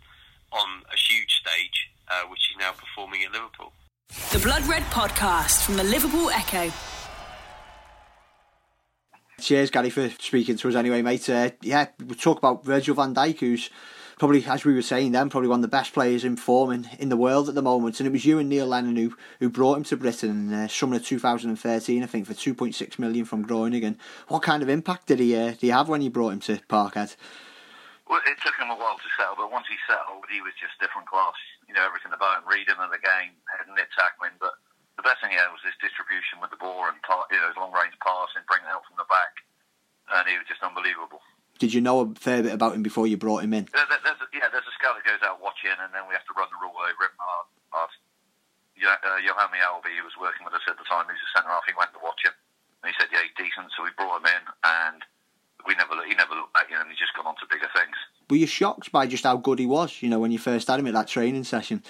on 0.52 0.86
a 0.94 0.98
huge 0.98 1.42
stage, 1.42 1.90
uh, 2.08 2.30
which 2.30 2.46
he's 2.48 2.58
now 2.60 2.72
performing 2.72 3.24
at 3.24 3.32
Liverpool. 3.32 3.74
The 4.32 4.40
Blood 4.40 4.64
Red 4.68 4.84
Podcast 4.84 5.66
from 5.66 5.76
the 5.76 5.84
Liverpool 5.84 6.30
Echo. 6.30 6.72
Cheers, 9.40 9.70
Gary, 9.70 9.92
for 9.92 10.10
speaking 10.10 10.58
to 10.58 10.68
us 10.68 10.74
anyway, 10.74 11.04
mate. 11.04 11.30
Uh, 11.30 11.52
yeah, 11.62 11.88
we 12.04 12.16
talk 12.16 12.40
about 12.40 12.66
Virgil 12.66 12.96
van 12.96 13.14
Dijk, 13.14 13.40
who's 13.40 13.70
probably, 14.18 14.44
as 14.44 14.66
we 14.66 14.74
were 14.74 14.82
saying 14.82 15.12
then, 15.12 15.30
probably 15.30 15.48
one 15.48 15.60
of 15.60 15.62
the 15.62 15.68
best 15.68 15.94
players 15.94 16.26
in 16.26 16.36
form 16.36 16.72
in, 16.72 16.90
in 16.98 17.10
the 17.10 17.16
world 17.16 17.48
at 17.48 17.54
the 17.54 17.62
moment. 17.62 18.00
And 18.00 18.08
it 18.08 18.12
was 18.12 18.26
you 18.26 18.40
and 18.40 18.50
Neil 18.50 18.66
Lennon 18.66 18.96
who, 18.96 19.16
who 19.40 19.48
brought 19.48 19.78
him 19.78 19.84
to 19.86 19.96
Britain 19.96 20.50
in 20.50 20.54
uh, 20.54 20.68
summer 20.68 20.96
of 20.96 21.06
2013, 21.06 21.54
I 22.02 22.06
think, 22.08 22.26
for 22.26 22.34
2.6 22.34 22.98
million 22.98 23.26
from 23.26 23.46
Groningen. 23.46 24.00
What 24.28 24.42
kind 24.42 24.64
of 24.64 24.70
impact 24.70 25.06
did 25.06 25.20
he 25.20 25.36
uh, 25.36 25.52
did 25.52 25.62
he 25.62 25.70
have 25.70 25.88
when 25.88 26.02
you 26.02 26.10
brought 26.10 26.34
him 26.34 26.40
to 26.50 26.58
Parkhead? 26.68 27.16
Well, 28.10 28.22
it 28.26 28.42
took 28.44 28.56
him 28.58 28.74
a 28.74 28.76
while 28.76 28.98
to 28.98 29.10
settle, 29.22 29.36
but 29.38 29.52
once 29.52 29.68
he 29.70 29.78
settled, 29.86 30.26
he 30.34 30.42
was 30.42 30.54
just 30.58 30.82
different 30.82 31.06
class. 31.06 31.38
You 31.70 31.76
know, 31.76 31.86
everything 31.86 32.10
about 32.12 32.42
him, 32.42 32.50
reading 32.50 32.82
of 32.82 32.90
the 32.90 33.04
game, 33.04 33.38
heading 33.54 33.78
it, 33.78 33.94
tackling. 33.94 34.34
But 34.42 34.58
the 34.98 35.06
best 35.06 35.22
thing 35.22 35.30
he 35.30 35.38
had 35.38 35.54
was 35.54 35.62
his 35.62 35.78
distribution 35.78 36.42
with 36.42 36.50
the 36.50 36.58
ball 36.58 36.90
and 36.90 36.98
you 37.30 37.38
know, 37.38 37.54
his 37.54 37.60
long 37.60 37.70
range 37.70 37.94
passing, 38.02 38.42
bringing 38.50 38.66
it 38.66 38.74
out 38.74 38.82
from. 38.90 38.97
And 40.28 40.36
he 40.36 40.44
was 40.44 40.52
just 40.52 40.60
unbelievable. 40.60 41.24
Did 41.56 41.72
you 41.72 41.80
know 41.80 42.04
a 42.04 42.12
fair 42.20 42.44
bit 42.44 42.52
about 42.52 42.76
him 42.76 42.84
before 42.84 43.08
you 43.08 43.16
brought 43.16 43.48
him 43.48 43.56
in? 43.56 43.64
There, 43.72 43.88
there's 43.88 44.20
a, 44.20 44.28
yeah, 44.36 44.52
there's 44.52 44.68
a 44.68 44.76
scout 44.76 45.00
that 45.00 45.08
goes 45.08 45.24
out 45.24 45.40
watching, 45.40 45.72
and 45.72 45.88
then 45.96 46.04
we 46.04 46.20
have 46.20 46.28
to 46.28 46.36
run 46.36 46.52
the 46.52 46.60
rule 46.60 46.76
over 46.76 47.08
him. 47.08 47.16
Our, 47.16 47.80
our, 47.80 47.88
uh, 47.88 49.48
Mjällby, 49.48 49.96
who 49.96 50.04
was 50.04 50.20
working 50.20 50.44
with 50.44 50.52
us 50.52 50.68
at 50.68 50.76
the 50.76 50.84
time, 50.84 51.08
who's 51.08 51.16
a 51.16 51.32
centre 51.32 51.48
half, 51.48 51.64
he 51.64 51.72
went 51.80 51.96
to 51.96 52.04
watch 52.04 52.20
him. 52.28 52.36
And 52.84 52.92
he 52.92 52.94
said, 53.00 53.08
yeah, 53.08 53.24
he's 53.24 53.40
decent, 53.40 53.72
so 53.72 53.88
we 53.88 53.96
brought 53.96 54.20
him 54.20 54.28
in, 54.28 54.44
and 54.68 55.00
we 55.64 55.80
never 55.80 55.96
he 56.04 56.12
never 56.14 56.36
looked 56.36 56.52
back, 56.52 56.68
you 56.68 56.76
know, 56.76 56.84
and 56.84 56.92
he 56.92 57.00
just 57.00 57.16
gone 57.16 57.26
on 57.26 57.40
to 57.40 57.48
bigger 57.48 57.72
things. 57.72 57.96
Were 58.28 58.36
you 58.36 58.52
shocked 58.52 58.92
by 58.92 59.08
just 59.08 59.24
how 59.24 59.40
good 59.40 59.64
he 59.64 59.66
was, 59.66 60.04
you 60.04 60.12
know, 60.12 60.20
when 60.20 60.36
you 60.36 60.44
first 60.44 60.68
had 60.68 60.84
him 60.84 60.92
at 60.92 60.96
that 61.00 61.08
training 61.08 61.48
session? 61.48 61.88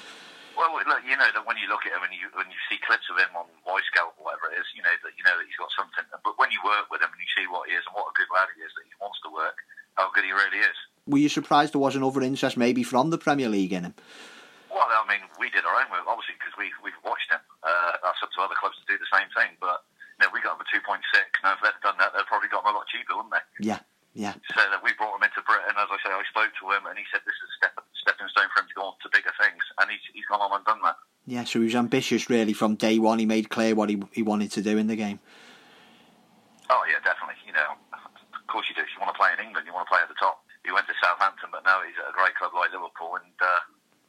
Well, 0.57 0.73
look, 0.73 1.05
you 1.05 1.13
know 1.13 1.29
that 1.29 1.45
when 1.45 1.53
you 1.61 1.69
look 1.69 1.85
at 1.85 1.93
him 1.93 2.01
and 2.01 2.09
you 2.09 2.25
when 2.33 2.49
you 2.49 2.57
see 2.65 2.81
clips 2.81 3.05
of 3.13 3.21
him 3.21 3.29
on 3.37 3.45
Wyscout 3.61 4.17
or 4.17 4.25
whatever 4.25 4.49
it 4.49 4.57
is, 4.57 4.65
you 4.73 4.81
know 4.81 4.95
that 5.05 5.13
you 5.13 5.21
know 5.21 5.37
that 5.37 5.45
he's 5.45 5.61
got 5.61 5.69
something. 5.77 6.01
But 6.25 6.33
when 6.41 6.49
you 6.49 6.57
work 6.65 6.89
with 6.89 7.05
him 7.05 7.13
and 7.13 7.21
you 7.21 7.29
see 7.37 7.45
what 7.45 7.69
he 7.69 7.77
is 7.77 7.85
and 7.85 7.93
what 7.93 8.09
a 8.09 8.17
good 8.17 8.25
lad 8.33 8.49
he 8.57 8.65
is, 8.65 8.73
that 8.73 8.81
he 8.89 8.95
wants 8.97 9.21
to 9.21 9.29
work, 9.29 9.53
how 10.01 10.09
good 10.17 10.25
he 10.25 10.33
really 10.33 10.65
is. 10.65 10.77
Were 11.07 11.17
you 11.17 11.29
surprised 11.29 11.73
there 11.73 11.81
wasn't 11.81 12.03
other 12.03 12.21
interest 12.21 12.57
maybe 12.57 12.83
from 12.83 13.09
the 13.09 13.17
Premier 13.17 13.49
League 13.49 13.73
in 13.73 13.83
him? 13.83 13.95
Well, 14.69 14.85
I 14.85 15.07
mean, 15.07 15.23
we 15.39 15.49
did 15.49 15.65
our 15.65 15.75
own 15.79 15.89
work 15.89 16.05
obviously 16.05 16.35
because 16.37 16.53
we 16.59 16.69
we've 16.83 16.99
watched 17.03 17.31
him. 17.31 17.39
Uh, 17.63 17.97
that's 18.03 18.21
up 18.21 18.29
to 18.35 18.41
other 18.43 18.55
clubs 18.59 18.75
to 18.77 18.85
do 18.85 18.99
the 18.99 19.09
same 19.09 19.31
thing, 19.33 19.55
but 19.59 19.87
you 20.19 20.25
know, 20.25 20.29
we 20.33 20.41
got 20.43 20.59
him 20.59 20.65
a 20.65 20.69
two 20.69 20.83
point 20.85 21.01
six. 21.13 21.27
Now, 21.41 21.55
if 21.55 21.61
they'd 21.63 21.79
done 21.81 21.97
that, 21.97 22.11
they'd 22.13 22.27
probably 22.27 22.51
got 22.51 22.67
him 22.67 22.73
a 22.73 22.77
lot 22.77 22.85
cheaper, 22.91 23.15
wouldn't 23.15 23.33
they? 23.33 23.45
Yeah. 23.63 23.79
Yeah. 24.17 24.33
So 24.57 24.65
that 24.65 24.81
we 24.81 24.97
brought 24.97 25.21
him 25.21 25.29
into 25.29 25.45
Britain. 25.45 25.77
As 25.77 25.93
I 25.93 25.97
say, 26.01 26.09
I 26.09 26.25
spoke 26.25 26.49
to 26.49 26.65
him, 26.73 26.89
and 26.89 26.97
he 26.97 27.05
said 27.13 27.21
this 27.21 27.37
is 27.37 27.53
a 27.53 27.55
step, 27.61 27.73
stepping 28.01 28.25
stone 28.33 28.49
for 28.49 28.65
him 28.65 28.67
to 28.67 28.73
go 28.73 28.89
on 28.89 28.97
to 29.05 29.13
bigger 29.13 29.29
things, 29.37 29.61
and 29.77 29.93
he's, 29.93 30.01
he's 30.09 30.25
gone 30.25 30.41
on 30.41 30.57
and 30.57 30.65
done 30.65 30.81
that. 30.81 30.97
Yeah, 31.29 31.45
so 31.45 31.61
he 31.61 31.69
was 31.69 31.77
ambitious 31.77 32.25
really 32.25 32.57
from 32.57 32.81
day 32.81 32.97
one. 32.97 33.21
He 33.21 33.29
made 33.29 33.53
clear 33.53 33.77
what 33.77 33.93
he 33.93 34.01
he 34.09 34.25
wanted 34.25 34.49
to 34.57 34.65
do 34.65 34.73
in 34.73 34.89
the 34.89 34.97
game. 34.97 35.21
Oh 36.73 36.81
yeah, 36.89 36.97
definitely. 37.05 37.37
You 37.45 37.53
know, 37.53 37.77
of 37.93 38.47
course 38.49 38.65
you 38.65 38.73
do. 38.73 38.81
If 38.81 38.89
you 38.97 39.05
want 39.05 39.13
to 39.13 39.19
play 39.21 39.29
in 39.37 39.45
England, 39.45 39.69
you 39.69 39.73
want 39.75 39.85
to 39.85 39.91
play 39.93 40.01
at 40.01 40.09
the 40.09 40.17
top. 40.17 40.41
He 40.65 40.73
went 40.73 40.89
to 40.89 40.97
Southampton, 40.97 41.53
but 41.53 41.61
now 41.61 41.85
he's 41.85 41.93
at 42.01 42.09
a 42.09 42.15
great 42.17 42.33
club 42.41 42.57
like 42.57 42.73
Liverpool, 42.73 43.21
and 43.21 43.37
uh, 43.37 43.61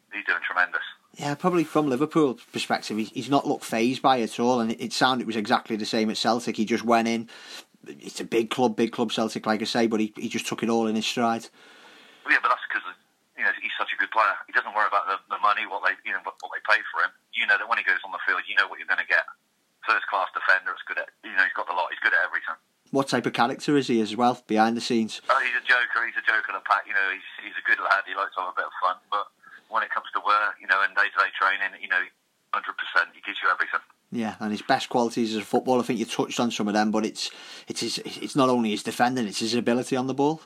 he's 0.08 0.24
doing 0.24 0.40
tremendous. 0.40 0.88
Yeah, 1.20 1.28
probably 1.38 1.64
from 1.64 1.88
Liverpool 1.88 2.38
perspective, 2.53 2.98
he's 2.98 3.31
not 3.31 3.46
looked 3.46 3.64
phased 3.64 4.03
by 4.03 4.18
it 4.18 4.24
at 4.24 4.40
all, 4.40 4.61
and 4.61 4.72
it 4.72 4.92
sounded 4.92 5.22
it 5.22 5.27
was 5.27 5.37
exactly 5.37 5.77
the 5.77 5.87
same 5.87 6.11
at 6.11 6.16
Celtic. 6.16 6.57
He 6.57 6.64
just 6.64 6.85
went 6.85 7.09
in, 7.09 7.29
it's 7.87 8.20
a 8.20 8.24
big 8.24 8.51
club, 8.51 8.77
big 8.77 8.92
club 8.92 9.12
Celtic, 9.12 9.46
like 9.46 9.62
I 9.62 9.64
say, 9.64 9.87
but 9.87 10.01
he, 10.01 10.12
he 10.16 10.29
just 10.29 10.46
took 10.46 10.62
it 10.62 10.68
all 10.68 10.87
in 10.87 10.96
his 10.96 11.07
stride. 11.07 11.48
Yeah, 12.29 12.37
but 12.42 12.53
that's 12.53 12.66
because 12.68 12.85
you 13.38 13.44
know 13.44 13.53
he's 13.62 13.72
such 13.79 13.88
a 13.94 13.98
good 13.98 14.11
player. 14.11 14.37
He 14.46 14.53
doesn't 14.53 14.74
worry 14.77 14.88
about 14.88 15.09
the, 15.09 15.16
the 15.33 15.40
money, 15.40 15.64
what 15.64 15.81
they 15.87 15.96
you 16.05 16.12
know 16.12 16.20
what, 16.29 16.37
what 16.44 16.53
they 16.53 16.62
pay 16.68 16.81
for 16.92 17.01
him. 17.01 17.12
You 17.33 17.48
know 17.48 17.57
that 17.57 17.68
when 17.68 17.81
he 17.81 17.85
goes 17.85 18.03
on 18.05 18.12
the 18.12 18.20
field, 18.29 18.44
you 18.44 18.59
know 18.59 18.68
what 18.68 18.77
you're 18.77 18.90
going 18.90 19.01
to 19.01 19.09
get. 19.09 19.24
First 19.87 20.05
class 20.12 20.29
defender, 20.37 20.77
it's 20.77 20.85
good 20.85 21.01
at 21.01 21.09
you 21.24 21.33
know 21.33 21.44
he's 21.46 21.57
got 21.57 21.64
the 21.64 21.77
lot. 21.77 21.88
He's 21.88 22.03
good 22.05 22.12
at 22.12 22.20
everything. 22.20 22.59
What 22.92 23.09
type 23.09 23.29
of 23.29 23.37
character 23.37 23.77
is 23.77 23.88
he 23.88 24.01
as 24.01 24.16
well 24.16 24.40
behind 24.48 24.77
the 24.77 24.85
scenes? 24.85 25.20
Oh, 25.29 25.40
he's 25.44 25.57
a 25.57 25.64
joker. 25.64 26.09
He's 26.09 26.16
a 26.16 26.24
joker 26.24 26.53
in 26.53 26.57
the 26.57 26.64
pack. 26.68 26.85
You 26.85 26.96
know, 26.96 27.09
he's 27.09 27.29
he's 27.40 27.57
a 27.57 27.64
good 27.64 27.81
lad. 27.81 28.05
He 28.05 28.12
likes 28.12 28.37
to 28.37 28.44
have 28.44 28.53
a 28.53 28.57
bit 28.57 28.68
of 28.68 28.77
fun, 28.85 29.01
but 29.09 29.33
when 29.72 29.81
it 29.81 29.92
comes 29.92 30.09
to 30.12 30.20
work, 30.20 30.61
you 30.61 30.68
know, 30.68 30.85
and 30.85 30.92
day 30.92 31.09
to 31.09 31.16
day 31.16 31.33
training, 31.37 31.81
you 31.81 31.88
know, 31.88 32.05
hundred 32.53 32.77
percent, 32.77 33.16
he 33.16 33.24
gives 33.24 33.40
you 33.40 33.48
everything. 33.48 33.81
Yeah, 34.12 34.38
and 34.48 34.56
his 34.56 34.64
best 34.64 34.88
qualities 34.88 35.37
as 35.37 35.42
a 35.42 35.44
footballer, 35.44 35.80
I 35.80 35.84
think 35.84 36.00
you 36.00 36.06
touched 36.08 36.40
on 36.40 36.50
some 36.50 36.68
of 36.68 36.74
them, 36.74 36.90
but 36.90 37.04
it's 37.04 37.30
it's 37.68 37.80
his, 37.80 37.98
it's 38.04 38.34
not 38.34 38.48
only 38.48 38.70
his 38.70 38.82
defending, 38.82 39.28
it's 39.28 39.40
his 39.40 39.54
ability 39.54 39.94
on 39.94 40.06
the 40.08 40.16
ball. 40.16 40.40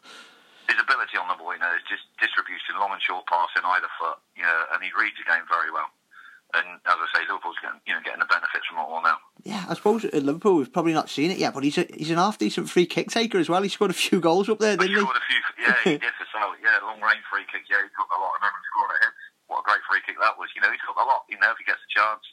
His 0.66 0.78
ability 0.82 1.14
on 1.22 1.30
the 1.30 1.38
ball, 1.38 1.54
you 1.54 1.62
know, 1.62 1.70
is 1.78 1.86
just 1.86 2.02
distribution, 2.18 2.74
long 2.82 2.90
and 2.90 3.02
short 3.02 3.22
passing, 3.30 3.62
either 3.62 3.86
foot, 3.94 4.18
you 4.34 4.42
know, 4.42 4.60
and 4.74 4.82
he 4.82 4.90
reads 4.98 5.14
the 5.14 5.26
game 5.30 5.46
very 5.46 5.70
well. 5.70 5.86
And 6.52 6.66
as 6.84 6.98
I 6.98 7.06
say, 7.14 7.22
Liverpool's 7.30 7.56
getting, 7.62 7.80
you 7.86 7.94
know, 7.94 8.02
getting 8.04 8.20
the 8.20 8.28
benefits 8.28 8.68
from 8.68 8.82
it 8.82 8.84
all 8.84 9.00
now. 9.00 9.16
Yeah, 9.40 9.64
I 9.70 9.72
suppose 9.72 10.04
at 10.04 10.26
Liverpool 10.26 10.60
we've 10.60 10.74
probably 10.74 10.92
not 10.92 11.08
seen 11.08 11.30
it 11.30 11.38
yet, 11.38 11.54
but 11.54 11.64
he's 11.64 11.78
a, 11.78 11.86
he's 11.88 12.12
an 12.12 12.20
half 12.20 12.36
decent 12.36 12.68
free 12.68 12.84
kick 12.84 13.08
taker 13.08 13.38
as 13.38 13.48
well. 13.48 13.62
He 13.62 13.72
scored 13.72 13.94
a 13.94 13.96
few 13.96 14.20
goals 14.20 14.50
up 14.50 14.58
there, 14.58 14.76
didn't 14.76 14.92
he? 14.92 15.00
he? 15.00 15.06
Scored 15.06 15.16
a 15.16 15.26
few, 15.30 15.40
yeah, 15.62 15.78
he 15.86 15.96
did 15.96 16.12
for 16.18 16.28
Sally. 16.28 16.58
Yeah, 16.60 16.82
long 16.84 17.00
range 17.00 17.24
free 17.32 17.46
kick. 17.48 17.64
Yeah, 17.72 17.80
he 17.80 17.88
took 17.96 18.10
a 18.10 18.18
lot. 18.20 18.36
I 18.36 18.44
remember 18.44 18.60
scoring 18.68 18.92
a 18.92 18.98
hit. 19.00 19.14
What 19.48 19.62
a 19.62 19.64
great 19.64 19.84
free 19.88 20.04
kick 20.04 20.20
that 20.20 20.36
was. 20.36 20.52
You 20.52 20.60
know, 20.60 20.68
he 20.68 20.80
took 20.84 20.96
a 20.96 21.06
lot. 21.08 21.24
You 21.32 21.40
know, 21.40 21.48
if 21.52 21.56
he 21.56 21.64
gets 21.64 21.80
a 21.80 21.90
chance 21.92 22.24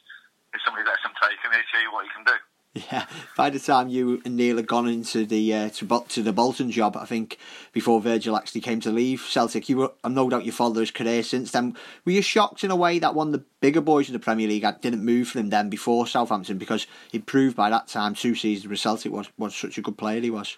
if 0.54 0.60
somebody 0.64 0.86
lets 0.86 1.04
him 1.04 1.12
take 1.20 1.38
him, 1.40 1.52
he'll 1.52 1.70
show 1.72 1.80
you 1.82 1.92
what 1.92 2.04
he 2.04 2.10
can 2.14 2.24
do. 2.24 2.38
Yeah, 2.72 3.06
by 3.36 3.50
the 3.50 3.58
time 3.58 3.88
you 3.88 4.22
and 4.24 4.36
Neil 4.36 4.56
had 4.56 4.68
gone 4.68 4.88
into 4.88 5.26
the 5.26 5.52
uh, 5.52 5.70
to, 5.70 6.04
to 6.08 6.22
the 6.22 6.32
Bolton 6.32 6.70
job, 6.70 6.96
I 6.96 7.04
think 7.04 7.36
before 7.72 8.00
Virgil 8.00 8.36
actually 8.36 8.60
came 8.60 8.78
to 8.82 8.92
leave 8.92 9.22
Celtic, 9.22 9.68
you 9.68 9.76
were 9.76 9.92
I'm 10.04 10.14
no 10.14 10.30
doubt 10.30 10.44
you 10.44 10.52
followed 10.52 10.78
his 10.78 10.92
career 10.92 11.24
since 11.24 11.50
then. 11.50 11.76
Were 12.04 12.12
you 12.12 12.22
shocked 12.22 12.62
in 12.62 12.70
a 12.70 12.76
way 12.76 13.00
that 13.00 13.16
one 13.16 13.28
of 13.28 13.32
the 13.32 13.44
bigger 13.60 13.80
boys 13.80 14.08
in 14.08 14.12
the 14.12 14.20
Premier 14.20 14.46
League 14.46 14.64
didn't 14.80 15.04
move 15.04 15.28
for 15.28 15.40
him 15.40 15.50
then 15.50 15.68
before 15.68 16.06
Southampton 16.06 16.58
because 16.58 16.86
he 17.10 17.18
proved 17.18 17.56
by 17.56 17.70
that 17.70 17.88
time 17.88 18.14
two 18.14 18.36
seasons 18.36 18.68
with 18.68 18.78
Celtic 18.78 19.10
was 19.10 19.28
was 19.36 19.56
such 19.56 19.76
a 19.76 19.82
good 19.82 19.98
player 19.98 20.20
he 20.20 20.30
was. 20.30 20.56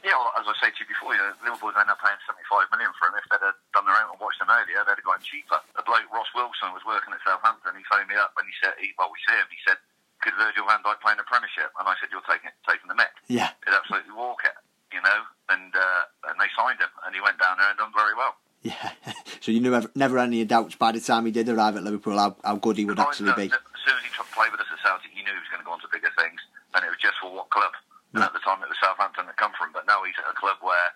Yeah, 0.00 0.16
well, 0.16 0.32
as 0.36 0.48
I 0.48 0.54
said 0.60 0.72
to 0.76 0.80
you 0.80 0.88
before, 0.88 1.12
you 1.12 1.20
know, 1.20 1.32
Liverpool 1.44 1.76
ended 1.76 1.92
up 1.92 2.00
paying 2.00 2.16
75 2.24 2.72
million 2.72 2.92
for 2.96 3.12
him. 3.12 3.20
If 3.20 3.28
they'd 3.28 3.44
have 3.44 3.58
done 3.76 3.84
their 3.84 3.96
own 4.00 4.12
and 4.12 4.20
watched 4.20 4.40
him 4.40 4.48
earlier, 4.48 4.80
they'd 4.84 4.96
have 4.96 5.04
got 5.04 5.20
him 5.20 5.26
cheaper. 5.28 5.60
A 5.76 5.82
bloke, 5.84 6.08
Ross 6.08 6.30
Wilson, 6.32 6.72
was 6.72 6.84
working 6.88 7.12
at 7.12 7.20
Southampton. 7.20 7.76
He 7.76 7.84
phoned 7.88 8.08
me 8.08 8.16
up 8.16 8.32
and 8.40 8.48
he 8.48 8.54
said, 8.64 8.76
he, 8.80 8.96
well, 8.96 9.12
we 9.12 9.20
see 9.28 9.36
him. 9.36 9.48
He 9.52 9.60
said, 9.68 9.76
could 10.24 10.36
Virgil 10.36 10.68
van 10.68 10.84
Dijk 10.84 11.00
play 11.00 11.12
in 11.16 11.20
the 11.20 11.28
Premiership? 11.28 11.72
And 11.80 11.88
I 11.88 11.96
said, 12.00 12.12
you're 12.12 12.24
taking 12.28 12.52
taking 12.64 12.88
the 12.88 12.96
mick. 12.96 13.12
Yeah. 13.28 13.52
He'd 13.64 13.76
absolutely 13.76 14.12
walk 14.12 14.44
it, 14.44 14.56
you 14.92 15.00
know. 15.00 15.20
And 15.48 15.72
uh, 15.72 16.28
and 16.32 16.36
they 16.36 16.48
signed 16.52 16.80
him, 16.80 16.92
and 17.04 17.16
he 17.16 17.20
went 17.24 17.40
down 17.40 17.56
there 17.56 17.68
and 17.72 17.78
done 17.80 17.92
very 17.96 18.12
well. 18.12 18.36
Yeah. 18.60 18.92
so 19.40 19.48
you 19.52 19.60
knew 19.60 19.72
never, 19.72 19.90
never 19.96 20.18
any 20.20 20.44
doubts 20.44 20.76
by 20.76 20.92
the 20.92 21.00
time 21.00 21.24
he 21.24 21.32
did 21.32 21.48
arrive 21.48 21.76
at 21.76 21.82
Liverpool 21.82 22.20
how, 22.20 22.36
how 22.44 22.56
good 22.56 22.76
he 22.76 22.84
would 22.84 23.00
actually 23.00 23.32
be. 23.32 23.48
As 23.48 23.80
soon 23.80 23.96
as 23.96 24.04
he 24.04 24.12
tried 24.12 24.28
to 24.28 24.34
play 24.36 24.48
with 24.52 24.60
us 24.60 24.68
at 24.68 24.78
Celtic, 24.84 25.10
you 25.16 25.24
knew 25.24 25.32
he 25.32 25.40
was 25.40 25.48
going 25.48 25.64
to 25.64 25.68
go 25.68 25.72
on 25.72 25.80
to 25.80 25.88
bigger 25.88 26.12
things, 26.20 26.40
and 26.76 26.84
it 26.84 26.92
was 26.92 27.00
just 27.00 27.16
for 27.20 27.32
what 27.32 27.48
club. 27.48 27.72
And 28.12 28.26
at 28.26 28.34
the 28.34 28.42
time, 28.42 28.58
it 28.58 28.66
was 28.66 28.76
Southampton 28.82 29.30
that 29.30 29.38
come 29.38 29.54
from. 29.54 29.70
He's 30.10 30.18
at 30.18 30.26
a 30.26 30.34
club 30.34 30.58
where, 30.58 30.90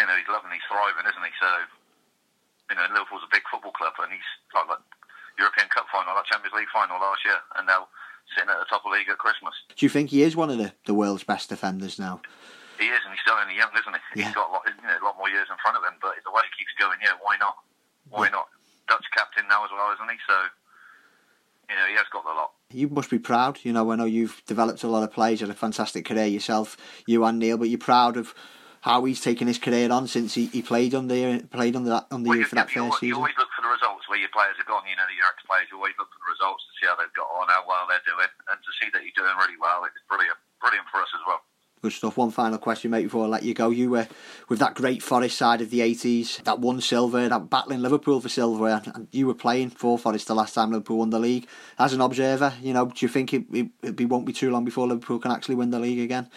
you 0.00 0.08
know, 0.08 0.16
he's 0.16 0.28
loving, 0.32 0.48
he's 0.50 0.64
thriving, 0.64 1.04
isn't 1.04 1.26
he? 1.28 1.34
So, 1.36 1.50
you 2.72 2.76
know, 2.80 2.88
Liverpool's 2.88 3.28
a 3.28 3.32
big 3.32 3.44
football 3.52 3.76
club, 3.76 3.92
and 4.00 4.08
he's 4.08 4.30
like 4.56 4.68
that 4.72 4.80
European 5.36 5.68
Cup 5.68 5.84
final, 5.92 6.16
that 6.16 6.24
Champions 6.24 6.56
League 6.56 6.72
final 6.72 6.96
last 6.96 7.20
year, 7.28 7.36
and 7.60 7.68
now 7.68 7.92
sitting 8.32 8.48
at 8.48 8.56
the 8.56 8.68
top 8.68 8.84
of 8.84 8.92
the 8.92 8.96
league 8.96 9.08
at 9.12 9.20
Christmas. 9.20 9.52
Do 9.76 9.84
you 9.84 9.92
think 9.92 10.08
he 10.08 10.24
is 10.24 10.32
one 10.32 10.48
of 10.48 10.56
the, 10.56 10.72
the 10.88 10.96
world's 10.96 11.24
best 11.24 11.52
defenders 11.52 12.00
now? 12.00 12.24
He 12.80 12.88
is, 12.88 13.00
and 13.04 13.12
he's 13.12 13.20
still 13.20 13.36
only 13.36 13.58
young, 13.58 13.72
isn't 13.76 13.90
he? 13.90 14.02
Yeah. 14.20 14.32
He's 14.32 14.36
got 14.36 14.48
a 14.48 14.52
lot, 14.56 14.64
you 14.64 14.80
know, 14.80 14.96
a 14.96 15.04
lot 15.04 15.20
more 15.20 15.28
years 15.28 15.50
in 15.50 15.58
front 15.60 15.76
of 15.76 15.82
him. 15.84 15.98
But 16.00 16.16
the 16.24 16.32
way 16.32 16.46
he 16.48 16.52
keeps 16.62 16.72
going, 16.78 17.00
yeah, 17.02 17.18
why 17.20 17.36
not? 17.36 17.58
Why 18.08 18.30
yeah. 18.30 18.38
not? 18.38 18.48
Dutch 18.86 19.04
captain 19.12 19.44
now 19.50 19.66
as 19.66 19.72
well, 19.74 19.92
isn't 19.92 20.08
he? 20.08 20.16
So 20.24 20.36
you 21.68 21.76
know, 21.76 21.86
he 21.86 21.94
has 22.00 22.08
got 22.08 22.24
a 22.24 22.32
lot. 22.32 22.56
You 22.70 22.88
must 22.88 23.08
be 23.08 23.18
proud. 23.18 23.60
You 23.64 23.72
know, 23.72 23.90
I 23.90 23.96
know 23.96 24.04
you've 24.04 24.42
developed 24.46 24.84
a 24.84 24.88
lot 24.88 25.02
of 25.02 25.10
players, 25.10 25.40
had 25.40 25.48
a 25.48 25.54
fantastic 25.54 26.04
career 26.04 26.26
yourself, 26.26 26.76
you 27.06 27.24
and 27.24 27.38
Neil, 27.38 27.56
but 27.56 27.72
you're 27.72 27.80
proud 27.80 28.18
of 28.18 28.34
how 28.82 29.04
he's 29.08 29.24
taken 29.24 29.48
his 29.48 29.58
career 29.58 29.90
on 29.90 30.06
since 30.06 30.34
he, 30.34 30.46
he 30.52 30.60
played 30.60 30.94
under 30.94 31.40
played 31.48 31.74
under 31.74 31.88
that 31.88 32.06
under 32.12 32.28
well, 32.28 32.38
you, 32.38 32.44
for 32.44 32.54
that 32.60 32.68
you, 32.74 32.84
first 32.84 33.00
you, 33.00 33.08
season. 33.08 33.08
You 33.08 33.16
always 33.16 33.38
look 33.40 33.48
for 33.56 33.64
the 33.64 33.72
results 33.72 34.04
where 34.06 34.20
your 34.20 34.28
players 34.36 34.54
have 34.60 34.68
gone. 34.68 34.84
You 34.84 35.00
know, 35.00 35.08
your 35.16 35.26
ex 35.32 35.40
players. 35.48 35.66
You 35.72 35.80
always 35.80 35.96
look 35.96 36.12
for 36.12 36.20
the 36.20 36.28
results 36.28 36.62
to 36.68 36.72
see 36.76 36.86
how 36.86 36.94
they've 37.00 37.16
got 37.16 37.32
on, 37.32 37.48
how 37.48 37.64
well 37.64 37.88
they're 37.88 38.04
doing, 38.04 38.28
and 38.52 38.58
to 38.60 38.70
see 38.76 38.92
that 38.92 39.00
you're 39.00 39.16
doing 39.16 39.32
really 39.40 39.56
well. 39.56 39.88
It's 39.88 39.96
brilliant, 40.04 40.36
brilliant 40.60 40.86
for 40.92 41.00
us 41.00 41.08
as 41.16 41.24
well. 41.24 41.40
Good 41.80 41.92
stuff. 41.92 42.16
One 42.16 42.32
final 42.32 42.58
question, 42.58 42.90
mate, 42.90 43.04
before 43.04 43.24
I 43.24 43.28
let 43.28 43.44
you 43.44 43.54
go. 43.54 43.70
You 43.70 43.90
were 43.90 44.08
with 44.48 44.58
that 44.58 44.74
great 44.74 45.02
Forest 45.02 45.38
side 45.38 45.60
of 45.60 45.70
the 45.70 45.80
80s, 45.80 46.42
that 46.42 46.58
won 46.58 46.80
silver, 46.80 47.28
that 47.28 47.50
battling 47.50 47.82
Liverpool 47.82 48.20
for 48.20 48.28
silver, 48.28 48.82
and 48.84 49.06
you 49.12 49.26
were 49.26 49.34
playing 49.34 49.70
for 49.70 49.96
Forest 49.96 50.26
the 50.26 50.34
last 50.34 50.54
time 50.54 50.72
Liverpool 50.72 50.98
won 50.98 51.10
the 51.10 51.20
league. 51.20 51.46
As 51.78 51.92
an 51.92 52.00
observer, 52.00 52.52
you 52.60 52.72
know, 52.72 52.86
do 52.86 53.06
you 53.06 53.08
think 53.08 53.32
it, 53.32 53.44
it, 53.52 53.68
it 53.82 54.08
won't 54.08 54.26
be 54.26 54.32
too 54.32 54.50
long 54.50 54.64
before 54.64 54.88
Liverpool 54.88 55.20
can 55.20 55.30
actually 55.30 55.54
win 55.54 55.70
the 55.70 55.78
league 55.78 56.00
again? 56.00 56.28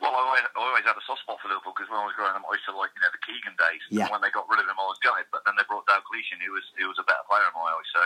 Well, 0.00 0.10
I 0.10 0.20
always, 0.26 0.42
I 0.56 0.58
always 0.58 0.84
had 0.88 0.96
a 0.96 1.04
soft 1.06 1.20
spot 1.22 1.38
for 1.44 1.52
Liverpool 1.52 1.76
because 1.76 1.92
when 1.92 2.00
I 2.00 2.08
was 2.08 2.16
growing 2.16 2.32
up, 2.32 2.42
I 2.42 2.56
used 2.56 2.64
to 2.66 2.74
like 2.74 2.90
you 2.96 3.04
know 3.04 3.12
the 3.12 3.20
Keegan 3.20 3.54
days. 3.60 3.84
Yeah. 3.92 4.08
And 4.08 4.16
when 4.16 4.24
they 4.24 4.32
got 4.32 4.48
rid 4.48 4.58
of 4.58 4.66
him, 4.66 4.80
I 4.80 4.88
was 4.88 4.96
gutted. 5.04 5.28
But 5.28 5.44
then 5.44 5.60
they 5.60 5.64
brought 5.68 5.84
Dalglish 5.86 6.32
in, 6.32 6.40
who 6.40 6.56
was 6.56 6.64
who 6.80 6.88
was 6.88 6.96
a 6.96 7.04
better 7.04 7.22
player 7.28 7.44
in 7.44 7.52
my 7.52 7.68
eyes. 7.68 7.88
So 7.92 8.00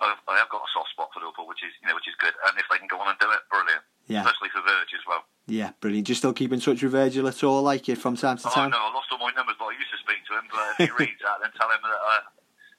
I've, 0.00 0.20
I 0.28 0.36
have 0.40 0.48
got 0.48 0.64
a 0.64 0.70
soft 0.72 0.90
spot 0.90 1.12
for 1.12 1.20
Liverpool, 1.20 1.46
which 1.46 1.62
is 1.62 1.72
you 1.80 1.88
know 1.88 1.94
which 1.94 2.08
is 2.08 2.16
good. 2.18 2.32
And 2.48 2.56
if 2.58 2.64
they 2.72 2.78
can 2.80 2.88
go 2.88 2.98
on 3.00 3.08
and 3.12 3.18
do 3.20 3.28
it, 3.30 3.40
brilliant. 3.52 3.84
Yeah. 4.08 4.24
Especially 4.26 4.50
for 4.50 4.60
Virgil 4.64 4.98
as 4.98 5.06
well. 5.06 5.22
Yeah, 5.46 5.70
brilliant. 5.80 6.06
Do 6.06 6.10
you 6.12 6.18
still 6.18 6.32
keep 6.32 6.52
in 6.52 6.60
touch 6.60 6.82
with 6.82 6.92
Virgil 6.92 7.28
at 7.28 7.44
all, 7.44 7.62
like 7.62 7.88
it 7.88 7.98
from 7.98 8.16
time 8.16 8.38
to 8.38 8.48
oh, 8.48 8.50
time? 8.50 8.72
Oh, 8.74 8.78
no, 8.78 8.82
I 8.90 8.90
lost 8.94 9.08
all 9.12 9.18
my 9.18 9.30
numbers, 9.36 9.56
but 9.58 9.66
I 9.66 9.74
used 9.78 9.90
to 9.92 10.00
speak 10.02 10.24
to 10.26 10.34
him. 10.34 10.44
But 10.50 10.80
if 10.82 10.90
he 10.90 10.96
reads 11.04 11.20
that, 11.22 11.38
then 11.42 11.52
tell 11.54 11.70
him 11.70 11.82
that 11.84 12.00
uh, 12.00 12.22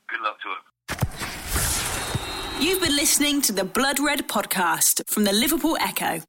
good 0.10 0.22
luck 0.22 0.38
to 0.44 0.50
him. 0.52 0.64
You've 2.62 2.82
been 2.82 2.96
listening 2.96 3.42
to 3.44 3.54
the 3.54 3.64
Blood 3.64 4.00
Red 4.00 4.28
podcast 4.28 5.02
from 5.08 5.24
the 5.24 5.34
Liverpool 5.34 5.78
Echo. 5.82 6.22